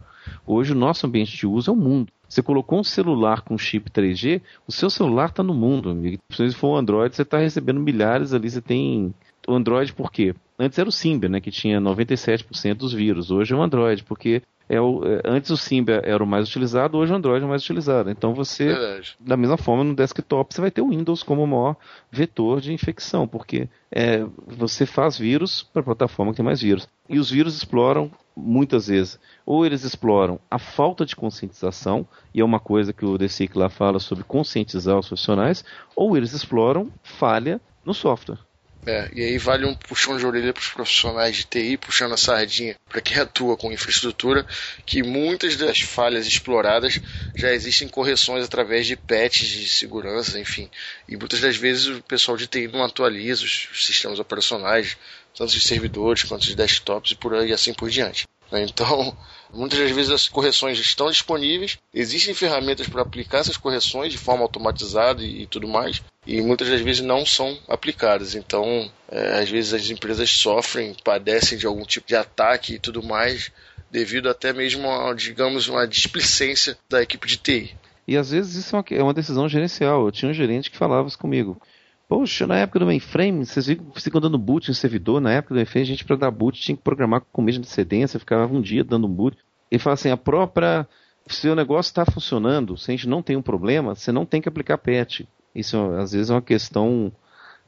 Hoje 0.46 0.72
o 0.72 0.76
nosso 0.76 1.06
ambiente 1.06 1.36
de 1.36 1.46
uso 1.46 1.70
é 1.70 1.74
o 1.74 1.76
mundo. 1.76 2.10
Você 2.28 2.42
colocou 2.42 2.80
um 2.80 2.84
celular 2.84 3.42
com 3.42 3.56
chip 3.56 3.90
3G, 3.90 4.42
o 4.66 4.72
seu 4.72 4.90
celular 4.90 5.28
está 5.28 5.42
no 5.42 5.54
mundo, 5.54 5.90
amigo. 5.90 6.22
Se 6.30 6.50
for 6.52 6.74
um 6.74 6.76
Android, 6.76 7.14
você 7.14 7.22
está 7.22 7.38
recebendo 7.38 7.80
milhares 7.80 8.32
ali, 8.32 8.50
você 8.50 8.60
tem. 8.60 9.14
O 9.46 9.54
Android 9.54 9.92
por 9.92 10.10
quê? 10.10 10.34
Antes 10.58 10.78
era 10.78 10.88
o 10.88 10.92
Symbian, 10.92 11.30
né, 11.30 11.40
que 11.40 11.50
tinha 11.50 11.80
97% 11.80 12.74
dos 12.74 12.92
vírus. 12.92 13.30
Hoje 13.30 13.52
é 13.52 13.56
o 13.56 13.62
Android, 13.62 14.02
porque 14.02 14.42
é 14.68 14.80
o, 14.80 15.02
é, 15.04 15.22
antes 15.24 15.50
o 15.50 15.56
Symbian 15.56 16.00
era 16.02 16.22
o 16.22 16.26
mais 16.26 16.48
utilizado, 16.48 16.98
hoje 16.98 17.12
o 17.12 17.16
Android 17.16 17.42
é 17.42 17.46
o 17.46 17.48
mais 17.48 17.62
utilizado. 17.62 18.10
Então 18.10 18.34
você, 18.34 18.66
Verdade. 18.66 19.16
da 19.20 19.36
mesma 19.36 19.56
forma, 19.56 19.84
no 19.84 19.94
desktop 19.94 20.52
você 20.52 20.60
vai 20.60 20.70
ter 20.70 20.82
o 20.82 20.88
Windows 20.88 21.22
como 21.22 21.44
o 21.44 21.46
maior 21.46 21.76
vetor 22.10 22.60
de 22.60 22.72
infecção, 22.72 23.28
porque 23.28 23.68
é, 23.90 24.24
você 24.46 24.84
faz 24.84 25.16
vírus 25.18 25.62
para 25.62 25.80
a 25.80 25.84
plataforma 25.84 26.32
que 26.32 26.36
tem 26.36 26.44
mais 26.44 26.60
vírus. 26.60 26.88
E 27.08 27.18
os 27.18 27.30
vírus 27.30 27.56
exploram 27.56 28.10
muitas 28.36 28.88
vezes, 28.88 29.18
ou 29.46 29.64
eles 29.64 29.82
exploram 29.82 30.38
a 30.50 30.58
falta 30.58 31.06
de 31.06 31.16
conscientização, 31.16 32.06
e 32.34 32.40
é 32.40 32.44
uma 32.44 32.60
coisa 32.60 32.92
que 32.92 33.04
o 33.04 33.16
DCIC 33.16 33.56
lá 33.56 33.70
fala 33.70 33.98
sobre 33.98 34.24
conscientizar 34.24 34.98
os 34.98 35.08
profissionais, 35.08 35.64
ou 35.94 36.16
eles 36.16 36.32
exploram 36.32 36.90
falha 37.02 37.60
no 37.84 37.94
software. 37.94 38.38
É, 38.86 39.10
e 39.12 39.20
aí 39.20 39.36
vale 39.36 39.66
um 39.66 39.74
puxão 39.74 40.16
de 40.16 40.24
orelha 40.24 40.52
para 40.52 40.60
os 40.60 40.68
profissionais 40.68 41.34
de 41.34 41.44
TI, 41.44 41.76
puxando 41.76 42.12
a 42.12 42.16
sardinha 42.16 42.76
para 42.88 43.00
quem 43.00 43.18
atua 43.18 43.56
com 43.56 43.72
infraestrutura, 43.72 44.46
que 44.86 45.02
muitas 45.02 45.56
das 45.56 45.80
falhas 45.80 46.24
exploradas 46.24 47.00
já 47.34 47.50
existem 47.50 47.88
correções 47.88 48.44
através 48.44 48.86
de 48.86 48.94
patches 48.94 49.48
de 49.48 49.68
segurança, 49.68 50.38
enfim. 50.38 50.70
E 51.08 51.16
muitas 51.16 51.40
das 51.40 51.56
vezes 51.56 51.86
o 51.86 52.00
pessoal 52.02 52.36
de 52.36 52.46
TI 52.46 52.68
não 52.68 52.84
atualiza 52.84 53.44
os 53.44 53.68
sistemas 53.74 54.20
operacionais, 54.20 54.96
tanto 55.36 55.52
de 55.52 55.60
servidores 55.60 56.22
quanto 56.22 56.46
de 56.46 56.54
desktops 56.54 57.10
e 57.10 57.16
por 57.16 57.34
aí 57.34 57.52
assim 57.52 57.74
por 57.74 57.90
diante. 57.90 58.24
Né? 58.52 58.62
Então, 58.62 59.18
muitas 59.52 59.78
das 59.78 59.90
vezes 59.90 60.10
as 60.10 60.28
correções 60.28 60.78
estão 60.78 61.10
disponíveis, 61.10 61.78
existem 61.92 62.34
ferramentas 62.34 62.88
para 62.88 63.02
aplicar 63.02 63.38
essas 63.38 63.56
correções 63.56 64.12
de 64.12 64.18
forma 64.18 64.42
automatizada 64.42 65.22
e, 65.22 65.42
e, 65.42 65.46
tudo 65.46 65.68
mais, 65.68 66.02
e 66.26 66.40
muitas 66.40 66.68
das 66.68 66.80
vezes 66.80 67.02
não 67.02 67.24
são 67.24 67.58
aplicadas. 67.68 68.34
Então, 68.34 68.90
é, 69.08 69.40
às 69.40 69.48
vezes 69.48 69.72
as 69.74 69.90
empresas 69.90 70.30
sofrem, 70.30 70.94
padecem 71.04 71.58
de 71.58 71.66
algum 71.66 71.84
tipo 71.84 72.08
de 72.08 72.16
ataque 72.16 72.74
e 72.74 72.78
tudo 72.78 73.02
mais, 73.02 73.50
devido 73.90 74.28
até 74.28 74.52
mesmo 74.52 74.90
a, 74.90 75.14
digamos, 75.14 75.68
uma 75.68 75.86
displicência 75.86 76.76
da 76.88 77.02
equipe 77.02 77.26
de 77.26 77.36
TI. 77.36 77.76
E 78.08 78.16
às 78.16 78.30
vezes 78.30 78.54
isso 78.54 78.76
é 78.76 78.84
é 78.90 79.02
uma 79.02 79.14
decisão 79.14 79.48
gerencial. 79.48 80.06
Eu 80.06 80.12
tinha 80.12 80.30
um 80.30 80.34
gerente 80.34 80.70
que 80.70 80.76
falava 80.76 81.08
isso 81.08 81.18
comigo. 81.18 81.60
Poxa, 82.08 82.46
na 82.46 82.58
época 82.58 82.78
do 82.78 82.86
mainframe, 82.86 83.44
vocês 83.44 83.66
ficam 83.96 84.20
dando 84.20 84.38
boot 84.38 84.70
em 84.70 84.74
servidor, 84.74 85.20
na 85.20 85.32
época 85.32 85.54
do 85.54 85.56
mainframe, 85.56 85.82
a 85.82 85.86
gente 85.86 86.04
para 86.04 86.16
dar 86.16 86.30
boot 86.30 86.60
tinha 86.60 86.76
que 86.76 86.82
programar 86.82 87.22
com 87.32 87.42
mesmo 87.42 87.62
de 87.62 87.66
antecedência, 87.66 88.20
ficava 88.20 88.54
um 88.54 88.60
dia 88.60 88.84
dando 88.84 89.06
um 89.06 89.12
boot. 89.12 89.36
Ele 89.70 89.80
fala 89.80 89.94
assim, 89.94 90.10
a 90.10 90.16
própria, 90.16 90.86
se 91.26 91.48
o 91.48 91.56
negócio 91.56 91.90
está 91.90 92.06
funcionando, 92.06 92.76
se 92.76 92.90
a 92.90 92.94
gente 92.94 93.08
não 93.08 93.22
tem 93.22 93.36
um 93.36 93.42
problema, 93.42 93.96
você 93.96 94.12
não 94.12 94.24
tem 94.24 94.40
que 94.40 94.48
aplicar 94.48 94.78
patch. 94.78 95.22
Isso 95.52 95.76
às 95.94 96.12
vezes 96.12 96.30
é 96.30 96.34
uma 96.34 96.42
questão 96.42 97.12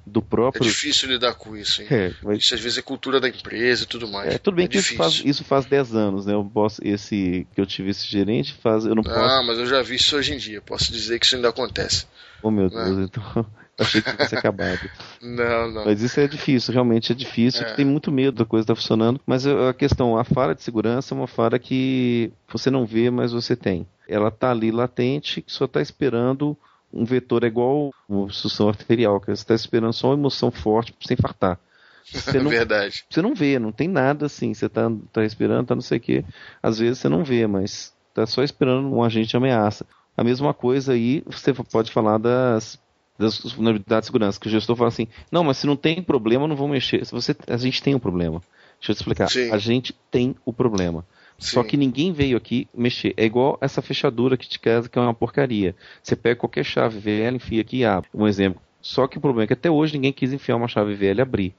do 0.06 0.22
próprio. 0.22 0.62
É 0.62 0.68
difícil 0.68 1.08
lidar 1.08 1.34
com 1.34 1.56
isso, 1.56 1.82
hein? 1.82 1.88
É, 1.90 2.14
mas... 2.22 2.38
Isso 2.38 2.54
às 2.54 2.60
vezes 2.60 2.78
é 2.78 2.82
cultura 2.82 3.20
da 3.20 3.28
empresa 3.28 3.82
e 3.82 3.86
tudo 3.86 4.06
mais. 4.06 4.34
É, 4.34 4.38
tudo 4.38 4.54
bem 4.54 4.66
é 4.66 4.68
que 4.68 4.78
isso 4.78 4.94
faz, 4.94 5.22
isso 5.24 5.44
faz 5.44 5.66
10 5.66 5.96
anos, 5.96 6.26
né? 6.26 6.34
Eu 6.34 6.44
posso, 6.44 6.80
esse 6.84 7.44
que 7.54 7.60
eu 7.60 7.66
tive 7.66 7.90
esse 7.90 8.06
gerente 8.06 8.54
faz. 8.54 8.84
Eu 8.84 8.94
não 8.94 9.02
posso... 9.02 9.18
Ah, 9.18 9.42
mas 9.44 9.58
eu 9.58 9.66
já 9.66 9.82
vi 9.82 9.96
isso 9.96 10.16
hoje 10.16 10.34
em 10.34 10.38
dia. 10.38 10.62
Posso 10.62 10.92
dizer 10.92 11.18
que 11.18 11.26
isso 11.26 11.34
ainda 11.34 11.48
acontece. 11.48 12.06
Oh 12.40 12.52
meu 12.52 12.70
Deus, 12.70 12.96
né? 12.96 13.04
então. 13.04 13.46
Achei 13.78 14.02
que 14.02 14.10
fosse 14.10 14.34
acabado. 14.34 14.90
Não, 15.22 15.70
não. 15.70 15.84
Mas 15.84 16.00
isso 16.00 16.18
é 16.20 16.26
difícil, 16.26 16.72
realmente 16.72 17.12
é 17.12 17.14
difícil. 17.14 17.62
É. 17.62 17.74
Tem 17.74 17.84
muito 17.84 18.10
medo 18.10 18.38
da 18.38 18.44
coisa 18.44 18.64
estar 18.64 18.74
tá 18.74 18.80
funcionando. 18.80 19.20
Mas 19.26 19.46
a 19.46 19.72
questão, 19.72 20.16
a 20.16 20.24
falha 20.24 20.54
de 20.54 20.62
segurança 20.62 21.14
é 21.14 21.16
uma 21.16 21.26
falha 21.26 21.58
que 21.58 22.32
você 22.52 22.70
não 22.70 22.86
vê, 22.86 23.10
mas 23.10 23.32
você 23.32 23.54
tem. 23.54 23.86
Ela 24.08 24.28
está 24.28 24.50
ali 24.50 24.70
latente, 24.70 25.42
que 25.42 25.52
só 25.52 25.64
está 25.64 25.80
esperando 25.80 26.56
um 26.92 27.04
vetor 27.04 27.44
é 27.44 27.46
igual 27.46 27.92
uma 28.08 28.22
obstrução 28.22 28.68
arterial, 28.68 29.20
que 29.20 29.26
você 29.26 29.32
está 29.32 29.54
esperando 29.54 29.92
só 29.92 30.08
uma 30.08 30.14
emoção 30.14 30.50
forte 30.50 30.94
sem 31.00 31.16
fartar. 31.16 31.58
Você 32.10 32.40
não, 32.40 32.50
Verdade. 32.50 33.04
Você 33.10 33.20
não 33.20 33.34
vê, 33.34 33.58
não 33.58 33.70
tem 33.70 33.86
nada 33.86 34.24
assim. 34.24 34.54
Você 34.54 34.64
está 34.64 34.90
tá 35.12 35.20
respirando, 35.20 35.66
tá 35.66 35.74
não 35.74 35.82
sei 35.82 35.98
o 35.98 36.00
quê. 36.00 36.24
Às 36.62 36.78
vezes 36.78 37.00
você 37.00 37.06
não 37.06 37.22
vê, 37.22 37.46
mas 37.46 37.92
está 38.08 38.24
só 38.24 38.42
esperando 38.42 38.88
um 38.88 39.04
agente 39.04 39.28
de 39.28 39.36
ameaça. 39.36 39.84
A 40.16 40.24
mesma 40.24 40.54
coisa 40.54 40.94
aí, 40.94 41.22
você 41.26 41.52
pode 41.52 41.92
falar 41.92 42.16
das, 42.16 42.80
das 43.18 43.38
vulnerabilidades 43.52 44.06
de 44.06 44.06
segurança, 44.06 44.40
que 44.40 44.46
o 44.46 44.50
gestor 44.50 44.76
fala 44.76 44.88
assim, 44.88 45.08
não, 45.30 45.42
mas 45.42 45.56
se 45.56 45.66
não 45.66 45.76
tem 45.76 46.00
problema, 46.02 46.46
não 46.46 46.54
vou 46.54 46.68
mexer. 46.68 47.04
Se 47.04 47.12
você, 47.12 47.34
a 47.46 47.56
gente 47.56 47.82
tem 47.82 47.94
um 47.94 47.98
problema. 47.98 48.40
Deixa 48.78 48.92
eu 48.92 48.94
te 48.94 48.98
explicar. 48.98 49.28
Sim. 49.28 49.50
A 49.50 49.58
gente 49.58 49.92
tem 50.10 50.36
o 50.44 50.52
problema. 50.52 51.04
Sim. 51.36 51.54
Só 51.54 51.64
que 51.64 51.76
ninguém 51.76 52.12
veio 52.12 52.36
aqui 52.36 52.68
mexer. 52.72 53.12
É 53.16 53.24
igual 53.24 53.58
essa 53.60 53.82
fechadura 53.82 54.36
que 54.36 54.48
te 54.48 54.58
casa, 54.60 54.88
que 54.88 54.98
é 54.98 55.02
uma 55.02 55.14
porcaria. 55.14 55.74
Você 56.02 56.14
pega 56.14 56.36
qualquer 56.36 56.64
chave 56.64 56.98
velha, 56.98 57.34
enfia 57.34 57.60
aqui 57.60 57.78
e 57.78 57.84
abre. 57.84 58.08
Um 58.14 58.26
exemplo. 58.26 58.62
Só 58.80 59.08
que 59.08 59.18
o 59.18 59.20
problema 59.20 59.44
é 59.44 59.46
que 59.48 59.52
até 59.52 59.68
hoje 59.68 59.94
ninguém 59.94 60.12
quis 60.12 60.32
enfiar 60.32 60.56
uma 60.56 60.68
chave 60.68 60.94
velha 60.94 61.20
e 61.20 61.22
abrir. 61.22 61.54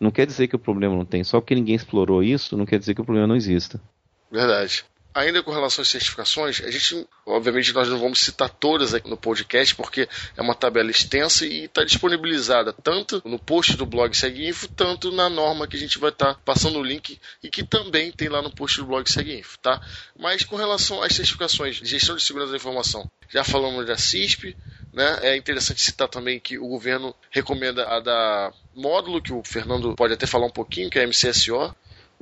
Não 0.00 0.10
quer 0.10 0.26
dizer 0.26 0.48
que 0.48 0.56
o 0.56 0.58
problema 0.58 0.96
não 0.96 1.04
tem. 1.04 1.22
Só 1.22 1.40
porque 1.40 1.54
ninguém 1.54 1.74
explorou 1.74 2.22
isso, 2.22 2.56
não 2.56 2.64
quer 2.64 2.78
dizer 2.78 2.94
que 2.94 3.00
o 3.02 3.04
problema 3.04 3.26
não 3.26 3.36
exista. 3.36 3.80
Verdade 4.30 4.84
ainda 5.14 5.42
com 5.42 5.52
relação 5.52 5.82
às 5.82 5.88
certificações, 5.88 6.60
a 6.60 6.70
gente, 6.70 7.06
obviamente, 7.24 7.72
nós 7.72 7.88
não 7.88 7.98
vamos 7.98 8.18
citar 8.18 8.50
todas 8.50 8.92
aqui 8.92 9.08
no 9.08 9.16
podcast, 9.16 9.74
porque 9.74 10.08
é 10.36 10.42
uma 10.42 10.54
tabela 10.54 10.90
extensa 10.90 11.46
e 11.46 11.64
está 11.64 11.84
disponibilizada 11.84 12.72
tanto 12.72 13.22
no 13.24 13.38
post 13.38 13.76
do 13.76 13.86
blog 13.86 14.14
Seguinfo, 14.16 14.66
tanto 14.68 15.12
na 15.12 15.30
norma 15.30 15.68
que 15.68 15.76
a 15.76 15.78
gente 15.78 15.98
vai 15.98 16.10
estar 16.10 16.34
tá 16.34 16.40
passando 16.44 16.78
o 16.78 16.82
link 16.82 17.18
e 17.42 17.48
que 17.48 17.62
também 17.62 18.10
tem 18.10 18.28
lá 18.28 18.42
no 18.42 18.50
post 18.50 18.78
do 18.78 18.86
blog 18.86 19.08
Seguinfo, 19.08 19.58
tá? 19.60 19.80
Mas 20.18 20.44
com 20.44 20.56
relação 20.56 21.00
às 21.02 21.14
certificações 21.14 21.76
de 21.76 21.86
gestão 21.86 22.16
de 22.16 22.22
segurança 22.22 22.50
da 22.50 22.56
informação, 22.56 23.08
já 23.28 23.44
falamos 23.44 23.86
da 23.86 23.96
CISP, 23.96 24.56
né? 24.92 25.18
É 25.22 25.36
interessante 25.36 25.80
citar 25.80 26.08
também 26.08 26.40
que 26.40 26.58
o 26.58 26.66
governo 26.66 27.14
recomenda 27.30 27.86
a 27.88 28.00
da 28.00 28.52
módulo, 28.74 29.22
que 29.22 29.32
o 29.32 29.42
Fernando 29.44 29.94
pode 29.94 30.14
até 30.14 30.26
falar 30.26 30.46
um 30.46 30.50
pouquinho, 30.50 30.90
que 30.90 30.98
é 30.98 31.04
a 31.04 31.06
MCSO, 31.06 31.74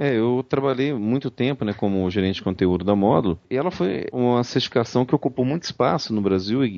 é, 0.03 0.19
eu 0.19 0.45
trabalhei 0.49 0.93
muito 0.93 1.31
tempo 1.31 1.65
né, 1.65 1.73
como 1.73 2.11
gerente 2.11 2.37
de 2.37 2.43
conteúdo 2.43 2.85
da 2.85 2.97
Módulo 2.97 3.39
e 3.49 3.57
ela 3.57 3.71
foi 3.71 4.07
uma 4.13 4.43
certificação 4.43 5.07
que 5.07 5.15
ocupou 5.15 5.45
muito 5.45 5.63
espaço 5.63 6.13
no 6.13 6.21
Brasil 6.21 6.65
e, 6.65 6.71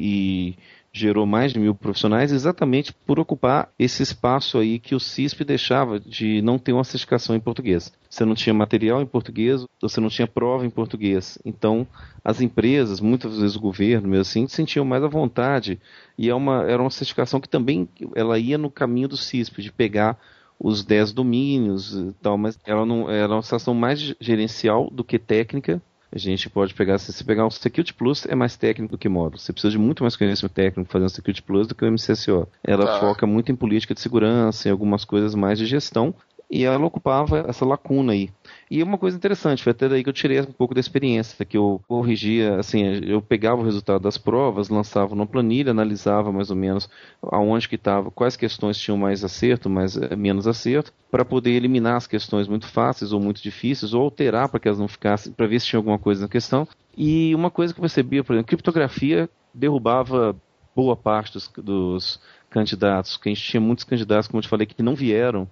e 0.50 0.58
gerou 0.92 1.24
mais 1.24 1.50
de 1.50 1.58
mil 1.58 1.74
profissionais 1.74 2.30
exatamente 2.30 2.92
por 2.92 3.18
ocupar 3.18 3.70
esse 3.78 4.02
espaço 4.02 4.58
aí 4.58 4.78
que 4.78 4.94
o 4.94 5.00
CISP 5.00 5.42
deixava 5.42 5.98
de 5.98 6.42
não 6.42 6.58
ter 6.58 6.74
uma 6.74 6.84
certificação 6.84 7.34
em 7.34 7.40
português. 7.40 7.90
Você 8.10 8.26
não 8.26 8.34
tinha 8.34 8.52
material 8.52 9.00
em 9.00 9.06
português, 9.06 9.64
você 9.80 10.00
não 10.00 10.10
tinha 10.10 10.28
prova 10.28 10.66
em 10.66 10.70
português. 10.70 11.38
Então, 11.46 11.86
as 12.22 12.42
empresas, 12.42 13.00
muitas 13.00 13.38
vezes 13.38 13.56
o 13.56 13.60
governo, 13.60 14.06
mesmo 14.06 14.20
assim, 14.20 14.46
sentiam 14.46 14.84
mais 14.84 15.02
à 15.02 15.08
vontade. 15.08 15.80
E 16.16 16.28
é 16.28 16.34
uma, 16.34 16.62
era 16.62 16.80
uma 16.80 16.90
certificação 16.90 17.40
que 17.40 17.48
também 17.48 17.88
ela 18.14 18.38
ia 18.38 18.58
no 18.58 18.70
caminho 18.70 19.08
do 19.08 19.16
CISP, 19.16 19.62
de 19.62 19.72
pegar 19.72 20.16
os 20.58 20.84
10 20.84 21.12
domínios 21.12 21.94
e 21.94 22.12
tal, 22.22 22.38
mas 22.38 22.58
ela 22.64 22.86
não 22.86 23.10
era 23.10 23.32
uma 23.32 23.42
situação 23.42 23.74
mais 23.74 24.14
gerencial 24.20 24.88
do 24.90 25.04
que 25.04 25.18
técnica. 25.18 25.80
A 26.14 26.18
gente 26.18 26.48
pode 26.48 26.72
pegar, 26.74 26.98
se 26.98 27.12
você 27.12 27.24
pegar 27.24 27.44
um 27.44 27.50
Security 27.50 27.92
Plus, 27.92 28.24
é 28.26 28.36
mais 28.36 28.56
técnico 28.56 28.92
do 28.92 28.98
que 28.98 29.08
módulo. 29.08 29.36
Você 29.36 29.52
precisa 29.52 29.72
de 29.72 29.78
muito 29.78 30.04
mais 30.04 30.14
conhecimento 30.14 30.52
técnico 30.52 30.90
fazendo 30.90 31.08
Security 31.08 31.42
Plus 31.42 31.66
do 31.66 31.74
que 31.74 31.84
o 31.84 31.90
MCSO. 31.90 32.46
Ela 32.62 32.86
tá. 32.86 33.00
foca 33.00 33.26
muito 33.26 33.50
em 33.50 33.56
política 33.56 33.94
de 33.94 34.00
segurança, 34.00 34.68
em 34.68 34.70
algumas 34.70 35.04
coisas 35.04 35.34
mais 35.34 35.58
de 35.58 35.66
gestão, 35.66 36.14
e 36.54 36.62
ela 36.62 36.86
ocupava 36.86 37.44
essa 37.48 37.64
lacuna 37.64 38.12
aí. 38.12 38.30
E 38.70 38.80
uma 38.80 38.96
coisa 38.96 39.16
interessante, 39.16 39.64
foi 39.64 39.72
até 39.72 39.88
daí 39.88 40.04
que 40.04 40.08
eu 40.08 40.12
tirei 40.12 40.40
um 40.40 40.44
pouco 40.44 40.72
da 40.72 40.78
experiência, 40.78 41.44
que 41.44 41.56
eu 41.56 41.82
corrigia, 41.88 42.60
assim, 42.60 42.84
eu 43.04 43.20
pegava 43.20 43.60
o 43.60 43.64
resultado 43.64 44.02
das 44.02 44.16
provas, 44.16 44.68
lançava 44.68 45.16
numa 45.16 45.26
planilha, 45.26 45.72
analisava 45.72 46.30
mais 46.30 46.50
ou 46.50 46.56
menos 46.56 46.88
aonde 47.20 47.68
que 47.68 47.74
estava, 47.74 48.08
quais 48.08 48.36
questões 48.36 48.78
tinham 48.78 48.96
mais 48.96 49.24
acerto, 49.24 49.68
mais 49.68 49.96
eh, 49.96 50.14
menos 50.14 50.46
acerto, 50.46 50.92
para 51.10 51.24
poder 51.24 51.50
eliminar 51.50 51.96
as 51.96 52.06
questões 52.06 52.46
muito 52.46 52.68
fáceis 52.68 53.12
ou 53.12 53.18
muito 53.18 53.42
difíceis, 53.42 53.92
ou 53.92 54.02
alterar 54.04 54.48
para 54.48 54.60
que 54.60 54.68
elas 54.68 54.78
não 54.78 54.86
ficassem, 54.86 55.32
para 55.32 55.48
ver 55.48 55.58
se 55.58 55.66
tinha 55.66 55.80
alguma 55.80 55.98
coisa 55.98 56.22
na 56.22 56.28
questão. 56.28 56.68
E 56.96 57.34
uma 57.34 57.50
coisa 57.50 57.74
que 57.74 57.80
eu 57.80 57.82
percebia, 57.82 58.22
por 58.22 58.32
exemplo, 58.32 58.46
criptografia 58.46 59.28
derrubava 59.52 60.36
boa 60.74 60.94
parte 60.94 61.32
dos, 61.32 61.50
dos 61.56 62.20
candidatos, 62.48 63.16
que 63.16 63.28
a 63.28 63.34
gente 63.34 63.42
tinha 63.42 63.60
muitos 63.60 63.82
candidatos, 63.82 64.28
como 64.28 64.38
eu 64.38 64.42
te 64.42 64.48
falei, 64.48 64.66
que 64.68 64.80
não 64.84 64.94
vieram 64.94 65.48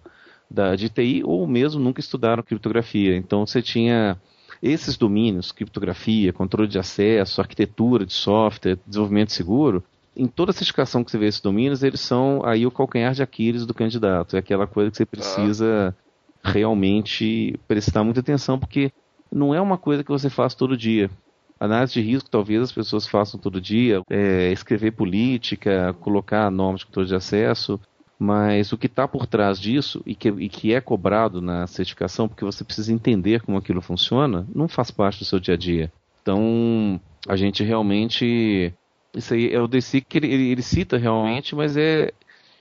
da, 0.52 0.76
de 0.76 0.88
TI 0.88 1.22
ou 1.24 1.46
mesmo 1.46 1.80
nunca 1.80 2.00
estudaram 2.00 2.42
criptografia. 2.42 3.16
Então 3.16 3.46
você 3.46 3.62
tinha 3.62 4.16
esses 4.62 4.96
domínios, 4.96 5.50
criptografia, 5.50 6.32
controle 6.32 6.68
de 6.68 6.78
acesso, 6.78 7.40
arquitetura 7.40 8.06
de 8.06 8.12
software, 8.12 8.78
desenvolvimento 8.86 9.32
seguro, 9.32 9.82
em 10.16 10.26
toda 10.26 10.52
certificação 10.52 11.02
que 11.02 11.10
você 11.10 11.18
vê 11.18 11.26
esses 11.26 11.40
domínios, 11.40 11.82
eles 11.82 12.00
são 12.00 12.44
aí 12.44 12.66
o 12.66 12.70
calcanhar 12.70 13.14
de 13.14 13.22
Aquiles 13.22 13.66
do 13.66 13.74
candidato. 13.74 14.36
É 14.36 14.38
aquela 14.38 14.66
coisa 14.66 14.90
que 14.90 14.96
você 14.96 15.06
precisa 15.06 15.96
ah. 16.44 16.50
realmente 16.50 17.58
prestar 17.66 18.04
muita 18.04 18.20
atenção, 18.20 18.58
porque 18.58 18.92
não 19.30 19.54
é 19.54 19.60
uma 19.60 19.78
coisa 19.78 20.04
que 20.04 20.10
você 20.10 20.28
faz 20.28 20.54
todo 20.54 20.76
dia. 20.76 21.10
Análise 21.58 21.94
de 21.94 22.02
risco, 22.02 22.28
talvez 22.28 22.60
as 22.60 22.72
pessoas 22.72 23.06
façam 23.06 23.40
todo 23.40 23.60
dia, 23.60 24.02
é, 24.10 24.52
escrever 24.52 24.90
política, 24.92 25.94
colocar 26.00 26.50
normas 26.50 26.80
de 26.80 26.86
controle 26.86 27.08
de 27.08 27.14
acesso, 27.14 27.80
mas 28.22 28.72
o 28.72 28.78
que 28.78 28.86
está 28.86 29.08
por 29.08 29.26
trás 29.26 29.58
disso 29.58 30.00
e 30.06 30.14
que, 30.14 30.28
e 30.28 30.48
que 30.48 30.72
é 30.72 30.80
cobrado 30.80 31.42
na 31.42 31.66
certificação, 31.66 32.28
porque 32.28 32.44
você 32.44 32.62
precisa 32.62 32.92
entender 32.92 33.42
como 33.42 33.58
aquilo 33.58 33.82
funciona, 33.82 34.46
não 34.54 34.68
faz 34.68 34.92
parte 34.92 35.18
do 35.18 35.24
seu 35.24 35.40
dia 35.40 35.54
a 35.54 35.56
dia. 35.56 35.92
Então, 36.22 37.00
a 37.26 37.34
gente 37.34 37.64
realmente. 37.64 38.72
Isso 39.12 39.34
aí 39.34 39.52
é 39.52 39.60
o 39.60 39.66
DC 39.66 40.02
que 40.02 40.18
ele, 40.18 40.32
ele 40.32 40.62
cita 40.62 40.96
realmente, 40.96 41.56
mas 41.56 41.76
é. 41.76 42.12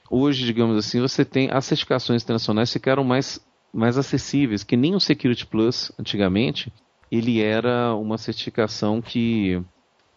Hoje, 0.10 0.46
digamos 0.46 0.76
assim, 0.78 1.00
você 1.00 1.24
tem. 1.24 1.48
As 1.52 1.66
certificações 1.66 2.24
internacionais 2.24 2.74
ficaram 2.74 3.04
mais, 3.04 3.40
mais 3.72 4.00
acessíveis, 4.00 4.64
que 4.64 4.76
nem 4.76 4.96
o 4.96 5.00
Security 5.00 5.46
Plus, 5.46 5.92
antigamente, 6.00 6.74
ele 7.12 7.40
era 7.40 7.94
uma 7.94 8.18
certificação 8.18 9.00
que. 9.00 9.62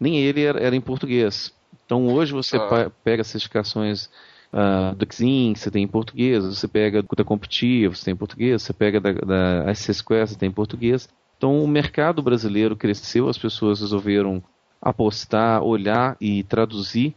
Nem 0.00 0.16
ele 0.16 0.42
era, 0.42 0.58
era 0.58 0.74
em 0.74 0.80
português. 0.80 1.52
Então, 1.84 2.06
hoje 2.06 2.32
você 2.32 2.56
ah. 2.56 2.90
pega 3.04 3.22
certificações 3.22 4.08
uh, 4.54 4.94
do 4.94 5.06
Xin, 5.12 5.54
você 5.54 5.70
tem 5.70 5.82
em 5.82 5.88
português, 5.88 6.44
você 6.44 6.68
pega 6.68 7.02
da 7.02 7.24
Competitive, 7.24 7.96
você 7.96 8.04
tem 8.04 8.14
em 8.14 8.16
português, 8.16 8.62
você 8.62 8.72
pega 8.72 9.00
da, 9.00 9.12
da 9.12 9.74
SC 9.74 9.92
Square, 9.92 10.28
você 10.28 10.36
tem 10.36 10.48
em 10.48 10.52
português. 10.52 11.08
Então 11.36 11.62
o 11.62 11.68
mercado 11.68 12.22
brasileiro 12.22 12.76
cresceu, 12.76 13.28
as 13.28 13.36
pessoas 13.36 13.80
resolveram 13.80 14.42
apostar, 14.80 15.62
olhar 15.62 16.16
e 16.20 16.44
traduzir 16.44 17.14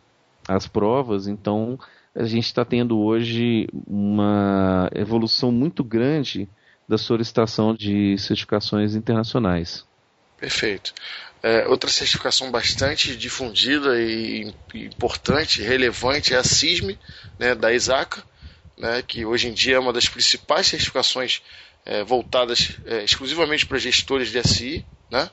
as 0.48 0.68
provas, 0.68 1.28
então 1.28 1.78
a 2.16 2.24
gente 2.24 2.46
está 2.46 2.66
tendo 2.66 2.98
hoje 2.98 3.68
uma 3.86 4.90
evolução 4.96 5.52
muito 5.52 5.84
grande 5.84 6.50
da 6.88 6.98
solicitação 6.98 7.76
de 7.76 8.18
certificações 8.18 8.96
internacionais. 8.96 9.86
Perfeito. 10.38 10.94
É, 11.48 11.66
outra 11.66 11.90
certificação 11.90 12.52
bastante 12.52 13.16
difundida 13.16 14.02
e 14.02 14.54
importante, 14.74 15.62
relevante, 15.62 16.34
é 16.34 16.38
a 16.38 16.44
CISM, 16.44 16.98
né, 17.40 17.56
da 17.56 17.72
ISACA, 17.72 18.22
né, 18.78 19.02
que 19.02 19.26
hoje 19.26 19.48
em 19.48 19.54
dia 19.54 19.78
é 19.78 19.80
uma 19.80 19.94
das 19.94 20.10
principais 20.10 20.68
certificações 20.68 21.42
é, 21.86 22.04
voltadas 22.04 22.72
é, 22.86 23.02
exclusivamente 23.02 23.66
para 23.66 23.78
gestores 23.78 24.30
de 24.30 24.46
SI. 24.46 24.86
Né? 25.10 25.30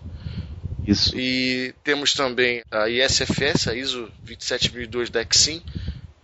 Isso. 0.87 1.19
E 1.19 1.75
temos 1.83 2.15
também 2.15 2.63
a 2.71 2.89
ISFS, 2.89 3.67
a 3.67 3.75
ISO 3.75 4.09
27002 4.23 5.11
da 5.11 5.21
Exim, 5.21 5.61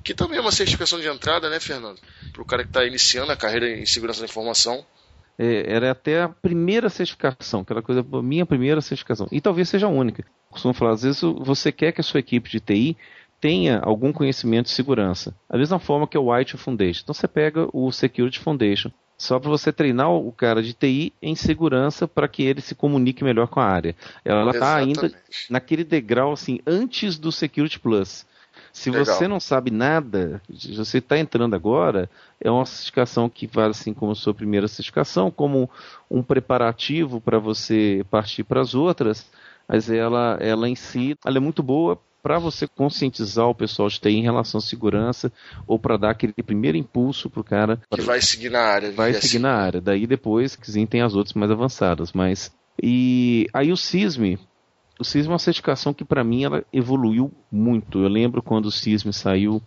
que 0.04 0.14
também 0.14 0.38
é 0.38 0.40
uma 0.40 0.52
certificação 0.52 1.00
de 1.00 1.08
entrada, 1.08 1.50
né, 1.50 1.58
Fernando? 1.58 1.98
Para 2.32 2.42
o 2.42 2.46
cara 2.46 2.62
que 2.62 2.70
está 2.70 2.84
iniciando 2.84 3.32
a 3.32 3.36
carreira 3.36 3.68
em 3.68 3.86
segurança 3.86 4.20
da 4.20 4.26
informação 4.26 4.86
é, 5.40 5.72
era 5.72 5.90
até 5.92 6.22
a 6.22 6.28
primeira 6.28 6.90
certificação, 6.90 7.62
aquela 7.62 7.80
coisa, 7.80 8.04
minha 8.22 8.44
primeira 8.44 8.82
certificação. 8.82 9.26
E 9.32 9.40
talvez 9.40 9.70
seja 9.70 9.86
a 9.86 9.90
única. 9.90 10.22
Costumo 10.50 10.74
falar, 10.74 10.92
às 10.92 11.02
vezes 11.02 11.22
você 11.22 11.72
quer 11.72 11.92
que 11.92 12.00
a 12.02 12.04
sua 12.04 12.20
equipe 12.20 12.50
de 12.50 12.60
TI 12.60 12.96
tenha 13.40 13.78
algum 13.78 14.12
conhecimento 14.12 14.66
de 14.66 14.72
segurança. 14.72 15.34
Da 15.48 15.56
mesma 15.56 15.78
forma 15.78 16.06
que 16.06 16.18
o 16.18 16.30
White 16.30 16.58
Foundation. 16.58 17.00
Então 17.02 17.14
você 17.14 17.26
pega 17.26 17.66
o 17.72 17.90
Security 17.90 18.38
Foundation, 18.38 18.90
só 19.16 19.38
para 19.38 19.48
você 19.48 19.72
treinar 19.72 20.10
o 20.10 20.30
cara 20.30 20.62
de 20.62 20.74
TI 20.74 21.14
em 21.22 21.34
segurança 21.34 22.06
para 22.06 22.28
que 22.28 22.42
ele 22.42 22.60
se 22.60 22.74
comunique 22.74 23.24
melhor 23.24 23.48
com 23.48 23.60
a 23.60 23.64
área. 23.64 23.96
Ela 24.22 24.50
está 24.50 24.76
ainda 24.76 25.10
naquele 25.48 25.84
degrau 25.84 26.32
assim 26.32 26.60
antes 26.66 27.18
do 27.18 27.32
Security 27.32 27.80
Plus. 27.80 28.26
Se 28.72 28.90
Legal. 28.90 29.04
você 29.04 29.28
não 29.28 29.40
sabe 29.40 29.70
nada, 29.70 30.40
você 30.48 30.98
está 30.98 31.18
entrando 31.18 31.54
agora, 31.54 32.08
é 32.40 32.50
uma 32.50 32.64
certificação 32.64 33.28
que 33.28 33.46
vale 33.46 33.70
assim 33.70 33.92
como 33.92 34.14
sua 34.14 34.32
primeira 34.32 34.68
certificação, 34.68 35.30
como 35.30 35.68
um 36.10 36.22
preparativo 36.22 37.20
para 37.20 37.38
você 37.38 38.04
partir 38.10 38.44
para 38.44 38.60
as 38.60 38.74
outras, 38.74 39.26
mas 39.68 39.90
ela, 39.90 40.38
ela 40.40 40.68
em 40.68 40.74
si, 40.74 41.16
ela 41.24 41.36
é 41.36 41.40
muito 41.40 41.62
boa 41.62 41.98
para 42.22 42.38
você 42.38 42.66
conscientizar 42.66 43.46
o 43.46 43.54
pessoal 43.54 43.88
de 43.88 43.98
TI 43.98 44.10
em 44.10 44.22
relação 44.22 44.58
à 44.58 44.60
segurança 44.60 45.32
ou 45.66 45.78
para 45.78 45.96
dar 45.96 46.10
aquele 46.10 46.34
primeiro 46.34 46.76
impulso 46.76 47.30
pro 47.30 47.42
cara 47.42 47.80
que 47.90 48.00
vai 48.02 48.20
seguir 48.20 48.50
na 48.50 48.60
área. 48.60 48.92
Vai 48.92 49.14
seguir 49.14 49.26
assim. 49.26 49.38
na 49.38 49.54
área. 49.54 49.80
Daí 49.80 50.06
depois, 50.06 50.54
que 50.54 50.86
tem 50.86 51.02
as 51.02 51.14
outras 51.14 51.34
mais 51.34 51.50
avançadas, 51.50 52.12
mas 52.12 52.52
e 52.82 53.46
aí 53.52 53.72
o 53.72 53.76
CISM, 53.76 54.38
o 55.00 55.04
CISM 55.04 55.28
é 55.28 55.32
uma 55.32 55.38
certificação 55.38 55.94
que 55.94 56.04
para 56.04 56.22
mim 56.22 56.44
ela 56.44 56.64
evoluiu 56.72 57.32
muito. 57.50 58.02
Eu 58.02 58.08
lembro 58.08 58.42
quando 58.42 58.66
o 58.66 58.70
CISM 58.70 59.10
saiu, 59.12 59.62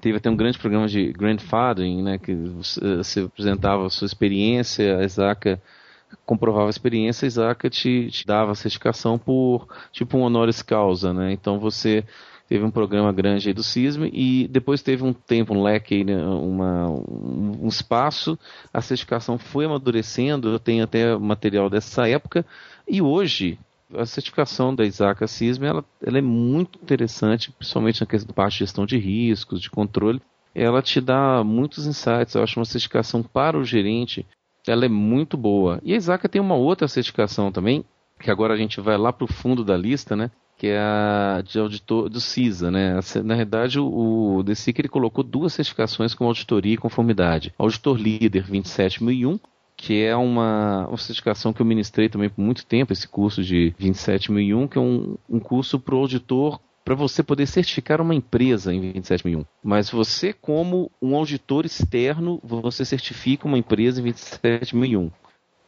teve 0.00 0.18
até 0.18 0.28
um 0.28 0.36
grande 0.36 0.58
programa 0.58 0.86
de 0.86 1.10
grandfathering, 1.12 2.02
né, 2.02 2.18
que 2.18 2.34
você 2.34 3.20
apresentava 3.20 3.86
a 3.86 3.90
sua 3.90 4.06
experiência, 4.06 4.98
a 4.98 5.02
Exaca 5.02 5.60
comprovava 6.24 6.66
a 6.66 6.70
experiência, 6.70 7.26
a 7.26 7.28
Isaac 7.28 7.68
te, 7.70 8.08
te 8.10 8.26
dava 8.26 8.52
a 8.52 8.54
certificação 8.54 9.18
por 9.18 9.66
tipo 9.92 10.16
um 10.16 10.22
honoris 10.22 10.62
causa, 10.62 11.12
né? 11.12 11.32
Então 11.32 11.58
você 11.58 12.04
teve 12.48 12.64
um 12.64 12.70
programa 12.70 13.10
grande 13.10 13.48
aí 13.48 13.54
do 13.54 13.62
CISM 13.62 14.10
e 14.12 14.46
depois 14.48 14.82
teve 14.82 15.02
um 15.02 15.12
tempo, 15.12 15.54
um 15.54 15.62
leque, 15.62 15.94
aí, 15.94 16.04
né? 16.04 16.16
uma, 16.24 16.88
um, 16.90 17.60
um, 17.62 17.68
espaço, 17.68 18.38
a 18.72 18.82
certificação 18.82 19.38
foi 19.38 19.64
amadurecendo, 19.64 20.50
eu 20.50 20.58
tenho 20.58 20.84
até 20.84 21.16
material 21.16 21.70
dessa 21.70 22.06
época, 22.06 22.44
e 22.86 23.00
hoje 23.00 23.58
a 23.92 24.06
certificação 24.06 24.74
da 24.74 24.84
Isaac 24.84 25.26
CISM 25.26 25.64
ela, 25.64 25.84
ela 26.02 26.18
é 26.18 26.22
muito 26.22 26.78
interessante, 26.82 27.52
principalmente 27.52 28.00
na 28.00 28.06
questão 28.06 28.34
parte 28.34 28.54
de 28.54 28.58
gestão 28.60 28.86
de 28.86 28.98
riscos, 28.98 29.60
de 29.60 29.70
controle, 29.70 30.22
ela 30.54 30.80
te 30.80 31.00
dá 31.00 31.42
muitos 31.44 31.86
insights, 31.86 32.34
eu 32.34 32.42
acho 32.42 32.58
uma 32.58 32.64
certificação 32.64 33.22
para 33.22 33.58
o 33.58 33.64
gerente 33.64 34.26
ela 34.66 34.84
é 34.84 34.88
muito 34.88 35.36
boa. 35.36 35.80
E 35.82 35.92
a 35.92 35.96
Isaac 35.96 36.28
tem 36.28 36.40
uma 36.40 36.54
outra 36.54 36.88
certificação 36.88 37.52
também, 37.52 37.84
que 38.20 38.30
agora 38.30 38.54
a 38.54 38.56
gente 38.56 38.80
vai 38.80 38.96
lá 38.96 39.12
para 39.12 39.24
o 39.24 39.32
fundo 39.32 39.64
da 39.64 39.76
lista, 39.76 40.16
né? 40.16 40.30
Que 40.56 40.68
é 40.68 40.78
a 40.78 41.42
de 41.44 41.58
auditor 41.58 42.08
do 42.08 42.20
CISA, 42.20 42.70
né? 42.70 42.98
Na 43.24 43.34
verdade, 43.34 43.78
o, 43.78 44.36
o 44.36 44.42
DECIC 44.42 44.80
ele 44.80 44.88
colocou 44.88 45.24
duas 45.24 45.52
certificações 45.52 46.14
com 46.14 46.26
auditoria 46.26 46.74
e 46.74 46.78
conformidade. 46.78 47.52
Auditor 47.58 47.98
Líder 47.98 48.44
27001, 48.44 49.38
que 49.84 50.02
é 50.02 50.16
uma, 50.16 50.86
uma 50.88 50.96
certificação 50.96 51.52
que 51.52 51.60
eu 51.60 51.66
ministrei 51.66 52.08
também 52.08 52.30
por 52.30 52.40
muito 52.40 52.64
tempo, 52.64 52.90
esse 52.90 53.06
curso 53.06 53.44
de 53.44 53.74
27001, 53.78 54.66
que 54.66 54.78
é 54.78 54.80
um, 54.80 55.14
um 55.28 55.38
curso 55.38 55.78
para 55.78 55.94
o 55.94 55.98
auditor 55.98 56.58
para 56.82 56.94
você 56.94 57.22
poder 57.22 57.46
certificar 57.46 58.00
uma 58.00 58.14
empresa 58.14 58.72
em 58.72 58.80
27001. 58.80 59.44
Mas 59.62 59.90
você, 59.90 60.32
como 60.32 60.90
um 61.02 61.14
auditor 61.14 61.66
externo, 61.66 62.40
você 62.42 62.82
certifica 62.82 63.46
uma 63.46 63.58
empresa 63.58 64.00
em 64.00 64.04
27001. 64.04 65.10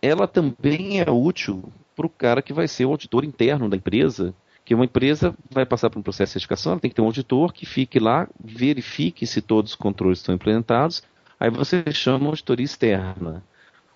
Ela 0.01 0.27
também 0.27 0.99
é 0.99 1.11
útil 1.11 1.71
para 1.95 2.07
o 2.07 2.11
cara 2.11 2.41
que 2.41 2.55
vai 2.55 2.67
ser 2.67 2.87
o 2.87 2.93
auditor 2.93 3.23
interno 3.23 3.69
da 3.69 3.77
empresa, 3.77 4.35
que 4.65 4.75
uma 4.75 4.87
empresa 4.87 5.37
vai 5.51 5.67
passar 5.67 5.91
por 5.91 5.99
um 5.99 6.03
processo 6.03 6.31
de 6.31 6.33
certificação, 6.33 6.73
ela 6.73 6.81
tem 6.81 6.89
que 6.89 6.95
ter 6.95 7.03
um 7.03 7.07
auditor 7.07 7.53
que 7.53 7.67
fique 7.67 7.99
lá, 7.99 8.27
verifique 8.43 9.27
se 9.27 9.43
todos 9.43 9.73
os 9.73 9.77
controles 9.77 10.21
estão 10.21 10.35
implementados, 10.35 11.03
aí 11.39 11.51
você 11.51 11.85
chama 11.93 12.29
auditoria 12.29 12.65
externa. 12.65 13.45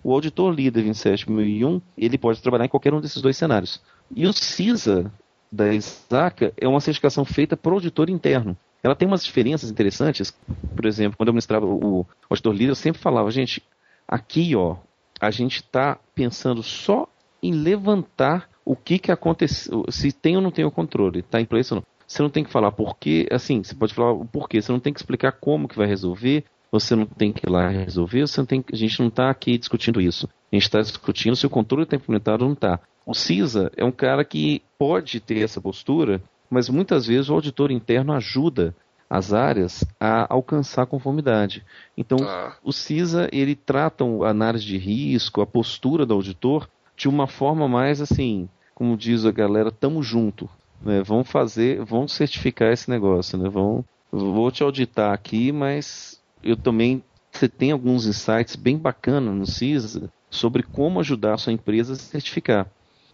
O 0.03 0.13
auditor 0.13 0.53
líder 0.53 0.83
27001, 0.83 1.81
ele 1.97 2.17
pode 2.17 2.41
trabalhar 2.41 2.65
em 2.65 2.69
qualquer 2.69 2.93
um 2.93 3.01
desses 3.01 3.21
dois 3.21 3.37
cenários. 3.37 3.81
E 4.15 4.25
o 4.25 4.33
CISA, 4.33 5.11
da 5.51 5.73
ISACA 5.73 6.53
é 6.57 6.67
uma 6.67 6.79
certificação 6.79 7.25
feita 7.25 7.57
para 7.57 7.71
o 7.71 7.75
auditor 7.75 8.09
interno. 8.09 8.55
Ela 8.81 8.95
tem 8.95 9.07
umas 9.07 9.23
diferenças 9.23 9.69
interessantes. 9.69 10.33
Por 10.75 10.85
exemplo, 10.85 11.17
quando 11.17 11.27
eu 11.27 11.33
ministrava 11.33 11.65
o 11.65 12.05
auditor 12.29 12.53
líder, 12.53 12.71
eu 12.71 12.75
sempre 12.75 13.01
falava, 13.01 13.29
gente, 13.29 13.61
aqui 14.07 14.55
ó, 14.55 14.77
a 15.19 15.29
gente 15.29 15.57
está 15.57 15.99
pensando 16.15 16.63
só 16.63 17.07
em 17.43 17.51
levantar 17.51 18.49
o 18.63 18.75
que, 18.75 18.97
que 18.97 19.11
aconteceu, 19.11 19.83
se 19.89 20.11
tem 20.11 20.35
ou 20.35 20.41
não 20.41 20.51
tem 20.51 20.63
o 20.63 20.71
controle, 20.71 21.19
está 21.19 21.41
em 21.41 21.45
place 21.45 21.73
ou 21.73 21.79
não. 21.79 21.85
Você 22.07 22.21
não 22.21 22.29
tem 22.29 22.43
que 22.43 22.51
falar 22.51 22.71
porquê, 22.71 23.27
assim, 23.31 23.63
você 23.63 23.73
pode 23.73 23.93
falar 23.93 24.11
o 24.11 24.25
porquê, 24.25 24.61
você 24.61 24.71
não 24.71 24.79
tem 24.79 24.93
que 24.93 24.99
explicar 24.99 25.31
como 25.31 25.67
que 25.67 25.77
vai 25.77 25.87
resolver, 25.87 26.43
você 26.71 26.95
não 26.95 27.05
tem 27.05 27.33
que 27.33 27.45
ir 27.45 27.49
lá 27.49 27.67
resolver, 27.67 28.21
você 28.21 28.45
tem, 28.45 28.63
a 28.71 28.75
gente 28.75 28.99
não 28.99 29.09
está 29.09 29.29
aqui 29.29 29.57
discutindo 29.57 29.99
isso. 29.99 30.27
A 30.51 30.55
gente 30.55 30.63
está 30.63 30.79
discutindo 30.79 31.35
se 31.35 31.45
o 31.45 31.49
controle 31.49 31.83
está 31.83 31.95
implementado 31.95 32.43
ou 32.43 32.49
não 32.49 32.53
está. 32.53 32.79
O 33.05 33.13
CISA 33.13 33.71
é 33.75 33.83
um 33.83 33.91
cara 33.91 34.23
que 34.23 34.61
pode 34.79 35.19
ter 35.19 35.43
essa 35.43 35.59
postura, 35.59 36.21
mas 36.49 36.69
muitas 36.69 37.07
vezes 37.07 37.29
o 37.29 37.33
auditor 37.33 37.71
interno 37.71 38.13
ajuda 38.13 38.75
as 39.09 39.33
áreas 39.33 39.83
a 39.99 40.33
alcançar 40.33 40.85
conformidade. 40.85 41.65
Então, 41.97 42.17
ah. 42.21 42.55
o 42.63 42.71
CISA 42.71 43.27
ele 43.33 43.55
trata 43.55 44.05
a 44.05 44.29
análise 44.29 44.63
de 44.63 44.77
risco, 44.77 45.41
a 45.41 45.45
postura 45.45 46.05
do 46.05 46.13
auditor 46.13 46.69
de 46.95 47.09
uma 47.09 47.27
forma 47.27 47.67
mais 47.67 47.99
assim, 47.99 48.47
como 48.73 48.95
diz 48.95 49.25
a 49.25 49.31
galera, 49.31 49.71
tamo 49.71 50.01
junto, 50.01 50.49
né? 50.81 51.03
Vão 51.03 51.23
fazer, 51.23 51.83
vão 51.83 52.07
certificar 52.07 52.71
esse 52.71 52.89
negócio, 52.89 53.37
né? 53.37 53.49
Vão, 53.49 53.83
vou 54.11 54.49
te 54.49 54.63
auditar 54.63 55.13
aqui, 55.13 55.51
mas 55.51 56.10
eu 56.43 56.55
também 56.55 57.03
você 57.31 57.47
tem 57.47 57.71
alguns 57.71 58.05
insights 58.05 58.55
bem 58.55 58.77
bacanas 58.77 59.33
no 59.33 59.47
CISA 59.47 60.09
sobre 60.29 60.63
como 60.63 60.99
ajudar 60.99 61.35
a 61.35 61.37
sua 61.37 61.53
empresa 61.53 61.93
a 61.93 61.95
certificar. 61.95 62.69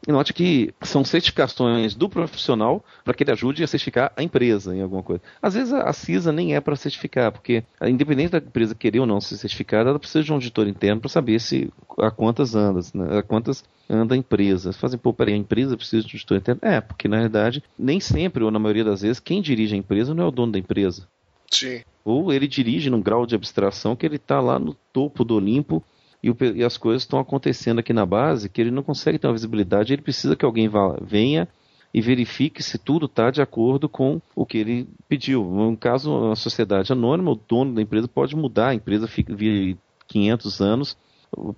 E 0.07 0.11
note 0.11 0.33
que 0.33 0.73
são 0.83 1.03
certificações 1.03 1.95
do 1.95 2.07
profissional 2.07 2.83
para 3.03 3.13
que 3.13 3.23
ele 3.23 3.31
ajude 3.31 3.63
a 3.63 3.67
certificar 3.67 4.11
a 4.15 4.21
empresa 4.21 4.75
em 4.75 4.81
alguma 4.81 5.01
coisa. 5.01 5.21
Às 5.41 5.55
vezes 5.55 5.73
a 5.73 5.91
CISA 5.91 6.31
nem 6.31 6.55
é 6.55 6.61
para 6.61 6.75
certificar, 6.75 7.31
porque 7.31 7.63
independente 7.81 8.31
da 8.31 8.37
empresa 8.37 8.75
querer 8.75 8.99
ou 8.99 9.05
não 9.05 9.19
ser 9.19 9.37
certificada, 9.37 9.89
ela 9.89 9.99
precisa 9.99 10.23
de 10.23 10.31
um 10.31 10.35
auditor 10.35 10.67
interno 10.67 11.01
para 11.01 11.09
saber 11.09 11.39
se 11.39 11.71
a 11.99 12.11
quantas 12.11 12.55
anda, 12.55 12.79
né, 12.93 13.17
a 13.17 13.23
quantas 13.23 13.63
anda 13.89 14.13
a 14.13 14.17
empresa. 14.17 14.71
Fazem, 14.71 14.99
pô, 14.99 15.13
peraí, 15.13 15.33
a 15.33 15.37
empresa 15.37 15.75
precisa 15.75 16.03
de 16.03 16.13
um 16.13 16.15
auditor 16.15 16.37
interno? 16.37 16.61
É, 16.63 16.79
porque 16.79 17.07
na 17.07 17.19
verdade, 17.19 17.63
nem 17.77 17.99
sempre, 17.99 18.43
ou 18.43 18.51
na 18.51 18.59
maioria 18.59 18.83
das 18.83 19.01
vezes, 19.01 19.19
quem 19.19 19.41
dirige 19.41 19.75
a 19.75 19.79
empresa 19.79 20.13
não 20.13 20.25
é 20.25 20.27
o 20.27 20.31
dono 20.31 20.51
da 20.51 20.59
empresa. 20.59 21.07
Sim. 21.49 21.81
Ou 22.03 22.31
ele 22.31 22.47
dirige 22.47 22.89
num 22.89 23.01
grau 23.01 23.25
de 23.25 23.35
abstração 23.35 23.95
que 23.95 24.05
ele 24.05 24.15
está 24.15 24.39
lá 24.39 24.57
no 24.57 24.73
topo 24.93 25.23
do 25.23 25.35
Olimpo 25.35 25.83
e, 26.21 26.29
o, 26.29 26.37
e 26.55 26.63
as 26.63 26.77
coisas 26.77 27.03
estão 27.03 27.19
acontecendo 27.19 27.79
aqui 27.79 27.93
na 27.93 28.05
base 28.05 28.49
que 28.49 28.61
ele 28.61 28.71
não 28.71 28.83
consegue 28.83 29.19
ter 29.19 29.27
uma 29.27 29.33
visibilidade, 29.33 29.93
ele 29.93 30.01
precisa 30.01 30.35
que 30.35 30.45
alguém 30.45 30.67
vá, 30.67 30.97
venha 31.01 31.47
e 31.93 32.01
verifique 32.01 32.61
se 32.61 32.77
tudo 32.77 33.05
está 33.05 33.31
de 33.31 33.41
acordo 33.41 33.87
com 33.87 34.21
o 34.35 34.45
que 34.45 34.57
ele 34.57 34.89
pediu. 35.07 35.43
No 35.43 35.77
caso, 35.77 36.13
uma 36.13 36.35
sociedade 36.35 36.91
anônima, 36.91 37.31
o 37.31 37.35
dono 37.35 37.73
da 37.73 37.81
empresa 37.81 38.07
pode 38.07 38.35
mudar, 38.35 38.69
a 38.69 38.75
empresa 38.75 39.07
fica 39.07 39.33
via 39.35 39.77
500 40.07 40.61
anos, 40.61 40.97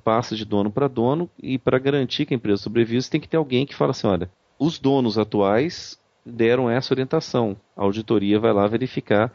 passa 0.04 0.36
de 0.36 0.46
dono 0.46 0.72
para 0.72 0.88
dono, 0.88 1.30
e 1.42 1.58
para 1.58 1.80
garantir 1.80 2.26
que 2.26 2.34
a 2.34 2.38
empresa 2.38 2.62
sobreviva, 2.62 3.04
tem 3.10 3.20
que 3.20 3.28
ter 3.28 3.38
alguém 3.38 3.66
que 3.66 3.76
fala 3.76 3.92
assim, 3.92 4.08
olha, 4.08 4.30
os 4.58 4.78
donos 4.78 5.18
atuais 5.18 6.00
deram 6.26 6.70
essa 6.70 6.94
orientação, 6.94 7.58
a 7.76 7.84
auditoria 7.84 8.40
vai 8.40 8.54
lá 8.54 8.68
verificar 8.68 9.34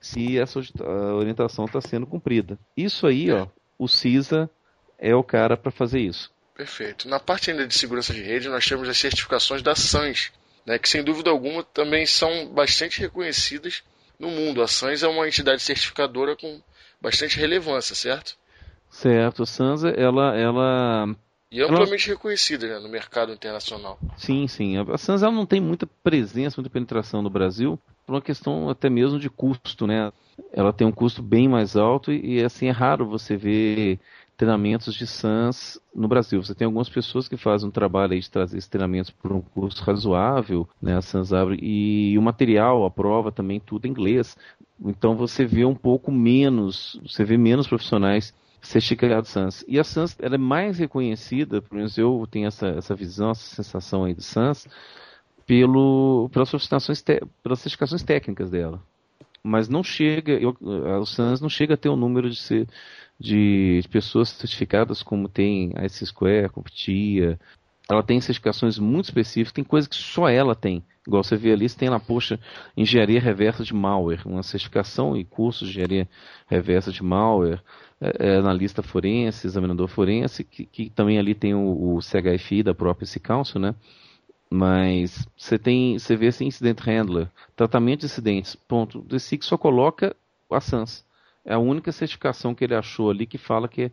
se 0.00 0.38
essa 0.38 0.60
orientação 1.14 1.64
está 1.64 1.80
sendo 1.80 2.06
cumprida. 2.06 2.58
Isso 2.76 3.06
aí, 3.06 3.30
ó, 3.30 3.46
o 3.78 3.88
CISA 3.88 4.50
é 4.98 5.14
o 5.14 5.22
cara 5.22 5.56
para 5.56 5.70
fazer 5.70 6.00
isso. 6.00 6.30
Perfeito. 6.54 7.08
Na 7.08 7.20
parte 7.20 7.50
ainda 7.50 7.66
de 7.66 7.74
segurança 7.74 8.14
de 8.14 8.22
rede, 8.22 8.48
nós 8.48 8.66
temos 8.66 8.88
as 8.88 8.96
certificações 8.96 9.62
da 9.62 9.74
SANS, 9.74 10.32
né, 10.64 10.78
que 10.78 10.88
sem 10.88 11.04
dúvida 11.04 11.30
alguma 11.30 11.62
também 11.62 12.06
são 12.06 12.48
bastante 12.48 13.00
reconhecidas 13.00 13.82
no 14.18 14.30
mundo. 14.30 14.62
A 14.62 14.66
SANS 14.66 15.02
é 15.02 15.08
uma 15.08 15.28
entidade 15.28 15.62
certificadora 15.62 16.34
com 16.34 16.60
bastante 17.00 17.38
relevância, 17.38 17.94
certo? 17.94 18.36
Certo. 18.90 19.42
A 19.42 19.46
SANS, 19.46 19.84
ela, 19.84 20.36
ela 20.36 21.14
e 21.56 21.62
amplamente 21.62 22.10
ela... 22.10 22.16
reconhecida 22.16 22.66
né, 22.68 22.78
no 22.78 22.88
mercado 22.88 23.32
internacional. 23.32 23.98
Sim, 24.16 24.46
sim. 24.46 24.76
A 24.76 24.98
SANS 24.98 25.22
ela 25.22 25.32
não 25.32 25.46
tem 25.46 25.60
muita 25.60 25.86
presença, 25.86 26.60
muita 26.60 26.70
penetração 26.70 27.22
no 27.22 27.30
Brasil, 27.30 27.78
por 28.04 28.14
uma 28.14 28.20
questão 28.20 28.68
até 28.68 28.90
mesmo 28.90 29.18
de 29.18 29.30
custo, 29.30 29.86
né? 29.86 30.12
Ela 30.52 30.70
tem 30.70 30.86
um 30.86 30.92
custo 30.92 31.22
bem 31.22 31.48
mais 31.48 31.74
alto 31.74 32.12
e, 32.12 32.34
e 32.36 32.44
assim, 32.44 32.66
é 32.66 32.70
raro 32.70 33.06
você 33.06 33.38
ver 33.38 33.98
treinamentos 34.36 34.94
de 34.94 35.06
SANS 35.06 35.80
no 35.94 36.06
Brasil. 36.06 36.42
Você 36.42 36.54
tem 36.54 36.66
algumas 36.66 36.90
pessoas 36.90 37.26
que 37.26 37.38
fazem 37.38 37.68
um 37.68 37.72
trabalho 37.72 38.12
aí 38.12 38.20
de 38.20 38.30
trazer 38.30 38.58
esses 38.58 38.68
treinamentos 38.68 39.10
por 39.10 39.32
um 39.32 39.40
custo 39.40 39.82
razoável, 39.82 40.68
né? 40.80 40.94
A 40.94 41.00
SANS 41.00 41.32
abre, 41.32 41.58
e 41.62 42.18
o 42.18 42.22
material, 42.22 42.84
a 42.84 42.90
prova 42.90 43.32
também, 43.32 43.58
tudo 43.58 43.86
em 43.86 43.90
inglês. 43.90 44.36
Então 44.84 45.16
você 45.16 45.46
vê 45.46 45.64
um 45.64 45.74
pouco 45.74 46.12
menos, 46.12 47.00
você 47.02 47.24
vê 47.24 47.38
menos 47.38 47.66
profissionais 47.66 48.34
certificados 48.66 49.30
SANS. 49.30 49.64
E 49.66 49.78
a 49.78 49.84
SANS 49.84 50.16
ela 50.20 50.34
é 50.34 50.38
mais 50.38 50.78
reconhecida, 50.78 51.62
pelo 51.62 51.76
menos 51.76 51.96
eu 51.96 52.26
tenho 52.30 52.46
essa, 52.46 52.68
essa 52.68 52.94
visão, 52.94 53.30
essa 53.30 53.62
sensação 53.62 54.04
aí 54.04 54.14
de 54.14 54.22
SANS, 54.22 54.66
pelo, 55.46 56.28
pelas, 56.32 56.48
certificações 56.48 57.02
pelas 57.42 57.60
certificações 57.60 58.02
técnicas 58.02 58.50
dela. 58.50 58.82
mas 59.42 59.68
não 59.68 59.82
chega, 59.82 60.32
eu, 60.32 60.56
o 60.60 61.06
SANS 61.06 61.40
não 61.40 61.48
chega 61.48 61.74
a 61.74 61.76
ter 61.76 61.88
o 61.88 61.94
um 61.94 61.96
número 61.96 62.28
de, 62.28 62.36
ser, 62.36 62.68
de 63.18 63.82
pessoas 63.90 64.30
certificadas 64.30 65.02
como 65.02 65.28
tem 65.28 65.72
a 65.76 65.84
S 65.84 66.04
Square, 66.04 66.50
Competia. 66.50 67.38
Ela 67.88 68.02
tem 68.02 68.20
certificações 68.20 68.80
muito 68.80 69.04
específicas, 69.04 69.52
tem 69.52 69.62
coisas 69.62 69.86
que 69.86 69.94
só 69.94 70.28
ela 70.28 70.56
tem. 70.56 70.82
Igual 71.06 71.22
você 71.22 71.36
vê 71.36 71.52
ali, 71.52 71.68
você 71.68 71.78
tem 71.78 71.88
na 71.88 72.00
poxa 72.00 72.40
engenharia 72.76 73.20
reversa 73.20 73.62
de 73.62 73.72
malware, 73.72 74.26
uma 74.26 74.42
certificação 74.42 75.16
e 75.16 75.24
curso 75.24 75.64
de 75.64 75.70
engenharia 75.70 76.08
reversa 76.48 76.90
de 76.90 77.00
malware, 77.04 77.62
é, 78.00 78.28
é, 78.28 78.36
analista 78.36 78.82
forense, 78.82 79.46
examinador 79.46 79.88
forense, 79.88 80.44
que, 80.44 80.66
que 80.66 80.90
também 80.90 81.18
ali 81.18 81.34
tem 81.34 81.54
o, 81.54 81.96
o 81.96 82.00
CHFI 82.00 82.62
da 82.62 82.74
própria 82.74 83.06
C 83.06 83.18
Council, 83.18 83.60
né? 83.60 83.74
Mas 84.50 85.26
você 85.36 85.58
tem, 85.58 85.98
você 85.98 86.14
vê 86.14 86.26
esse 86.26 86.44
incident 86.44 86.78
handler, 86.80 87.30
tratamento 87.56 88.00
de 88.00 88.06
incidentes, 88.06 88.54
ponto. 88.54 89.04
O 89.10 89.18
SIC 89.18 89.42
só 89.42 89.56
coloca 89.58 90.14
a 90.50 90.60
SANS. 90.60 91.04
É 91.44 91.54
a 91.54 91.58
única 91.58 91.90
certificação 91.90 92.54
que 92.54 92.64
ele 92.64 92.74
achou 92.74 93.10
ali 93.10 93.26
que 93.26 93.38
fala 93.38 93.68
que, 93.68 93.90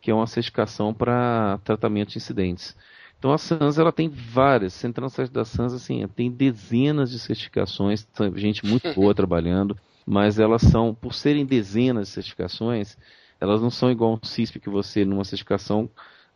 que 0.00 0.10
é 0.10 0.14
uma 0.14 0.26
certificação 0.26 0.94
para 0.94 1.58
tratamento 1.64 2.10
de 2.10 2.18
incidentes. 2.18 2.76
Então 3.18 3.32
a 3.32 3.38
SANS 3.38 3.78
ela 3.78 3.92
tem 3.92 4.08
várias, 4.08 4.72
você 4.72 4.86
entra 4.86 5.02
no 5.02 5.10
site 5.10 5.30
da 5.30 5.44
SANS 5.44 5.74
assim, 5.74 6.06
tem 6.08 6.30
dezenas 6.30 7.10
de 7.10 7.18
certificações, 7.18 8.08
gente 8.36 8.64
muito 8.64 8.94
boa 8.94 9.12
trabalhando, 9.14 9.76
mas 10.06 10.38
elas 10.38 10.62
são, 10.62 10.94
por 10.94 11.12
serem 11.12 11.44
dezenas 11.44 12.08
de 12.08 12.14
certificações, 12.14 12.96
elas 13.40 13.62
não 13.62 13.70
são 13.70 13.90
igual 13.90 14.12
um 14.12 14.26
CISP 14.26 14.60
que 14.60 14.68
você 14.68 15.04
numa 15.04 15.24
certificação 15.24 15.88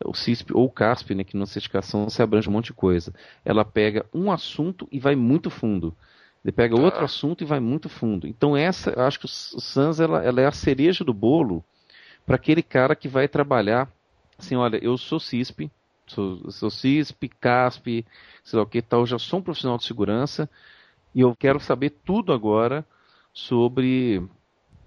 o 0.04 0.14
CISP 0.14 0.52
ou 0.52 0.64
o 0.64 0.70
CASP, 0.70 1.14
né, 1.14 1.24
que 1.24 1.36
na 1.36 1.46
certificação 1.46 2.08
se 2.10 2.22
abrange 2.22 2.48
um 2.48 2.52
monte 2.52 2.66
de 2.66 2.72
coisa. 2.72 3.14
Ela 3.44 3.64
pega 3.64 4.04
um 4.12 4.32
assunto 4.32 4.88
e 4.90 4.98
vai 4.98 5.14
muito 5.14 5.50
fundo. 5.50 5.96
Ele 6.44 6.52
pega 6.52 6.78
outro 6.78 7.04
assunto 7.04 7.42
e 7.42 7.46
vai 7.46 7.60
muito 7.60 7.88
fundo. 7.88 8.26
Então 8.26 8.56
essa, 8.56 8.90
eu 8.90 9.02
acho 9.02 9.18
que 9.18 9.26
o 9.26 9.28
SANS 9.28 10.00
ela, 10.00 10.22
ela 10.22 10.40
é 10.40 10.46
a 10.46 10.52
cereja 10.52 11.04
do 11.04 11.14
bolo 11.14 11.64
para 12.26 12.36
aquele 12.36 12.62
cara 12.62 12.96
que 12.96 13.08
vai 13.08 13.28
trabalhar 13.28 13.90
assim, 14.36 14.56
olha, 14.56 14.82
eu 14.82 14.98
sou 14.98 15.20
CISP, 15.20 15.70
sou, 16.06 16.50
sou 16.50 16.70
CISP, 16.70 17.28
CASP, 17.28 18.04
sei 18.42 18.56
lá 18.58 18.64
o 18.64 18.66
que 18.66 18.82
tal, 18.82 19.06
já 19.06 19.18
sou 19.18 19.38
um 19.38 19.42
profissional 19.42 19.78
de 19.78 19.84
segurança 19.84 20.50
e 21.14 21.20
eu 21.20 21.34
quero 21.36 21.60
saber 21.60 21.90
tudo 22.04 22.32
agora 22.32 22.84
sobre 23.32 24.22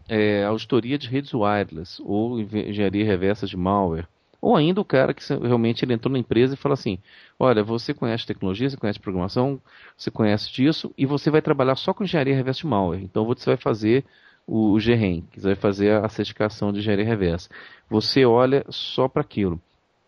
é, 0.07 0.43
auditoria 0.45 0.97
de 0.97 1.07
redes 1.07 1.33
wireless 1.33 2.01
ou 2.03 2.39
engenharia 2.39 3.05
reversa 3.05 3.45
de 3.45 3.57
malware 3.57 4.07
ou 4.41 4.55
ainda 4.55 4.79
o 4.79 4.85
cara 4.85 5.13
que 5.13 5.23
realmente 5.33 5.83
ele 5.83 5.93
entrou 5.93 6.11
na 6.11 6.19
empresa 6.19 6.53
e 6.53 6.57
fala 6.57 6.73
assim: 6.73 6.99
olha, 7.39 7.63
você 7.63 7.93
conhece 7.93 8.25
tecnologia, 8.25 8.69
você 8.69 8.77
conhece 8.77 8.99
programação, 8.99 9.59
você 9.95 10.11
conhece 10.11 10.51
disso, 10.51 10.93
e 10.97 11.05
você 11.05 11.29
vai 11.29 11.41
trabalhar 11.41 11.75
só 11.75 11.93
com 11.93 12.03
engenharia 12.03 12.35
reversa 12.35 12.61
de 12.61 12.67
malware. 12.67 13.03
Então 13.03 13.25
você 13.25 13.45
vai 13.45 13.57
fazer 13.57 14.05
o, 14.45 14.73
o 14.73 14.77
GREM, 14.77 15.23
que 15.31 15.39
vai 15.39 15.55
fazer 15.55 15.91
a 15.91 16.07
certificação 16.07 16.71
de 16.71 16.79
engenharia 16.79 17.05
reversa. 17.05 17.49
Você 17.89 18.25
olha 18.25 18.65
só 18.69 19.07
para 19.07 19.21
aquilo. 19.21 19.59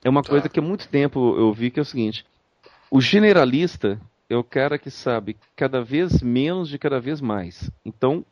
É 0.03 0.09
uma 0.09 0.23
tá. 0.23 0.29
coisa 0.29 0.47
que 0.47 0.59
há 0.59 0.63
muito 0.63 0.87
tempo 0.87 1.35
eu 1.37 1.51
vi 1.51 1.71
que 1.71 1.79
é 1.79 1.81
o 1.81 1.85
seguinte: 1.85 2.25
o 2.91 3.01
generalista 3.01 3.99
é 4.29 4.37
o 4.37 4.43
cara 4.43 4.77
que 4.77 4.91
sabe 4.91 5.35
cada 5.55 5.81
vez 5.81 6.21
menos 6.21 6.69
de 6.69 6.77
cada 6.77 6.99
vez 6.99 7.19
mais. 7.19 7.69
Então, 7.83 8.23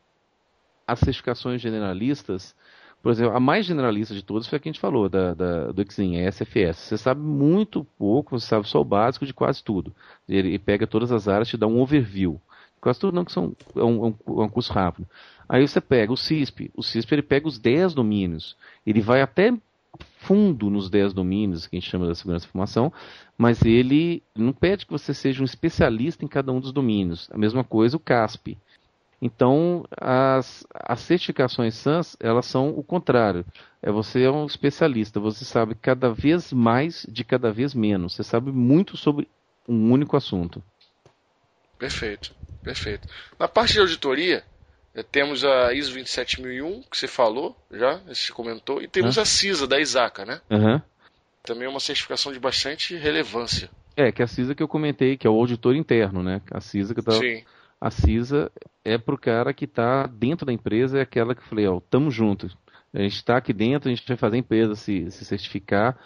as 0.88 1.00
certificações 1.00 1.60
generalistas 1.60 2.54
por 3.02 3.12
exemplo, 3.12 3.36
a 3.36 3.40
mais 3.40 3.64
generalista 3.64 4.12
de 4.12 4.24
todas 4.24 4.46
foi 4.48 4.56
a 4.56 4.60
que 4.60 4.68
a 4.68 4.72
gente 4.72 4.80
falou, 4.80 5.08
da, 5.08 5.32
da, 5.32 5.70
do 5.70 5.92
Xing, 5.92 6.16
é 6.16 6.28
SFS. 6.28 6.78
Você 6.78 6.98
sabe 6.98 7.20
muito 7.20 7.84
pouco, 7.96 8.38
você 8.38 8.46
sabe 8.46 8.68
só 8.68 8.80
o 8.80 8.84
básico 8.84 9.24
de 9.24 9.32
quase 9.32 9.62
tudo. 9.62 9.94
Ele 10.28 10.58
pega 10.58 10.86
todas 10.86 11.12
as 11.12 11.28
áreas 11.28 11.48
te 11.48 11.56
dá 11.56 11.66
um 11.66 11.80
overview. 11.80 12.40
Quase 12.80 12.98
tudo 12.98 13.14
não, 13.14 13.24
que 13.24 13.32
são, 13.32 13.54
é 13.76 13.84
um, 13.84 14.06
é 14.06 14.08
um, 14.08 14.40
é 14.40 14.44
um 14.44 14.48
curso 14.48 14.72
rápido. 14.72 15.06
Aí 15.48 15.66
você 15.66 15.80
pega 15.80 16.12
o 16.12 16.16
CISP. 16.16 16.70
O 16.76 16.82
CISP 16.82 17.14
ele 17.14 17.22
pega 17.22 17.46
os 17.46 17.58
10 17.58 17.94
domínios. 17.94 18.56
Ele 18.84 19.00
vai 19.00 19.22
até 19.22 19.52
fundo 20.18 20.68
nos 20.68 20.90
10 20.90 21.12
domínios 21.12 21.66
que 21.66 21.76
a 21.76 21.80
gente 21.80 21.90
chama 21.90 22.06
da 22.06 22.14
segurança 22.14 22.44
da 22.44 22.48
informação, 22.48 22.92
mas 23.36 23.62
ele 23.62 24.22
não 24.36 24.52
pede 24.52 24.84
que 24.84 24.92
você 24.92 25.14
seja 25.14 25.40
um 25.40 25.44
especialista 25.44 26.24
em 26.24 26.28
cada 26.28 26.52
um 26.52 26.60
dos 26.60 26.72
domínios. 26.72 27.28
A 27.32 27.38
mesma 27.38 27.64
coisa 27.64 27.96
o 27.96 28.00
CASP. 28.00 28.58
Então, 29.20 29.84
as, 30.00 30.64
as 30.72 31.00
certificações 31.00 31.74
SANS, 31.74 32.16
elas 32.20 32.46
são 32.46 32.70
o 32.70 32.84
contrário. 32.84 33.44
É 33.82 33.90
você 33.90 34.22
é 34.22 34.30
um 34.30 34.46
especialista, 34.46 35.18
você 35.18 35.44
sabe 35.44 35.74
cada 35.74 36.12
vez 36.12 36.52
mais 36.52 37.04
de 37.08 37.24
cada 37.24 37.50
vez 37.50 37.74
menos. 37.74 38.14
Você 38.14 38.22
sabe 38.22 38.52
muito 38.52 38.96
sobre 38.96 39.28
um 39.68 39.92
único 39.92 40.16
assunto. 40.16 40.62
Perfeito, 41.78 42.34
perfeito. 42.62 43.08
Na 43.38 43.48
parte 43.48 43.74
de 43.74 43.80
auditoria, 43.80 44.44
eh, 44.94 45.02
temos 45.02 45.44
a 45.44 45.72
ISO 45.72 45.92
27001, 45.92 46.82
que 46.82 46.96
você 46.96 47.08
falou 47.08 47.56
já, 47.70 47.96
você 48.06 48.32
comentou, 48.32 48.80
e 48.80 48.88
temos 48.88 49.16
uhum. 49.16 49.22
a 49.22 49.26
CISA 49.26 49.66
da 49.66 49.80
ISACA, 49.80 50.24
né? 50.24 50.40
Uhum. 50.50 50.80
Também 51.42 51.66
é 51.66 51.68
uma 51.68 51.80
certificação 51.80 52.32
de 52.32 52.38
bastante 52.38 52.96
relevância. 52.96 53.70
É, 53.96 54.12
que 54.12 54.22
é 54.22 54.24
a 54.24 54.28
CISA 54.28 54.54
que 54.54 54.62
eu 54.62 54.68
comentei, 54.68 55.16
que 55.16 55.26
é 55.26 55.30
o 55.30 55.34
auditor 55.34 55.74
interno, 55.74 56.22
né? 56.22 56.40
A 56.52 56.60
CISA 56.60 56.94
que 56.94 57.00
está 57.00 57.12
a 57.80 57.90
CISA 57.90 58.50
é 58.84 58.98
pro 58.98 59.18
cara 59.18 59.52
que 59.52 59.64
está 59.64 60.06
dentro 60.06 60.46
da 60.46 60.52
empresa, 60.52 60.98
é 60.98 61.02
aquela 61.02 61.34
que 61.34 61.40
eu 61.40 61.46
falei, 61.46 61.66
ó, 61.66 61.80
tamo 61.80 62.10
junto. 62.10 62.50
A 62.92 63.00
gente 63.00 63.16
está 63.16 63.36
aqui 63.36 63.52
dentro, 63.52 63.88
a 63.88 63.94
gente 63.94 64.06
vai 64.06 64.16
fazer 64.16 64.36
a 64.36 64.40
empresa 64.40 64.74
se, 64.74 65.10
se 65.10 65.24
certificar. 65.24 65.96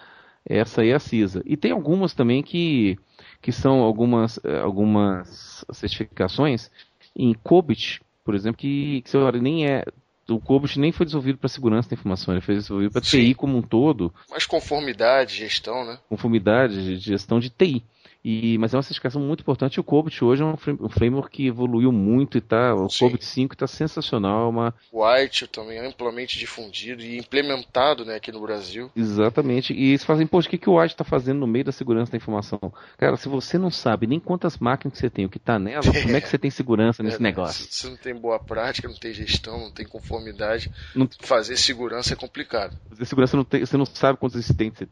Essa 0.45 0.83
aí 0.83 0.91
é 0.91 0.95
a 0.95 0.99
CISA. 0.99 1.43
E 1.47 1.57
tem 1.57 1.71
algumas 1.71 2.15
também 2.15 2.43
que, 2.43 2.99
que 3.41 3.53
são 3.53 3.81
algumas, 3.81 4.41
eh, 4.45 4.59
algumas 4.59 5.65
certificações 5.73 6.69
em 7.15 7.33
COBIT, 7.33 8.01
por 8.25 8.35
exemplo, 8.35 8.59
que, 8.59 9.03
que 9.03 9.11
você 9.11 9.19
olha, 9.19 9.41
nem 9.41 9.67
é. 9.67 9.85
O 10.29 10.41
COBIT 10.41 10.79
nem 10.79 10.93
foi 10.93 11.05
desenvolvido 11.05 11.39
para 11.39 11.49
segurança 11.49 11.91
da 11.91 11.95
informação, 11.95 12.33
ele 12.35 12.41
foi 12.41 12.55
desenvolvido 12.55 12.93
para 12.93 13.01
TI 13.01 13.35
como 13.35 13.59
um 13.59 13.63
todo. 13.63 14.13
Mais 14.31 14.47
conformidade, 14.47 15.37
gestão, 15.37 15.85
né? 15.85 15.99
Conformidade, 16.09 16.97
gestão 16.97 17.39
de 17.39 17.51
TI. 17.51 17.85
E, 18.25 18.57
mas 18.59 18.73
é 18.73 18.77
uma 18.77 18.83
certificação 18.83 19.21
muito 19.21 19.41
importante. 19.41 19.81
O 19.81 19.85
Cobit 19.85 20.25
hoje 20.25 20.43
é 20.43 20.47
um, 20.47 20.57
framework 20.57 21.31
que 21.31 21.47
evoluiu 21.47 21.91
muito 21.91 22.39
e 22.39 22.41
tá. 22.41 22.75
O 22.75 22.89
Sim. 22.89 23.07
Cobit 23.07 23.25
5 23.25 23.55
está 23.55 23.67
sensacional. 23.67 24.47
É 24.47 24.49
uma... 24.49 24.75
O 24.93 25.05
White 25.05 25.49
também 25.49 25.79
é 25.79 25.87
amplamente 25.87 26.39
difundido 26.39 27.03
e 27.03 27.19
implementado 27.19 28.05
né, 28.05 28.17
aqui 28.17 28.31
no 28.31 28.41
Brasil. 28.41 28.91
Exatamente. 28.95 29.73
E 29.73 29.89
eles 29.89 30.05
fazem, 30.05 30.27
poxa, 30.27 30.47
o 30.47 30.51
que, 30.51 30.59
que 30.59 30.71
o 30.71 30.79
White 30.79 30.95
está 30.95 31.05
fazendo 31.05 31.41
no 31.41 31.47
meio 31.47 31.65
da 31.65 31.73
segurança 31.73 32.13
da 32.13 32.17
informação? 32.17 32.61
Cara, 32.97 33.17
se 33.17 33.29
você 33.29 33.59
não 33.59 33.71
sabe 33.71 34.07
nem 34.07 34.21
quantas 34.21 34.57
máquinas 34.59 34.95
que 34.95 35.01
você 35.01 35.11
tem, 35.11 35.25
o 35.25 35.29
que 35.29 35.39
está 35.39 35.59
nela, 35.59 35.85
é. 35.85 36.03
como 36.03 36.17
é 36.17 36.21
que 36.21 36.29
você 36.29 36.39
tem 36.39 36.51
segurança 36.51 37.03
nesse 37.03 37.17
é, 37.17 37.21
negócio? 37.21 37.65
Se 37.65 37.73
você 37.73 37.89
não 37.89 37.97
tem 37.97 38.15
boa 38.15 38.39
prática, 38.39 38.89
não 38.89 38.97
tem 38.97 39.13
gestão, 39.13 39.59
não 39.59 39.73
tem 39.73 39.87
conformidade, 39.87 40.71
não... 40.95 41.09
fazer 41.21 41.57
segurança 41.57 42.13
é 42.13 42.17
complicado. 42.17 42.77
Fazer 42.91 43.05
segurança 43.05 43.37
não 43.37 43.45
tem, 43.45 43.67
você 43.67 43.77
não 43.77 43.87
sabe 43.87 44.19
quantos 44.19 44.39
assistentes 44.39 44.79
você 44.79 44.89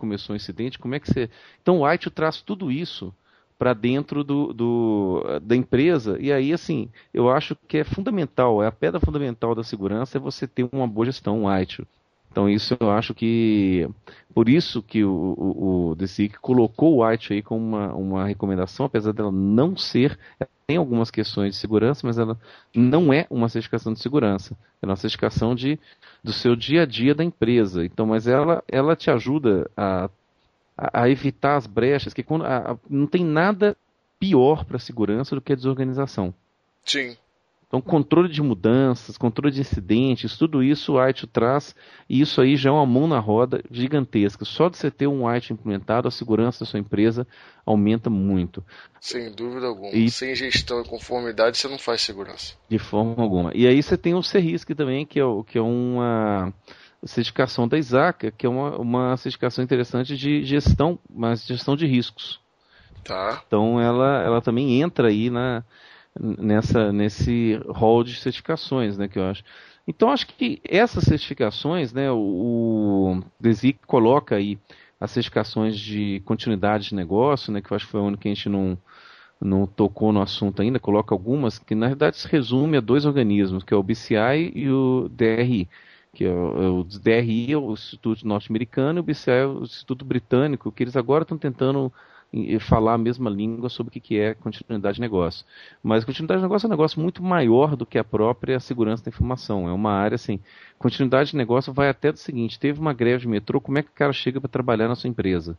começou 0.00 0.32
o 0.32 0.36
incidente, 0.36 0.78
como 0.78 0.94
é 0.94 1.00
que 1.00 1.06
você. 1.06 1.30
Então 1.62 1.78
o 1.78 1.86
White 1.86 2.10
traz 2.10 2.40
tudo 2.42 2.72
isso 2.72 3.14
para 3.58 3.74
dentro 3.74 4.24
do, 4.24 4.54
do, 4.54 5.22
da 5.42 5.54
empresa, 5.54 6.16
e 6.18 6.32
aí, 6.32 6.50
assim, 6.50 6.88
eu 7.12 7.28
acho 7.28 7.54
que 7.68 7.76
é 7.76 7.84
fundamental, 7.84 8.62
é 8.62 8.66
a 8.66 8.72
pedra 8.72 8.98
fundamental 8.98 9.54
da 9.54 9.62
segurança 9.62 10.16
é 10.16 10.20
você 10.20 10.48
ter 10.48 10.66
uma 10.72 10.88
boa 10.88 11.04
gestão, 11.04 11.42
um 11.42 11.46
White. 11.46 11.86
Então 12.30 12.48
isso 12.48 12.76
eu 12.78 12.90
acho 12.90 13.12
que 13.12 13.88
por 14.32 14.48
isso 14.48 14.82
que 14.82 15.04
o, 15.04 15.10
o, 15.36 15.90
o 15.92 15.96
colocou 16.40 16.96
o 16.96 17.04
White 17.04 17.32
aí 17.32 17.42
como 17.42 17.60
uma, 17.60 17.94
uma 17.94 18.26
recomendação, 18.26 18.86
apesar 18.86 19.12
dela 19.12 19.32
não 19.32 19.76
ser, 19.76 20.18
tem 20.70 20.76
algumas 20.76 21.10
questões 21.10 21.54
de 21.54 21.60
segurança, 21.60 22.06
mas 22.06 22.16
ela 22.16 22.38
não 22.72 23.12
é 23.12 23.26
uma 23.28 23.48
certificação 23.48 23.92
de 23.92 23.98
segurança, 23.98 24.56
é 24.80 24.86
uma 24.86 24.94
certificação 24.94 25.52
de, 25.52 25.80
do 26.22 26.32
seu 26.32 26.54
dia 26.54 26.82
a 26.82 26.86
dia 26.86 27.12
da 27.12 27.24
empresa. 27.24 27.84
Então, 27.84 28.06
mas 28.06 28.28
ela, 28.28 28.62
ela 28.68 28.94
te 28.94 29.10
ajuda 29.10 29.68
a, 29.76 30.08
a, 30.78 31.02
a 31.02 31.10
evitar 31.10 31.56
as 31.56 31.66
brechas, 31.66 32.14
que 32.14 32.22
quando, 32.22 32.46
a, 32.46 32.78
não 32.88 33.08
tem 33.08 33.24
nada 33.24 33.76
pior 34.20 34.64
para 34.64 34.76
a 34.76 34.78
segurança 34.80 35.34
do 35.34 35.40
que 35.40 35.52
a 35.52 35.56
desorganização. 35.56 36.32
Sim. 36.84 37.16
Então, 37.70 37.80
controle 37.80 38.28
de 38.28 38.42
mudanças, 38.42 39.16
controle 39.16 39.54
de 39.54 39.60
incidentes, 39.60 40.36
tudo 40.36 40.60
isso 40.60 40.94
o 40.94 41.08
ITIL 41.08 41.28
traz, 41.28 41.72
e 42.08 42.20
isso 42.20 42.40
aí 42.40 42.56
já 42.56 42.68
é 42.68 42.72
uma 42.72 42.84
mão 42.84 43.06
na 43.06 43.20
roda 43.20 43.62
gigantesca. 43.70 44.44
Só 44.44 44.68
de 44.68 44.76
você 44.76 44.90
ter 44.90 45.06
um 45.06 45.32
ITIL 45.32 45.54
implementado, 45.54 46.08
a 46.08 46.10
segurança 46.10 46.64
da 46.64 46.66
sua 46.68 46.80
empresa 46.80 47.24
aumenta 47.64 48.10
muito. 48.10 48.64
Sem 49.00 49.32
dúvida 49.32 49.68
alguma. 49.68 49.92
E... 49.92 50.10
Sem 50.10 50.34
gestão 50.34 50.80
e 50.80 50.84
conformidade, 50.84 51.58
você 51.58 51.68
não 51.68 51.78
faz 51.78 52.00
segurança. 52.00 52.56
De 52.68 52.76
forma 52.76 53.22
alguma. 53.22 53.52
E 53.54 53.68
aí 53.68 53.80
você 53.80 53.96
tem 53.96 54.16
o 54.16 54.20
CRISC 54.20 54.74
também, 54.74 55.06
que 55.06 55.20
é, 55.20 55.24
que 55.46 55.56
é 55.56 55.62
uma 55.62 56.52
certificação 57.04 57.68
da 57.68 57.78
ISACA, 57.78 58.32
que 58.32 58.46
é 58.46 58.48
uma, 58.48 58.78
uma 58.78 59.16
certificação 59.16 59.62
interessante 59.62 60.16
de 60.16 60.44
gestão, 60.44 60.98
mas 61.08 61.46
gestão 61.46 61.76
de 61.76 61.86
riscos. 61.86 62.40
Tá. 63.04 63.44
Então 63.46 63.80
ela, 63.80 64.24
ela 64.24 64.40
também 64.42 64.82
entra 64.82 65.06
aí 65.06 65.30
na 65.30 65.64
nessa 66.18 66.92
nesse 66.92 67.60
rol 67.68 68.02
de 68.04 68.14
certificações, 68.16 68.98
né, 68.98 69.08
que 69.08 69.18
eu 69.18 69.24
acho. 69.24 69.44
Então 69.86 70.10
acho 70.10 70.26
que 70.26 70.60
essas 70.64 71.04
certificações, 71.04 71.92
né, 71.92 72.10
o, 72.10 72.16
o 72.18 73.24
DESIC 73.40 73.80
coloca 73.86 74.36
aí 74.36 74.58
as 75.00 75.10
certificações 75.10 75.78
de 75.78 76.20
continuidade 76.24 76.88
de 76.88 76.94
negócio, 76.94 77.52
né, 77.52 77.60
que 77.60 77.72
eu 77.72 77.76
acho 77.76 77.86
que 77.86 77.92
foi 77.92 78.00
o 78.00 78.04
único 78.04 78.22
que 78.22 78.28
a 78.28 78.34
gente 78.34 78.48
não 78.48 78.78
não 79.40 79.66
tocou 79.66 80.12
no 80.12 80.20
assunto 80.20 80.60
ainda, 80.60 80.78
coloca 80.78 81.14
algumas 81.14 81.58
que 81.58 81.74
na 81.74 81.86
verdade 81.88 82.18
se 82.18 82.28
resume 82.28 82.76
a 82.76 82.80
dois 82.80 83.06
organismos, 83.06 83.64
que 83.64 83.72
é 83.72 83.76
o 83.76 83.82
BCI 83.82 84.52
e 84.54 84.70
o 84.70 85.08
DRI. 85.08 85.66
Que 86.12 86.26
é 86.26 86.30
o, 86.30 86.80
o 86.80 86.84
DRI 86.84 87.52
é 87.52 87.56
o 87.56 87.72
Instituto 87.72 88.26
Norte-Americano 88.26 88.98
e 88.98 89.00
o 89.00 89.02
BCI 89.02 89.30
é 89.30 89.46
o 89.46 89.62
Instituto 89.62 90.04
Britânico, 90.04 90.70
que 90.70 90.82
eles 90.82 90.94
agora 90.94 91.22
estão 91.22 91.38
tentando 91.38 91.90
falar 92.60 92.94
a 92.94 92.98
mesma 92.98 93.28
língua 93.28 93.68
sobre 93.68 93.98
o 93.98 94.00
que 94.00 94.18
é 94.18 94.34
continuidade 94.34 94.96
de 94.96 95.00
negócio. 95.00 95.44
Mas 95.82 96.04
continuidade 96.04 96.40
de 96.40 96.44
negócio 96.44 96.66
é 96.66 96.68
um 96.68 96.70
negócio 96.70 97.00
muito 97.00 97.22
maior 97.22 97.74
do 97.74 97.84
que 97.84 97.98
a 97.98 98.04
própria 98.04 98.60
segurança 98.60 99.04
da 99.04 99.08
informação. 99.08 99.68
É 99.68 99.72
uma 99.72 99.92
área 99.92 100.14
assim, 100.14 100.38
continuidade 100.78 101.30
de 101.30 101.36
negócio 101.36 101.72
vai 101.72 101.88
até 101.88 102.12
do 102.12 102.18
seguinte, 102.18 102.58
teve 102.58 102.80
uma 102.80 102.92
greve 102.92 103.22
de 103.22 103.28
metrô, 103.28 103.60
como 103.60 103.78
é 103.78 103.82
que 103.82 103.90
o 103.90 103.94
cara 103.94 104.12
chega 104.12 104.40
para 104.40 104.48
trabalhar 104.48 104.88
na 104.88 104.94
sua 104.94 105.10
empresa? 105.10 105.58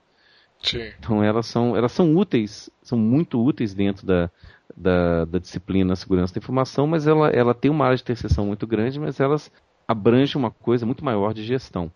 Sim. 0.62 0.92
Então 1.00 1.24
elas 1.24 1.48
são, 1.48 1.76
elas 1.76 1.92
são 1.92 2.16
úteis, 2.16 2.70
são 2.82 2.98
muito 2.98 3.44
úteis 3.44 3.74
dentro 3.74 4.06
da, 4.06 4.30
da, 4.78 5.26
da 5.26 5.40
disciplina 5.40 5.96
segurança 5.96 6.34
da 6.34 6.40
informação, 6.40 6.88
mas 6.88 7.08
ela, 7.08 7.30
ela 7.30 7.54
tem 7.54 7.70
uma 7.70 7.86
área 7.86 7.98
de 7.98 8.04
interseção 8.04 8.46
muito 8.46 8.66
grande, 8.66 9.00
mas 9.00 9.20
elas 9.20 9.52
abrangem 9.88 10.38
uma 10.38 10.52
coisa 10.52 10.86
muito 10.86 11.04
maior 11.04 11.34
de 11.34 11.44
gestão. 11.44 11.92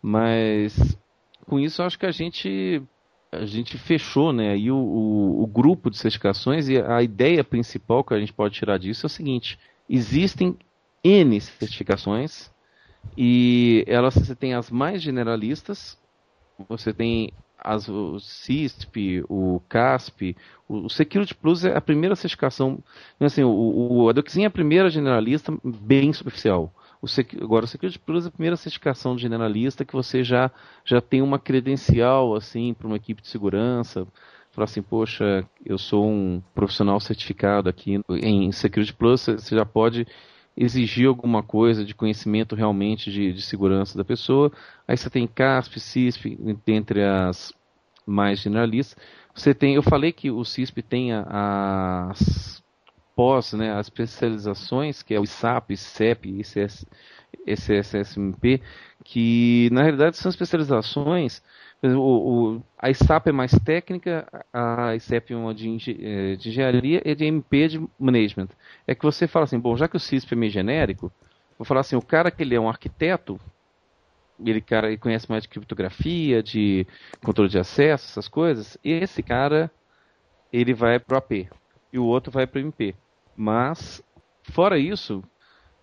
Mas 0.00 0.96
com 1.44 1.58
isso 1.58 1.82
eu 1.82 1.86
acho 1.86 1.98
que 1.98 2.06
a 2.06 2.10
gente 2.10 2.82
a 3.40 3.46
gente 3.46 3.78
fechou 3.78 4.32
né, 4.32 4.52
aí 4.52 4.70
o, 4.70 4.76
o, 4.76 5.42
o, 5.42 5.46
grupo 5.46 5.90
de 5.90 5.96
certificações 5.96 6.68
e 6.68 6.80
a 6.80 7.02
ideia 7.02 7.42
principal 7.44 8.04
que 8.04 8.14
a 8.14 8.20
gente 8.20 8.32
pode 8.32 8.54
tirar 8.54 8.78
disso 8.78 9.06
é 9.06 9.08
o 9.08 9.10
seguinte: 9.10 9.58
existem 9.88 10.56
N 11.02 11.40
certificações 11.40 12.50
e 13.16 13.84
elas 13.86 14.14
você 14.14 14.34
tem 14.34 14.54
as 14.54 14.70
mais 14.70 15.02
generalistas, 15.02 15.98
você 16.68 16.92
tem 16.92 17.32
as, 17.58 17.88
o 17.88 18.20
CISP, 18.20 19.24
o 19.28 19.60
CASP, 19.68 20.36
o, 20.68 20.86
o 20.86 20.90
Security 20.90 21.34
Plus 21.34 21.64
é 21.64 21.76
a 21.76 21.80
primeira 21.80 22.14
certificação, 22.14 22.78
assim, 23.20 23.42
o, 23.42 23.50
o, 23.50 24.08
a 24.08 24.12
DocSim 24.12 24.42
é 24.42 24.46
a 24.46 24.50
primeira 24.50 24.90
generalista 24.90 25.56
bem 25.62 26.12
superficial. 26.12 26.72
O, 27.04 27.42
agora, 27.44 27.64
o 27.64 27.68
Security 27.68 27.98
Plus 27.98 28.24
é 28.24 28.28
a 28.28 28.32
primeira 28.32 28.56
certificação 28.56 29.14
de 29.14 29.22
generalista 29.22 29.84
que 29.84 29.92
você 29.92 30.24
já, 30.24 30.50
já 30.84 31.00
tem 31.00 31.20
uma 31.20 31.38
credencial 31.38 32.34
assim 32.34 32.72
para 32.72 32.86
uma 32.86 32.96
equipe 32.96 33.20
de 33.20 33.28
segurança. 33.28 34.06
Falar 34.52 34.64
assim, 34.64 34.82
poxa, 34.82 35.44
eu 35.66 35.76
sou 35.76 36.08
um 36.08 36.42
profissional 36.54 36.98
certificado 37.00 37.68
aqui 37.68 38.00
em 38.08 38.52
Security 38.52 38.94
Plus, 38.94 39.26
você 39.26 39.54
já 39.54 39.66
pode 39.66 40.06
exigir 40.56 41.08
alguma 41.08 41.42
coisa 41.42 41.84
de 41.84 41.94
conhecimento 41.94 42.54
realmente 42.54 43.10
de, 43.10 43.32
de 43.32 43.42
segurança 43.42 43.98
da 43.98 44.04
pessoa. 44.04 44.52
Aí 44.86 44.96
você 44.96 45.10
tem 45.10 45.26
CASP, 45.26 45.80
CISP, 45.80 46.38
entre 46.68 47.02
as 47.04 47.52
mais 48.06 48.40
generalistas. 48.40 48.96
Você 49.34 49.52
tem, 49.52 49.74
eu 49.74 49.82
falei 49.82 50.12
que 50.12 50.30
o 50.30 50.44
CISP 50.44 50.80
tem 50.82 51.10
as 51.12 52.62
pós, 53.14 53.52
né, 53.52 53.72
as 53.72 53.86
especializações, 53.86 55.02
que 55.02 55.14
é 55.14 55.20
o 55.20 55.24
ISAP, 55.24 55.72
ICEP, 55.72 56.40
ICS, 56.40 56.86
ICSSMP, 57.46 58.60
que 59.04 59.68
na 59.72 59.82
realidade 59.82 60.16
são 60.16 60.30
especializações. 60.30 61.42
O, 61.82 61.88
o, 62.56 62.62
a 62.78 62.90
ISAP 62.90 63.28
é 63.28 63.32
mais 63.32 63.52
técnica, 63.52 64.26
a 64.52 64.94
ICEP 64.96 65.32
é 65.32 65.36
uma 65.36 65.54
de, 65.54 65.68
eh, 66.00 66.36
de 66.36 66.48
engenharia 66.48 67.02
e 67.04 67.14
de 67.14 67.24
MP 67.24 67.68
de 67.68 67.88
management. 67.98 68.48
É 68.86 68.94
que 68.94 69.04
você 69.04 69.26
fala 69.26 69.44
assim, 69.44 69.58
bom, 69.58 69.76
já 69.76 69.86
que 69.86 69.96
o 69.96 70.00
CISP 70.00 70.32
é 70.32 70.36
meio 70.36 70.52
genérico, 70.52 71.12
vou 71.58 71.66
falar 71.66 71.80
assim, 71.80 71.96
o 71.96 72.02
cara 72.02 72.30
que 72.30 72.42
ele 72.42 72.54
é 72.54 72.60
um 72.60 72.68
arquiteto, 72.68 73.38
ele 74.44 74.60
cara 74.60 74.88
ele 74.88 74.96
conhece 74.96 75.30
mais 75.30 75.42
de 75.42 75.48
criptografia, 75.48 76.42
de 76.42 76.86
controle 77.22 77.50
de 77.50 77.58
acesso, 77.58 78.06
essas 78.06 78.28
coisas, 78.28 78.78
esse 78.82 79.22
cara 79.22 79.70
ele 80.52 80.72
vai 80.72 80.98
pro 80.98 81.16
AP 81.16 81.48
e 81.94 81.98
o 81.98 82.04
outro 82.04 82.32
vai 82.32 82.44
pro 82.44 82.60
MP. 82.60 82.92
Mas, 83.36 84.02
fora 84.50 84.76
isso, 84.76 85.22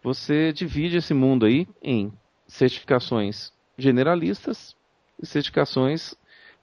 você 0.04 0.52
divide 0.52 0.98
esse 0.98 1.14
mundo 1.14 1.46
aí 1.46 1.66
em 1.82 2.12
certificações 2.46 3.54
generalistas 3.78 4.76
e 5.18 5.26
certificações 5.26 6.14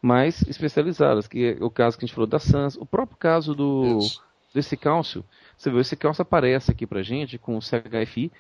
mais 0.03 0.43
especializadas, 0.43 1.27
que 1.27 1.57
é 1.59 1.65
o 1.65 1.71
caso 1.71 1.97
que 1.97 2.05
a 2.05 2.07
gente 2.07 2.15
falou 2.15 2.29
da 2.29 2.39
SANS, 2.39 2.77
o 2.77 2.85
próprio 2.85 3.17
caso 3.17 3.55
do 3.55 3.99
desse 4.55 4.77
cálcio. 4.77 5.25
Você 5.57 5.71
vê, 5.71 5.81
esse 5.81 5.97
cálcio 5.97 6.23
aparece 6.23 6.71
aqui 6.71 6.87
pra 6.87 7.03
gente 7.03 7.39
com 7.39 7.57
o 7.57 7.63
CHFI, 7.63 8.31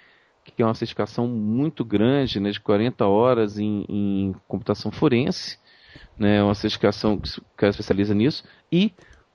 que 0.45 0.63
é 0.63 0.65
uma 0.65 0.75
certificação 0.75 1.27
muito 1.27 1.85
grande, 1.85 2.39
né, 2.39 2.51
de 2.51 2.61
40 2.61 3.07
horas 3.07 3.59
em, 3.59 3.85
em 3.89 4.35
computação 4.47 4.91
forense, 4.91 5.59
né, 6.19 6.43
uma 6.43 6.55
certificação 6.55 7.19
que 7.19 7.67
especializa 7.67 8.15
nisso, 8.15 8.45
e 8.71 8.93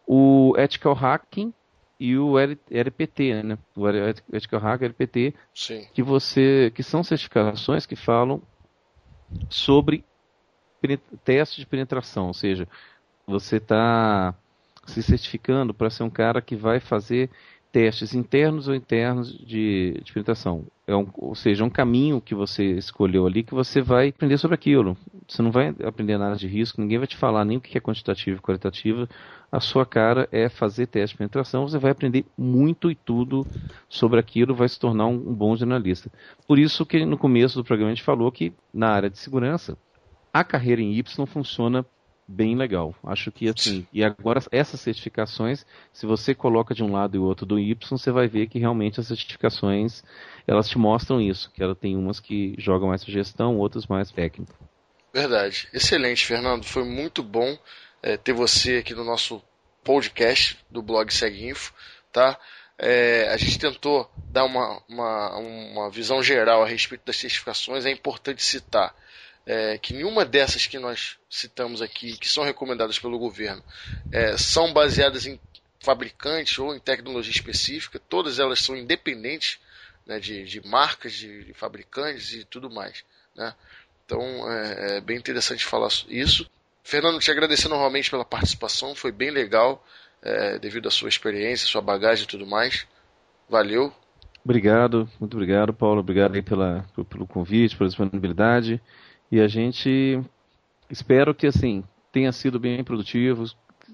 o 0.08 0.54
Ethical 0.58 0.94
Hacking, 0.94 1.54
e 2.00 2.18
o 2.18 2.38
LPT, 2.38 3.44
né? 3.44 3.58
O 3.76 3.88
Ethical 4.36 4.60
Hacker 4.60 4.86
LPT, 4.88 5.34
Sim. 5.54 5.88
que 5.94 6.02
você, 6.04 6.72
que 6.74 6.84
são 6.84 7.04
certificações 7.04 7.86
que 7.86 7.96
falam 7.96 8.42
sobre 9.50 10.04
testes 11.24 11.60
de 11.60 11.66
penetração, 11.66 12.28
ou 12.28 12.34
seja, 12.34 12.68
você 13.26 13.58
está 13.58 14.36
se 14.86 15.02
certificando 15.02 15.74
para 15.74 15.90
ser 15.90 16.04
um 16.04 16.10
cara 16.10 16.42
que 16.42 16.56
vai 16.56 16.80
fazer 16.80 17.30
testes 17.74 18.14
internos 18.14 18.68
ou 18.68 18.76
internos 18.76 19.34
de, 19.36 20.00
de 20.04 20.14
penetração. 20.14 20.68
É 20.88 20.96
um, 20.96 21.10
ou 21.16 21.34
seja, 21.36 21.64
é 21.64 21.68
um 21.68 21.72
caminho 21.72 22.22
que 22.22 22.36
você 22.36 22.64
escolheu 22.74 23.26
ali 23.26 23.44
que 23.44 23.54
você 23.54 23.82
vai 23.82 24.10
aprender 24.10 24.38
sobre 24.38 24.56
aquilo. 24.56 24.96
Você 25.28 25.42
não 25.42 25.52
vai 25.52 25.70
aprender 25.84 26.18
nada 26.20 26.36
de 26.36 26.48
risco, 26.48 26.80
ninguém 26.80 27.00
vai 27.00 27.08
te 27.08 27.18
falar 27.18 27.44
nem 27.44 27.58
o 27.58 27.62
que 27.62 27.76
é 27.78 27.82
quantitativo 27.82 28.38
e 28.38 28.42
qualitativo. 28.42 29.10
A 29.52 29.60
sua 29.60 29.86
cara 29.88 30.30
é 30.32 30.50
fazer 30.50 30.88
teste 30.88 31.16
de 31.16 31.18
penetração, 31.18 31.68
você 31.68 31.80
vai 31.80 31.92
aprender 31.92 32.26
muito 32.38 32.92
e 32.92 32.96
tudo 32.96 33.48
sobre 33.90 34.20
aquilo, 34.20 34.56
vai 34.56 34.70
se 34.70 34.80
tornar 34.80 35.08
um, 35.08 35.16
um 35.16 35.34
bom 35.34 35.56
jornalista. 35.56 36.12
Por 36.48 36.60
isso 36.60 36.86
que 36.86 37.06
no 37.06 37.18
começo 37.18 37.58
do 37.58 37.64
programa 37.64 37.92
a 37.92 37.96
gente 37.96 38.04
falou 38.06 38.32
que 38.32 38.56
na 38.74 38.90
área 38.90 39.10
de 39.10 39.18
segurança, 39.18 39.78
a 40.34 40.44
carreira 40.44 40.82
em 40.82 40.94
Y 40.94 41.26
funciona 41.28 41.86
bem 42.28 42.56
legal. 42.56 42.96
Acho 43.04 43.32
que 43.32 43.48
assim, 43.48 43.86
e 43.94 44.04
agora 44.04 44.42
essas 44.52 44.80
certificações, 44.82 45.66
se 45.92 46.06
você 46.06 46.34
coloca 46.34 46.74
de 46.74 46.84
um 46.84 46.92
lado 46.92 47.16
e 47.16 47.20
o 47.20 47.24
outro 47.24 47.46
do 47.46 47.60
Y, 47.60 47.76
você 47.90 48.12
vai 48.12 48.28
ver 48.28 48.48
que 48.48 48.60
realmente 48.60 49.00
as 49.00 49.08
certificações, 49.08 50.04
elas 50.48 50.68
te 50.68 50.78
mostram 50.78 51.22
isso, 51.22 51.52
que 51.52 51.62
ela 51.62 51.76
tem 51.76 51.96
umas 51.96 52.20
que 52.20 52.56
jogam 52.58 52.90
mais 52.90 53.04
gestão, 53.04 53.58
outras 53.58 53.88
mais 53.88 54.12
técnico. 54.12 54.54
Verdade. 55.14 55.68
Excelente, 55.72 56.26
Fernando. 56.26 56.64
Foi 56.64 56.84
muito 56.84 57.22
bom 57.22 57.58
é, 58.02 58.18
ter 58.18 58.34
você 58.34 58.78
aqui 58.78 58.96
no 58.96 59.04
nosso 59.04 59.42
podcast 59.84 60.58
do 60.72 60.82
blog 60.82 61.14
Seguinfo, 61.14 61.74
tá? 62.12 62.40
É, 62.78 63.30
a 63.30 63.38
gente 63.38 63.60
tentou 63.60 64.10
dar 64.32 64.46
uma, 64.46 64.82
uma, 64.90 65.38
uma 65.38 65.90
visão 65.92 66.24
geral 66.24 66.64
a 66.64 66.68
respeito 66.68 67.06
das 67.06 67.18
certificações. 67.18 67.86
É 67.86 67.92
importante 67.92 68.44
citar 68.44 68.96
é, 69.46 69.78
que 69.78 69.94
nenhuma 69.94 70.24
dessas 70.24 70.66
que 70.68 70.80
nós 70.80 71.18
citamos 71.30 71.82
aqui, 71.82 72.18
que 72.18 72.30
são 72.30 72.44
recomendadas 72.44 72.98
pelo 73.00 73.20
governo, 73.20 73.64
é, 74.12 74.38
são 74.38 74.72
baseadas 74.74 75.26
em 75.26 75.40
fabricantes 75.80 76.58
ou 76.60 76.74
em 76.74 76.80
tecnologia 76.80 77.32
específica, 77.32 78.00
todas 78.08 78.40
elas 78.40 78.62
são 78.62 78.76
independentes 78.76 79.60
né, 80.06 80.20
de, 80.20 80.44
de, 80.46 80.66
marcas, 80.66 81.14
de, 81.14 81.44
de, 81.44 81.54
fabricantes 81.54 82.34
e 82.34 82.46
tudo 82.46 82.70
mais. 82.70 83.04
Né? 83.36 83.54
Então 84.06 84.22
é, 84.50 84.98
é, 84.98 85.02
bem 85.02 85.18
interessante 85.18 85.66
falar 85.66 85.90
isso. 86.08 86.50
Fernando, 86.84 87.20
te 87.20 87.32
agradecer 87.32 87.68
novamente 87.68 88.10
pela 88.10 88.26
participação, 88.26 88.96
foi 88.96 89.12
bem 89.12 89.30
legal, 89.30 89.86
é, 90.22 90.58
devido 90.58 90.88
à 90.88 90.92
sua 90.92 91.10
experiência, 91.10 91.68
sua 91.68 91.82
bagagem 91.82 92.24
e 92.24 92.28
tudo 92.28 92.46
mais. 92.46 92.88
Valeu. 93.50 93.94
Obrigado, 94.44 95.10
muito 95.20 95.36
obrigado, 95.36 95.74
Paulo. 95.74 96.02
Obrigado 96.02 96.36
aí 96.36 96.42
pela, 96.42 96.86
pelo 97.10 97.26
convite, 97.26 97.78
pela 97.78 97.90
disponibilidade. 97.90 98.82
E 99.34 99.42
a 99.42 99.48
gente 99.48 100.22
espero 100.92 101.34
que 101.34 101.48
assim 101.48 101.84
tenha 102.12 102.32
sido 102.32 102.60
bem 102.60 102.84
produtivo. 102.84 103.46